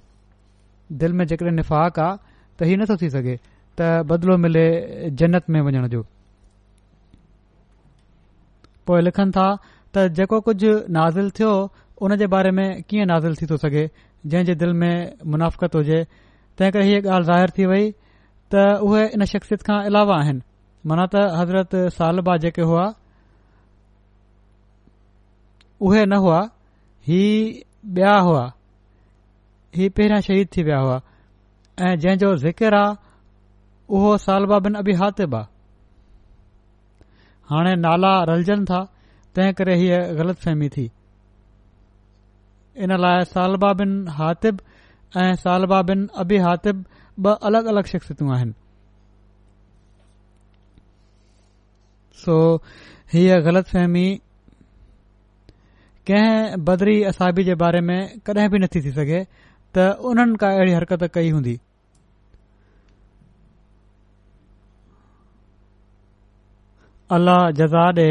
दिलि 1.03 1.13
में 1.17 1.25
जेकॾहिं 1.27 1.51
निफ़ाक़ 1.55 1.99
आहे 1.99 2.17
त 2.59 2.67
हीउ 2.67 2.77
नथो 2.81 2.95
थी 3.01 3.09
सघे 3.09 3.35
त 3.79 4.03
बदिलो 4.11 4.37
मिले 4.43 4.65
जन्नत 5.19 5.49
में 5.49 5.61
वञण 5.61 5.87
जो 5.93 6.01
पोइ 8.87 9.01
लिखनि 9.01 9.31
था 9.37 9.47
त 9.95 10.07
जेको 10.19 10.39
कुझु 10.47 10.71
नाज़िल 10.97 11.29
थियो 11.39 11.51
उन 12.03 12.15
जे 12.17 12.27
बारे 12.35 12.51
में 12.59 12.65
कीअं 12.89 13.05
नाज़िल 13.07 13.35
थी 13.41 13.45
थो 13.53 13.57
सघे 13.63 13.89
जंहिं 14.27 14.45
जे 14.45 14.55
दिल 14.61 14.73
में 14.81 14.95
मुनाफ़त 15.25 15.75
हुजे 15.75 16.03
तंहिं 16.57 16.71
करे 16.71 16.83
हीअ 16.85 17.01
ॻाल्हि 17.07 17.25
ज़ाहिर 17.31 17.49
थी 17.57 17.65
वई 17.71 17.89
त 18.51 18.67
उहे 18.83 19.05
इन 19.15 19.25
शख़्सियत 19.33 19.61
खां 19.71 19.83
अलावा 19.89 20.15
आहिनि 20.21 20.41
माना 20.87 21.05
त 21.15 21.27
हज़रत 21.39 21.75
सालबा 21.97 22.35
जेके 22.47 22.61
हुआ 22.69 22.85
उहे 25.87 26.05
न 26.05 26.13
हुआ 26.23 26.41
ही 27.07 27.21
ॿिया 27.97 28.15
हुआ 28.27 28.45
ही 29.75 29.87
पहिरियां 29.89 30.21
शहीद 30.21 30.47
थी 30.57 30.63
विया 30.63 30.77
हुआ 30.79 31.01
ऐं 31.87 31.95
जंहिंजो 31.99 32.35
ज़िकिर 32.37 32.73
आहे 32.79 32.95
उहो 33.97 34.17
सालबा 34.25 34.59
बिन 34.65 34.73
अबि 34.81 34.93
हातिब 35.01 35.35
आहे 35.35 35.57
हाणे 37.51 37.75
नाला 37.83 38.13
रलजनि 38.31 38.65
था 38.71 38.81
तंहिं 39.35 39.53
करे 39.59 39.75
हीअ 39.81 39.99
ग़लति 40.17 40.43
फहिमी 40.45 40.69
थी 40.75 40.89
इन 42.87 42.97
लाइ 43.01 43.23
सालबा 43.33 43.71
बिन 43.83 43.93
हातिब 44.19 44.59
ऐं 45.17 45.33
सालबा 45.45 45.81
बिन 45.91 46.07
अबी 46.25 46.37
हातिब 46.47 46.85
ॿ 47.25 47.31
अलॻि 47.47 47.67
अलगि॒ 47.69 47.89
शख़्सियतियूं 47.91 48.33
आहिनि 48.35 48.53
सो 52.21 52.35
हीअ 53.13 53.39
ग़लति 53.47 53.71
फ़हमी 53.71 54.05
कंहिं 56.09 56.57
बदरी 56.67 56.93
असाबी 57.09 57.43
जे 57.47 57.55
बारे 57.61 57.79
में 57.87 58.13
कॾहिं 58.27 58.49
बि 58.51 58.59
नथी 58.61 58.81
थी 58.83 58.91
सघे 58.97 59.17
त 59.75 59.77
उन्हनि 60.11 60.35
का 60.43 60.47
अहिड़ी 60.55 60.71
हरकत 60.73 61.03
कई 61.17 61.29
हूंदी 61.33 61.53
अलाह 67.17 67.43
जज़ा 67.59 67.85
ॾे 67.99 68.07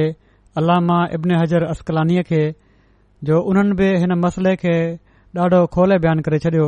अलामा 0.60 0.98
इब्न 1.18 1.36
हज़र 1.42 1.64
असकलानीअ 1.74 2.22
खे 2.30 2.42
जो 3.30 3.40
उन्हनि 3.50 3.74
बि 3.82 3.88
हिन 4.02 4.14
मसइले 4.26 4.54
खे 4.62 4.76
ॾाढो 5.44 5.58
खोले 5.74 5.98
बयानु 6.02 6.22
करे 6.26 6.38
छॾियो 6.44 6.66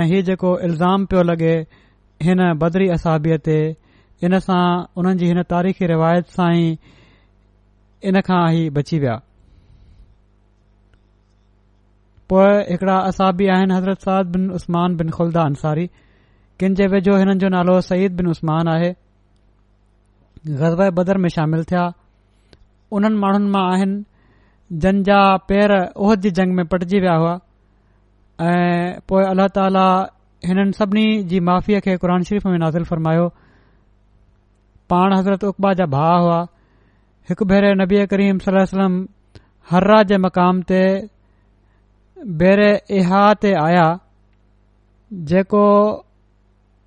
ऐं 0.00 0.04
हीउ 0.10 0.22
जेको 0.28 0.50
इल्ज़ाम 0.66 1.04
पियो 1.12 1.22
लॻे 1.30 1.52
हिन 2.26 2.40
बदरी 2.64 2.88
असाबीअ 2.96 3.38
ते 3.46 3.58
इन 4.26 4.38
सां 4.48 4.64
उन्हनि 4.98 5.18
जी 5.22 5.26
हिन 5.32 5.42
तारीख़ी 5.54 5.86
रिवायत 5.94 6.36
सां 6.36 6.50
ई 6.64 6.68
इन 8.10 8.20
खां 8.28 8.42
ई 8.58 8.68
बची 8.78 8.98
विया 9.04 9.14
पोए 12.30 12.54
हिकड़ा 12.70 12.94
असाबी 13.08 13.46
आहिनि 13.54 13.74
हज़रत 13.76 13.98
साद 14.06 14.26
बिन 14.36 14.50
उस्मान 14.58 14.96
बिन 15.00 15.10
खुलदा 15.16 15.42
अंसारी 15.50 15.86
किन 16.60 16.74
जे 16.80 16.86
वेझो 16.94 17.16
हिननि 17.22 17.34
जो 17.42 17.48
नालो 17.54 17.80
सईद 17.88 18.16
बिन 18.20 18.26
उस्मान 18.34 18.68
आहे 18.74 18.88
ग़ज़ब 20.48 20.82
बदर 20.98 21.18
में 21.22 21.28
शामिल 21.36 21.62
थिया 21.70 21.84
उन्हनि 22.98 23.16
माण्हुनि 23.24 23.50
मां 23.56 23.64
आहिनि 23.76 24.04
जन 24.84 25.02
जा 25.10 25.20
पेर 25.52 25.76
उहद 25.94 26.26
जी 26.26 26.30
जंग 26.42 26.54
में 26.60 26.66
पटिजी 26.74 27.00
विया 27.06 27.14
हुआ 27.22 27.34
ऐं 28.50 29.00
पोइ 29.08 29.22
अलाह 29.30 29.48
ताला 29.58 29.86
हिननि 30.50 30.72
सभिनी 30.82 31.06
जी 31.32 31.40
माफ़ीअ 31.50 31.80
खे 31.88 31.94
क़ुर 32.02 32.18
शरीफ़ 32.30 32.48
में 32.54 32.58
नाज़िल 32.66 32.90
फ़रमायो 32.92 33.28
पाण 34.92 35.16
हज़रत 35.18 35.44
उकबा 35.54 35.72
जा 35.82 35.86
भाउ 35.98 36.18
हुआ 36.26 36.40
हिकु 37.30 37.44
भेरे 37.54 37.74
नबी 37.82 38.06
करीम 38.14 38.44
सलम 38.48 39.02
हर्रा 39.70 40.02
जे 40.10 40.16
मक़ाम 40.24 40.60
ते 40.72 40.82
बेरे 42.38 42.70
इहा 42.98 43.22
ते 43.42 43.50
आया 43.62 43.82
जेको 45.30 45.64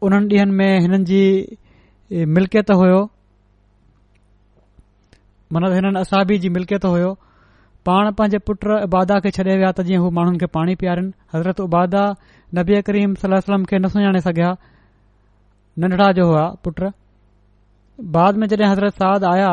उन्हनि 0.08 0.36
ॾींहनि 0.36 0.52
में 0.60 0.80
हिननि 0.86 0.98
जी 1.12 2.26
मिल्कियत 2.38 2.72
हुयो 2.80 3.00
मन 5.54 5.66
हिननि 5.74 6.00
असाबी 6.00 6.38
जी 6.46 6.50
मिल्कियत 6.58 6.86
हुयो 6.86 7.14
पाण 7.86 8.12
पंहिंजे 8.20 8.38
पुट 8.48 8.68
अबादा 8.82 9.20
खे 9.26 9.32
छॾे 9.38 9.44
विया 9.58 9.72
त 9.72 9.82
जीअं 9.90 10.02
हू 10.04 10.10
माण्हुनि 10.18 10.38
खे 10.40 10.46
पाणी 10.60 10.76
पीआरिन 10.82 11.14
हज़रत 11.34 11.60
उबादा 11.68 12.04
नबी 12.60 12.82
करीम 12.90 13.14
सलम 13.24 13.64
खे 13.72 13.80
न 13.80 13.88
सुञाणे 13.94 14.22
सघिया 14.28 14.52
नंढिड़ा 15.80 16.12
जो 16.20 16.26
हुआ 16.32 16.48
पुट 16.64 16.82
बाद 18.18 18.36
में 18.42 18.48
जॾहिं 18.48 18.72
हज़रत 18.72 18.94
साद 19.04 19.24
आहिया 19.32 19.52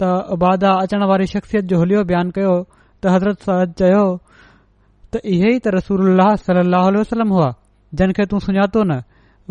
त 0.00 0.14
उबादा 0.38 0.72
अचण 0.84 1.04
वारी 1.12 1.26
शख़्सियत 1.34 1.64
जो 1.72 1.78
हुलियो 1.84 2.04
बयानु 2.12 2.30
कयो 2.38 2.54
त 3.02 3.16
हज़रत 3.16 3.42
साद 3.48 3.72
चयो 3.82 4.04
त 5.14 5.20
इहेई 5.34 5.58
त 5.64 5.72
रसूल 5.78 6.20
सलाह 6.46 6.86
वसलम 7.00 7.30
हुआ 7.36 7.48
जिन 7.98 8.12
खे 8.18 8.26
तूं 8.32 8.38
सुञातो 8.46 8.82
न 8.90 9.00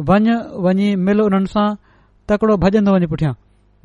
वञ 0.10 0.34
वञी 0.66 0.88
मिल 1.08 1.22
उन्हनि 1.26 1.51
सां 1.56 1.68
तकिड़ो 2.32 2.56
भॼंदो 2.64 2.91
वञ 2.95 3.08
पुठियां 3.14 3.34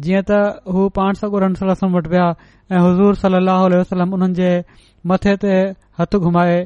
जीअं 0.05 0.23
त 0.31 0.41
हू 0.77 0.89
पाण 0.99 1.21
सां 1.21 1.31
वटि 1.33 2.11
विया 2.15 2.27
ऐं 2.75 2.83
हज़ूर 2.87 3.15
सलाह 3.23 3.63
वसलम 3.77 4.15
उन्हनि 4.19 4.35
जे 4.41 4.51
मथे 5.13 5.35
ते 5.47 5.55
हथ 6.03 6.19
घुमाए 6.27 6.59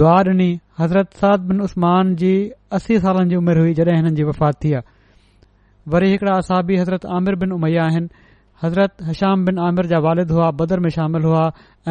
दुआ 0.00 0.16
ॾिनी 0.30 0.50
हज़रत 0.80 1.16
साद 1.24 1.48
बिन 1.50 1.60
उस्मान 1.66 2.14
जी 2.22 2.32
असी 2.78 2.98
सालन 3.04 3.28
जी 3.28 3.36
उमिरि 3.42 3.60
हुई 3.66 3.74
जडे 3.82 3.94
हिननि 3.98 4.16
जी 4.18 4.26
वफ़ात 4.30 4.58
थी 4.64 4.72
आहे 4.78 4.88
वरी 5.94 6.10
हिकिड़ा 6.12 6.32
असाबी 6.42 6.76
हज़रत 6.80 7.06
आमिर 7.18 7.36
बिन 7.44 7.52
उमैया 7.56 7.84
आहिनि 7.90 8.26
हज़रत 8.64 9.06
हशाम 9.10 9.44
बिन 9.48 9.58
आमिर 9.68 9.86
जा 9.92 9.98
वालिद 10.08 10.34
हुआ 10.38 10.50
बदर 10.60 10.80
में 10.86 10.90
शामिल 10.98 11.24
हुआ 11.28 11.44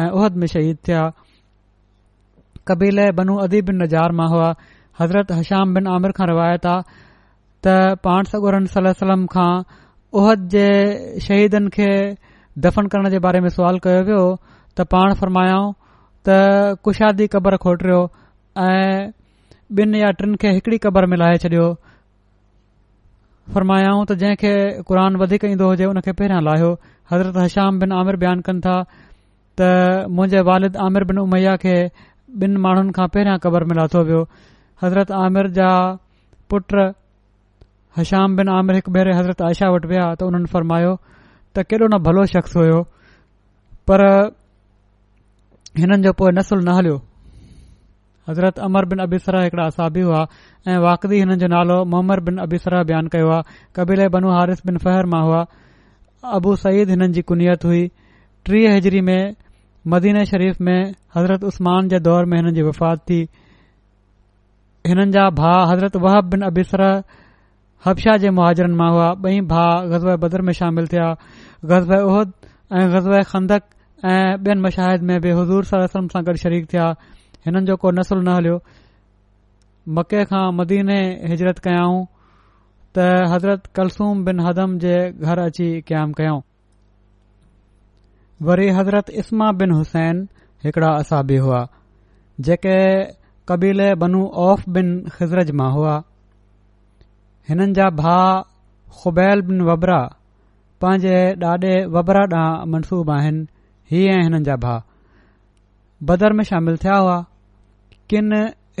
ऐं 0.04 0.08
उहद 0.20 0.36
में 0.42 0.46
शहीद 0.54 0.76
थिया 0.88 1.02
कबीले 2.68 3.06
बनू 3.18 3.34
अदीब 3.44 3.64
बिन 3.68 3.76
नज़ार 3.82 4.12
मां 4.20 4.28
हुआ 4.32 4.48
हज़रत 5.00 5.28
हशाम 5.40 5.66
बिन 5.74 5.84
आमिर 5.96 6.12
खां 6.18 6.26
रिवायत 6.30 6.66
आहे 6.72 6.98
त 7.64 7.66
पाण 8.06 8.22
सगोरन 8.32 8.64
सलम 8.74 9.22
ख़ान 9.34 9.64
उहद 10.20 10.40
जे 10.54 10.66
शहीदनि 11.26 11.70
खे 11.76 11.90
दफ़न 12.66 12.86
करण 12.94 13.08
जे 13.14 13.18
बारे 13.26 13.40
में 13.44 13.48
सुवाल 13.56 13.78
कयो 13.86 14.02
वियो 14.08 14.22
त 14.44 14.86
पाण 14.96 15.14
फरमायाऊं 15.20 15.66
त 16.28 16.78
कुशादी 16.88 17.26
क़बर 17.36 17.54
खोटरियो 17.64 18.00
ऐं 18.68 18.98
ॿिन 19.80 19.90
या 20.00 20.10
टिन 20.20 20.30
खे 20.42 20.48
हिकड़ी 20.58 20.78
क़बर 20.88 21.04
में 21.12 21.16
लाहे 21.24 21.36
छॾियो 21.44 21.66
फरमायाऊं 23.54 24.04
त 24.08 24.20
जंहिंखे 24.24 24.52
क़ुर 24.90 25.00
वधीक 25.24 25.42
ईंदो 25.52 25.66
हुजे 25.72 25.84
हुन 25.92 26.00
खे 26.08 26.12
पहिरां 26.20 26.40
लाहियो 26.50 26.70
हज़रत 27.12 27.36
हशाम 27.44 27.72
बिन 27.84 27.90
आमिर 28.02 28.16
बयान 28.24 28.38
कनि 28.48 28.60
था 28.68 28.76
त 28.92 29.60
मुंहिंजे 30.16 30.40
वालिद 30.50 30.74
आमिर 30.88 31.02
बिन 31.12 31.18
उमैया 31.28 31.54
खे 31.64 31.76
बिन 32.40 32.56
माण्हुनि 32.60 32.92
खां 32.96 33.06
पहिरियां 33.12 33.38
कबर 33.42 33.64
में 33.64 33.74
लाथो 33.76 34.04
पियो 34.04 34.22
हज़रत 34.82 35.10
आमिर 35.18 35.46
जा 35.56 35.68
पुट 36.50 36.72
हशाम 37.98 38.36
बिन 38.36 38.48
आमिर 38.54 38.74
हिकु 38.80 38.90
भेरे 38.92 39.12
हज़रत 39.16 39.42
आयशा 39.42 39.68
वटि 39.72 39.88
विया 39.88 40.06
त 40.14 40.22
हुननि 40.28 40.46
फरमायो 40.52 40.92
त 41.56 41.64
केॾो 41.70 41.86
न 41.88 41.98
भलो 42.06 42.24
शख़्स 42.34 42.56
हुयो 42.60 42.80
पर 43.88 44.00
हिननि 45.80 46.02
जो 46.04 46.12
पोइ 46.20 46.32
नसुल 46.36 46.62
न 46.64 46.68
हलियो 46.78 46.96
हज़रत 48.28 48.58
अमर 48.68 48.84
बिन 48.92 48.98
अबिसरा 49.08 49.40
हिकिड़ा 49.42 49.64
असाबी 49.72 50.00
हुआ 50.04 50.20
ऐं 50.68 50.78
वाकदी 50.84 51.16
हिननि 51.20 51.36
जो 51.42 51.46
नालो 51.48 51.84
मोहम्मद 51.90 52.20
बिन 52.28 52.38
अबिसरा 52.44 52.82
बयानु 52.92 53.08
कयो 53.14 53.28
आहे 53.36 53.42
कबीले 53.76 54.08
बनू 54.12 54.28
हारिस 54.36 54.60
बिन 54.68 54.76
फहर 54.84 55.02
फरमा 55.08 55.20
हुआ 55.26 55.40
अबू 56.36 56.54
सईद 56.64 56.90
हिननि 56.92 57.08
जी 57.16 57.22
कुनियत 57.28 57.64
हुई 57.64 57.84
टीह 58.44 58.74
हजरी 58.76 59.00
में 59.08 59.20
मदीने 59.86 60.24
शरीफ़ 60.26 60.62
में 60.64 60.92
हज़रत 61.16 61.44
उस्मान 61.44 61.88
जे 61.88 61.98
दौर 62.00 62.24
में 62.26 62.36
हिननि 62.38 62.52
जी 62.54 62.62
वफ़ात 62.62 62.98
थी 63.10 63.20
हिननि 64.86 65.10
जा 65.12 65.28
भाउ 65.38 65.66
हज़रत 65.72 65.96
वहब 65.96 66.28
बिन 66.30 66.42
अबिसर 66.46 66.82
हबशाह 67.84 68.16
जे 68.18 68.30
मुहाजरनि 68.34 68.74
मां 68.76 68.90
हुआ 68.92 69.12
ब॒ 69.22 69.30
भाउ 69.48 69.86
ग़ज़बे 69.90 70.16
बदर 70.26 70.42
में 70.42 70.52
शामिल 70.60 70.86
थिया 70.92 71.08
ग़ज़ब 71.70 71.90
उहद 71.92 72.32
ऐं 72.72 72.86
مشاہد 72.92 73.24
खंदक 73.30 73.62
ऐं 74.04 74.36
ॿियनि 74.44 74.60
मशाहिद 74.60 75.02
में 75.02 75.20
बि 75.20 75.30
हज़ूर 75.38 75.64
सरसम 75.70 76.08
सां 76.08 76.22
गॾु 76.24 76.34
शरीक 76.44 76.72
थिया 76.72 76.86
हिननि 77.46 77.66
जो 77.66 77.76
को 77.80 77.90
नसुल 77.94 78.22
न 78.24 78.28
हलियो 78.34 78.58
मके 79.94 80.24
खां 80.24 80.52
मदीने 80.58 80.98
हिजरत 81.30 81.58
कयाऊं 81.68 82.04
त 82.94 82.98
हज़रत 83.32 83.66
कलसूम 83.76 84.24
बिन 84.24 84.40
हदम 84.46 84.78
जे 84.78 84.94
घरु 85.22 85.42
अची 85.46 85.70
क़याम 85.88 86.12
कयऊं 86.18 86.40
वरी 88.46 88.68
हज़रत 88.70 89.08
इस्मा 89.20 89.50
बिन 89.60 89.70
हुसैन 89.72 90.18
हिकड़ा 90.64 90.88
असाबी 90.96 91.36
हुआ 91.44 91.62
जेके 92.48 92.76
कबीले 93.48 93.94
बनू 94.02 94.20
औफ़ 94.46 94.62
बिन 94.76 94.92
ख़िज़रज 95.14 95.50
मां 95.60 95.70
हुआ 95.74 95.96
हिननि 97.48 97.72
जा 97.78 97.88
भा 98.00 98.16
ख़ुबैल 98.98 99.42
बिन 99.48 99.60
वबरा 99.68 99.98
पंहिंजे 100.80 101.16
ॾाॾे 101.42 101.74
वबरा 101.96 102.22
ॾांहुं 102.34 102.70
मनसूब 102.72 103.10
आहिनि 103.16 103.46
ही 103.90 104.04
ऐं 104.12 104.22
हिननि 104.22 104.44
जा 104.50 104.56
भा 104.66 104.76
बदर 106.10 106.32
में 106.38 106.44
शामिल 106.50 106.76
थिया 106.84 106.96
हुआ 106.98 107.18
किन 108.10 108.32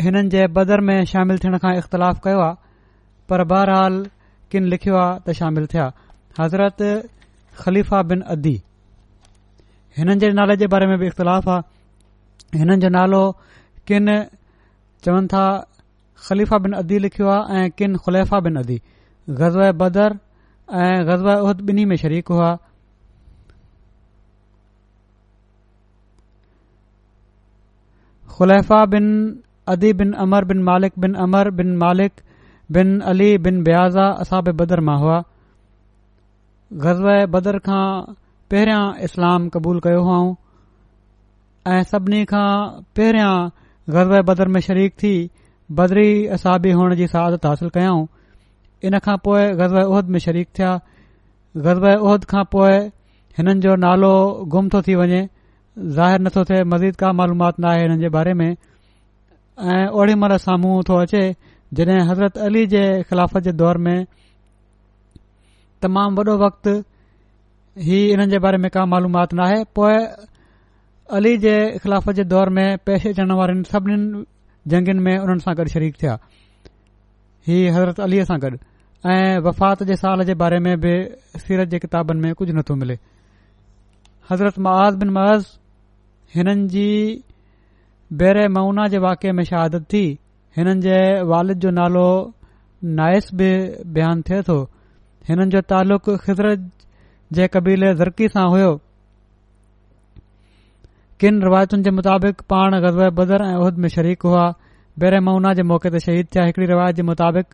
हिननि 0.04 0.28
जे 0.36 0.46
बदर 0.60 0.80
में 0.90 1.04
शामिल 1.14 1.38
थियण 1.44 1.58
खां 1.66 1.74
इख़्तिलाफ़ 1.80 2.20
कयो 2.28 2.40
आहे 2.44 2.54
पर 3.28 3.44
बहरहाल 3.54 3.98
किन 4.50 4.70
लिखियो 4.76 4.96
आहे 5.02 5.18
त 5.26 5.34
शामिल 5.42 5.66
थिया 5.74 5.90
हज़रत 6.40 6.82
ख़लीफ़ा 7.66 8.02
बिन 8.14 8.20
अदी 8.38 8.56
हिननि 9.98 10.14
जे 10.22 10.30
नाले 10.38 10.56
जे 10.62 10.66
बारे 10.72 10.86
में 10.86 10.98
बि 10.98 11.06
इख़्तिलाफ़ 11.10 11.48
आहे 11.50 12.58
हिननि 12.58 12.76
जो 12.82 12.88
नालो 12.96 13.22
किन 13.88 14.06
चवनि 15.04 15.26
था 15.32 15.42
ख़लीफ़ा 16.26 16.58
बिन 16.64 16.72
अदी 16.82 16.98
लिखियो 17.04 17.28
आहे 17.34 17.62
ऐं 17.66 17.70
किन 17.78 17.96
ख़ुलैफ़ा 18.06 18.38
बिन 18.46 18.56
अदी 18.62 18.76
ग़ज़ब 19.42 19.74
बदर 19.82 20.10
ऐं 20.70 20.94
उहद 21.02 21.60
बिन्ही 21.68 21.84
में 21.90 21.96
शरीक 22.02 22.28
हुआ 22.34 22.48
ख़ुलैफ़ा 28.38 28.84
बिन 28.94 29.04
अदी 29.74 29.92
बिन 30.00 30.12
अमर 30.26 30.44
बिन 30.54 30.62
मालिक 30.70 30.92
बिन 31.04 31.14
अमर 31.26 31.50
बिन 31.60 31.76
मालिक 31.82 32.22
बिन 32.76 32.98
अली 33.12 33.30
बिन 33.46 33.62
ब्याज़ा 33.64 34.06
असाब 34.24 34.48
बदर 34.62 34.80
मां 34.90 34.98
हुआ 35.02 35.18
ग़ज़ब 36.86 37.30
बदर 37.36 37.58
खां 37.68 37.84
पहिरियां 38.52 38.84
इस्लाम 39.06 39.48
कबूल 39.54 39.80
कयो 39.86 40.02
हुओ 40.04 40.20
ऐं 41.72 41.82
सभिनी 41.90 42.20
खां 42.30 42.44
पहिरियां 42.98 43.32
गज़ब 43.96 44.14
बदर 44.30 44.48
में 44.54 44.60
शरीक 44.66 44.94
थी 45.02 45.10
बदरी 45.80 46.06
असाबी 46.36 46.68
बि 46.68 46.76
हुअण 46.78 46.94
जी 47.00 47.06
सहादत 47.16 47.44
हासिल 47.48 47.68
कयांऊं 47.76 48.06
इन 48.90 48.98
खां 49.08 49.16
पोइ 49.28 49.44
ग़ज़बहिद 49.60 50.14
में 50.14 50.18
शरीक 50.28 50.48
थिया 50.58 50.70
गज़ब 51.68 51.86
उहिद 52.08 52.24
खां 52.32 52.44
पोइ 52.56 52.80
हिननि 53.40 53.60
जो 53.68 53.74
नालो 53.86 54.12
गुम 54.56 54.68
थो 54.76 54.82
थी 54.88 54.94
वञे 55.02 55.20
ज़ाहिर 56.00 56.20
नथो 56.28 56.44
थिए 56.52 56.62
मज़ीद 56.74 56.96
का 57.04 57.12
मालूमात 57.20 57.60
न 57.60 57.72
आहे 57.74 57.82
हिननि 57.82 58.00
जे 58.02 58.08
बारे 58.18 58.34
में 58.42 58.48
ऐं 58.50 59.84
ओडी 60.00 60.14
महिल 60.24 60.36
साम्हूं 60.48 60.82
थो 60.88 61.00
अचे 61.06 61.22
जॾहिं 61.80 62.00
हज़रत 62.12 62.38
अली 62.50 62.66
जे 62.76 62.84
ख़िलाफ़त 63.10 63.48
जे 63.48 63.52
दौर 63.64 63.84
में 63.88 63.96
तमामु 65.82 66.22
वॾो 66.28 66.36
वक़्तु 66.46 66.80
ही 67.86 67.96
हिननि 68.10 68.26
जे 68.30 68.38
बारे 68.44 68.58
में 68.58 68.70
का 68.74 68.84
मालूमात 68.90 69.34
नाहे 69.38 69.62
पोइ 69.76 69.94
अली 71.16 71.36
जे 71.42 71.52
ख़िलाफ़ 71.82 72.10
जे 72.18 72.22
दौर 72.30 72.48
में 72.56 72.68
पेश 72.86 73.06
अचण 73.06 73.32
वारनि 73.38 73.62
جنگن 73.72 74.84
जंगनि 74.84 75.00
में 75.02 75.16
हुननि 75.18 75.40
सां 75.40 75.54
गॾु 75.56 75.64
शरीक 75.74 75.94
थिया 76.00 76.14
ही 77.48 77.58
हज़रत 77.74 78.00
अलीअ 78.06 78.24
सां 78.30 78.38
गॾु 78.40 78.56
ऐं 79.10 79.38
वफ़ात 79.46 79.82
जे 79.90 79.96
साल 79.96 80.22
जे 80.30 80.34
बारे 80.40 80.58
में 80.64 80.74
बि 80.80 80.92
सीरत 81.44 81.68
जे 81.74 81.78
किताबनि 81.78 82.20
में 82.20 82.34
कुझु 82.40 82.52
नथो 82.54 82.74
मिले 82.80 82.96
हज़रत 84.30 84.58
महाज़ 84.66 84.96
बिन 85.02 85.10
मआज़ 85.18 85.46
हिननि 86.34 86.66
जी 86.74 86.88
बेरे 88.22 88.46
मऊना 88.58 88.86
जे 88.94 88.98
वाके 89.06 89.32
में 89.38 89.44
शहादत 89.52 89.84
थी 89.92 90.04
हिननि 90.58 90.80
जे 90.88 90.98
वालिद 91.34 91.58
जो 91.66 91.70
नालो 91.78 92.06
नायस 93.00 93.30
बि 93.40 93.50
बयानु 93.94 94.22
थिए 94.30 94.42
थो 94.50 94.58
हिननि 95.30 95.50
जो 95.56 95.60
तालुक़ु 95.74 96.16
जंहिं 97.36 97.48
कबीले 97.54 97.92
ज़रक़ी 97.94 98.28
सां 98.34 98.44
हुयो 98.52 98.68
किन 101.22 101.40
रिवायतुनि 101.42 101.82
जे 101.86 101.90
मुताबिक़ 101.96 102.42
पाण 102.52 102.78
गज़बे 102.84 103.08
बदर 103.18 103.42
ऐं 103.46 103.54
उहद 103.56 103.78
में 103.84 103.88
शरीक 103.94 104.22
हुआ 104.28 104.44
बेरेमूना 105.02 105.52
जे 105.58 105.62
मौक़े 105.72 105.90
ते 105.96 106.00
शहीद 106.04 106.26
थिया 106.34 106.44
हिकड़ी 106.48 106.66
रिवायत 106.70 106.96
जे 106.96 107.02
मुताबिक़ 107.02 107.46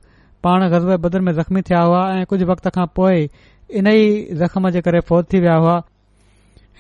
पाण 0.47 0.69
गज़बे 0.75 0.97
बदर 1.07 1.21
में 1.29 1.33
ज़ख़्मी 1.33 1.63
थिया 1.71 1.81
हुआ 1.91 2.03
ऐं 2.19 2.25
कुझ 2.35 2.43
वक्त 2.53 2.69
खां 2.77 2.87
पोइ 2.99 3.29
इन 3.79 3.87
ई 3.93 4.29
ज़ख़्म 4.43 4.71
जे 4.77 4.81
करे 4.89 5.01
फौज 5.11 5.25
थी 5.33 5.41
विया 5.47 5.57
हुआ 5.65 5.77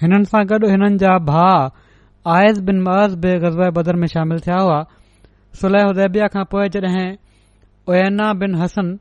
हिननि 0.03 0.25
सां 0.33 0.45
गॾु 0.53 0.69
हिननि 0.75 0.97
जा 1.05 1.17
भा 1.31 1.49
आएज़ 2.37 2.63
बिन 2.69 2.83
मज़ 2.89 3.17
बि 3.25 3.35
गज़ब 3.47 3.73
बदर 3.81 3.97
में 4.03 4.07
शामिल 4.15 4.41
थिया 4.47 4.61
हुआ 4.67 4.81
सुलेह 5.63 5.91
रेबिया 6.01 6.29
खां 6.37 6.45
पोइ 6.55 6.69
जड॒हिं 6.77 7.09
ओयना 7.95 8.33
बिन 8.45 8.55
हसन 8.65 8.97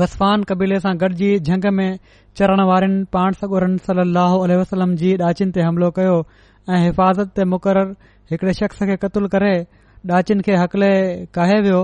ज़फान 0.00 0.42
कबीले 0.52 0.78
सां 0.86 0.96
गॾजी 1.04 1.38
जंग 1.50 1.66
में 1.80 1.90
चरण 2.38 2.60
वारनि 2.68 3.04
पाण 3.14 3.32
सकुर 3.40 3.64
सल 3.86 4.00
वसलम 4.60 4.94
जी 5.02 5.10
डाचिन 5.22 5.50
ते 5.56 5.60
हमिलो 5.66 5.90
कयो 5.98 6.14
ऐं 6.70 6.80
हिफ़ाज़त 6.84 7.30
ते 7.36 7.44
मुक़ररु 7.50 7.92
हिकुड़े 8.32 8.52
शख़्स 8.60 8.80
खे 8.88 8.96
क़तल 9.04 9.26
करे 9.34 9.52
डाचिन 10.10 10.40
खे 10.46 10.56
हकले 10.62 10.90
काहे 11.36 11.60
वियो 11.66 11.82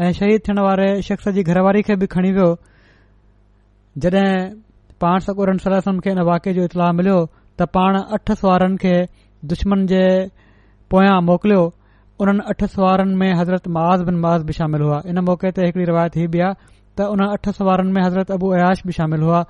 ऐं 0.00 0.12
शहीद 0.20 0.40
थियण 0.48 0.60
वारे 0.68 0.86
शख़्स 1.10 1.28
जी 1.38 1.42
घरवारी 1.50 1.82
खे 1.88 1.96
बि 2.00 2.06
खणी 2.14 2.30
वियो 2.38 2.48
जड॒हिं 4.04 4.32
पाण 5.04 5.18
सकुर 5.28 5.56
खे 5.64 6.10
इन 6.14 6.22
वाके 6.30 6.54
जो 6.60 6.64
इतलाउ 6.70 6.92
मिलियो 7.02 7.18
त 7.60 7.68
पाण 7.76 7.98
अठ 8.16 8.32
सुवारनि 8.42 8.76
खे 8.84 8.94
दुश्मन 9.52 9.86
जे 9.94 10.02
पोयां 10.94 11.16
मोकिलियो 11.30 11.62
उन्हनि 12.24 12.44
अठ 12.54 12.64
सुवारनि 12.76 13.14
में 13.24 13.30
हज़रत 13.42 13.68
महाज़ 13.76 14.04
बन 14.08 14.16
महाज़ 14.24 14.42
बि 14.48 14.52
शामिल 14.60 14.82
हुआ 14.88 15.02
इन 15.12 15.18
मौक़े 15.28 15.50
ते 15.58 15.66
हिकड़ी 15.68 15.84
रिवायत 15.90 16.16
हीअ 16.20 16.28
बि 16.36 16.40
आहे 16.46 16.72
त 16.96 17.08
उन 17.16 17.24
अठ 17.28 17.48
सुवारनि 17.60 17.92
में 17.96 18.02
हज़रत 18.04 18.30
अबू 18.38 18.52
अयाश 18.58 18.82
बि 18.88 18.92
शामिल 19.00 19.22
हुआ 19.28 19.40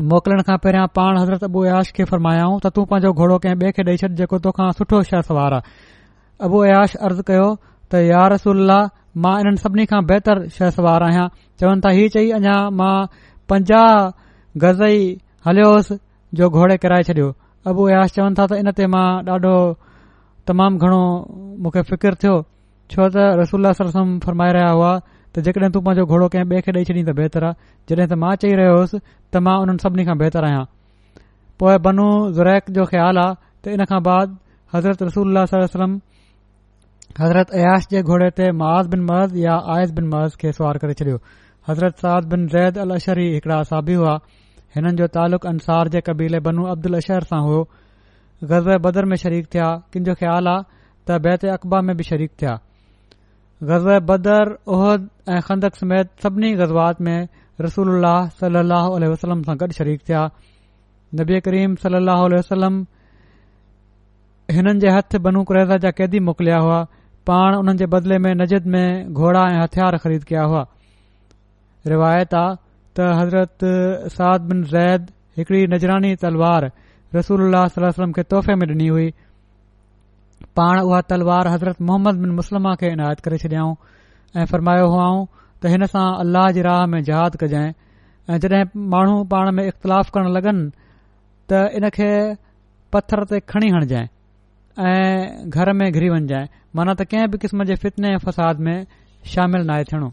मोकिलण 0.00 0.40
खां 0.46 0.56
पहिरियां 0.62 0.86
पाण 0.94 1.16
हज़रत 1.18 1.42
अबू 1.44 1.62
अयाश 1.66 1.90
खे 1.96 2.04
फरमायाऊं 2.10 2.58
त 2.62 2.70
तूं 2.74 2.84
पंहिंजो 2.90 3.12
घोड़ो 3.18 3.38
कंहिं 3.44 3.56
ॿिए 3.62 3.70
खे 3.78 3.82
ॾेई 3.86 3.96
छॾ 4.02 4.08
जेको 4.20 4.38
तोखां 4.44 4.66
सुठो 4.78 5.00
शह 5.10 5.20
सवार 5.30 5.54
आहे 5.58 5.86
अबू 6.46 6.58
अयाश 6.66 6.94
अर्ज़ु 7.08 7.22
कयो 7.30 7.46
त 7.90 8.02
यार 8.10 8.32
रसूला 8.32 8.76
मां 9.26 9.34
इन्हनि 9.42 9.58
सभिनी 9.64 9.86
खां 9.92 10.00
बहितर 10.10 10.42
शह 10.58 10.70
सवार 10.78 11.02
आहियां 11.08 11.26
चवनि 11.62 11.80
था 11.86 11.90
हीउ 11.98 12.12
चई 12.16 12.30
अञा 12.38 12.54
मां 12.82 12.94
पंजाह 13.52 13.88
गज़ 14.66 14.82
ई 14.88 15.02
हलियोसि 15.48 15.98
जो 16.40 16.50
घोड़े 16.60 16.76
किराए 16.84 17.10
छॾियो 17.10 17.28
अबू 17.74 17.88
अयाश 17.90 18.14
चवनि 18.18 18.38
था 18.42 18.46
त 18.50 18.62
इन 18.62 18.72
ते 18.78 18.86
मां 18.94 19.06
ॾाढो 19.34 19.56
तमामु 20.52 20.78
घणो 20.86 21.02
मूंखे 21.66 21.82
फिकिर 21.90 22.14
थियो 22.22 22.36
छो 22.94 23.10
त 23.16 23.30
रसुल्ला 23.42 23.72
सरसम 23.82 24.18
फरमाए 24.26 24.52
रहिया 24.58 24.70
हुआ 24.78 24.92
त 25.36 25.40
जेकॾहिं 25.46 25.70
तू 25.74 25.80
पंजो 25.86 26.04
घोड़ो 26.10 26.26
कंहिं 26.32 26.44
ॿिए 26.54 26.60
खे 26.66 26.72
ॾेई 26.76 26.84
छॾीं 26.90 27.04
त 27.08 27.12
बहितर 27.20 27.44
आहे 27.44 27.52
जॾहिं 27.90 28.06
त 28.08 28.12
मां 28.24 28.34
चई 28.42 28.52
रहियो 28.60 28.76
हुसि 28.80 28.98
त 29.04 29.42
मां 29.48 29.56
उन्हनि 29.64 29.84
सभिनी 29.84 30.04
खां 30.08 30.16
बहितर 30.24 30.44
आहियां 30.48 30.64
पोए 31.62 31.74
बनू 31.86 32.06
ज़रैक 32.38 32.70
जो 32.78 32.84
ख़्यालु 32.92 33.20
आहे 33.22 33.34
त 33.64 33.76
इन 33.78 33.84
खां 33.92 34.00
बाद 34.08 34.36
हज़रत 34.76 35.02
रसूल 35.08 35.40
अलसलम 35.42 35.98
हज़रत 37.20 37.52
अयास 37.60 37.88
जे 37.92 38.02
घोड़े 38.08 38.28
ते 38.40 38.46
महाज़ 38.62 38.88
बिन 38.94 39.02
महज़ 39.10 39.36
या 39.44 39.56
आइज़ 39.76 39.92
बिन 40.00 40.06
महज़ 40.14 40.36
खे 40.44 40.52
सुवार 40.60 40.78
करे 40.84 40.94
छडि॒यो 41.02 41.20
हज़रत 41.70 42.04
साद 42.06 42.30
बिन 42.32 42.46
ज़ैद 42.54 42.78
अल 42.86 42.94
अशहरी 42.98 43.26
हिकड़ा 43.36 43.58
असाबी 43.66 43.96
हुआ 44.02 44.14
हिननि 44.76 44.96
जो 45.02 45.10
तालुक़ु 45.18 45.48
अनुसार 45.52 45.90
जे 45.96 46.02
कबीले 46.10 46.40
बनू 46.50 46.64
अब्दुल 46.76 47.00
अशहर 47.02 47.28
सां 47.34 47.42
हो 47.48 47.58
ग़ज़ 48.54 48.72
बदर 48.88 49.10
में 49.12 49.16
शरीक 49.26 49.52
थिया 49.56 49.68
किन 49.92 50.08
जो 50.10 50.16
ख़्यालु 50.22 50.56
आ 50.56 50.62
त 50.64 51.20
बेत 51.28 51.46
अक़बा 51.58 51.82
में 51.90 51.94
बि 52.00 52.08
शरीक 52.12 52.32
थिया 52.42 52.56
ग़ज़ 53.62 53.86
बदर 54.06 54.48
उहद 54.74 55.08
ऐं 55.28 55.40
खंदक 55.42 55.74
समेत 55.76 56.08
सभिनी 56.22 56.52
ग़ज़वात 56.54 57.00
में 57.02 57.26
रसूल 57.60 57.88
सल 58.40 58.56
वसलम 59.12 59.42
सां 59.42 59.56
गॾु 59.58 59.66
शरीक 59.78 60.00
थिया 60.08 60.20
नबी 61.20 61.40
करीम 61.46 61.74
सल 61.82 61.96
वलम 62.50 62.84
हिन 64.54 64.78
जे 64.78 64.90
हथ 64.96 65.16
बनू 65.26 65.42
कुरैज़ा 65.50 65.76
जा 65.82 65.90
कैदी 65.98 66.18
मोकिलिया 66.30 66.58
हुआ 66.64 66.80
पाण 67.30 67.54
हुननि 67.54 67.76
जे 68.06 68.18
में 68.26 68.34
नजद 68.34 68.66
में 68.74 69.12
घोड़ा 69.12 69.42
ऐं 69.46 69.62
हथियार 69.62 69.96
ख़रीद 70.04 70.24
कया 70.30 70.42
हुआ 70.52 70.64
रिवायत 71.86 72.34
आ 72.34 72.46
हज़रत 73.22 73.58
साद 74.18 74.40
बिन 74.50 74.62
ज़ैद 74.74 75.10
हिकड़ी 75.38 75.66
नज़रानी 75.74 76.14
तलवार 76.24 76.70
रसूल 77.16 77.64
सलम 77.80 78.12
खे 78.12 78.22
तोहफ़े 78.22 78.54
में 78.60 78.66
डि॒नी 78.68 78.86
हुई 78.88 79.12
पाण 80.58 80.78
उहा 80.86 81.00
तलवार 81.10 81.48
हज़रत 81.54 81.80
मोहम्मद 81.88 82.14
बिन 82.20 82.30
मुस्लमाना 82.36 82.78
खे 82.82 82.88
इनायत 82.98 83.20
करे 83.26 83.36
छॾियाऊं 83.44 83.74
ऐं 84.42 84.46
फरमायो 84.52 84.86
हुआऊं 84.94 85.18
त 85.62 85.72
हिन 85.74 85.86
सां 85.92 86.06
अल्लाह 86.22 86.46
जी 86.56 86.62
राह 86.68 86.80
में 86.94 86.98
जहाद 87.08 87.36
कजांइ 87.42 87.68
ऐं 88.32 88.38
जड॒हिं 88.44 88.64
माण्हू 88.94 89.14
पाण 89.34 89.50
में 89.58 89.62
इख़्तिलाफ़ 89.66 90.10
करण 90.16 90.32
लॻनि 90.38 90.64
त 91.52 91.60
इन 91.80 91.88
खे 91.98 92.08
पत्थर 92.96 93.24
ते 93.32 93.40
खणी 93.52 93.68
हणजाइ 93.74 94.10
ऐं 94.88 95.48
घर 95.56 95.72
में 95.82 95.86
घिरी 95.92 96.10
वञजांइ 96.16 96.50
माना 96.80 96.94
त 97.02 97.06
कंहिं 97.12 97.30
बि 97.34 97.42
क़िस्म 97.44 97.68
जे 97.70 97.78
फितने 97.86 98.12
ऐं 98.18 98.22
फ़साद 98.26 98.66
में 98.68 98.76
शामिल 99.34 99.68
नाहे 99.72 99.86
थियणो 99.92 100.10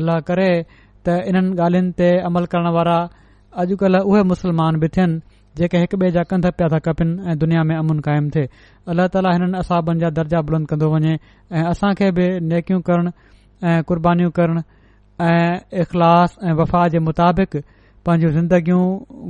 अल्लाह 0.00 0.24
करे 0.32 0.50
त 0.72 1.20
इन्हनि 1.34 1.54
ॻाल्हियुनि 1.66 1.92
ते 2.02 2.10
अमल 2.32 2.50
करण 2.56 2.70
वारा 2.78 2.98
अॼुकल्ह 3.64 4.10
उहे 4.10 4.22
मुस्लमान 4.34 4.84
बि 4.86 4.92
थियनि 4.98 5.18
जेके 5.60 5.76
हिक 5.78 5.94
ॿिए 5.94 6.10
जा 6.16 6.22
कंध 6.28 6.46
पिया 6.56 6.68
था 6.72 6.78
खपनि 6.84 7.30
ऐं 7.30 7.36
दुनिया 7.38 7.62
में 7.68 7.74
अमुन 7.76 7.98
क़ाइमु 8.04 8.28
थिए 8.34 8.48
अल्ला 8.90 9.04
ताला 9.14 9.28
हिननि 9.32 9.58
असाबनि 9.60 10.00
जा 10.00 10.08
दर्जा 10.18 10.40
बुलंद 10.48 10.64
कंदो 10.72 10.86
वञे 10.88 11.12
ऐं 11.52 11.64
असां 11.76 11.92
खे 12.00 12.08
बि 12.16 12.26
नेकियूं 12.52 12.80
करण 12.80 13.10
ऐं 13.68 13.84
कुर्बानीूं 13.90 14.30
करण 14.40 14.62
ऐं 15.20 15.60
इख़लास 15.82 16.36
ऐं 16.48 16.54
वफ़ा 16.60 16.86
जे 16.96 16.98
मुताबिक़ 17.08 17.58
पंहिंजूं 18.06 18.30
ज़िंदगियूं 18.38 18.84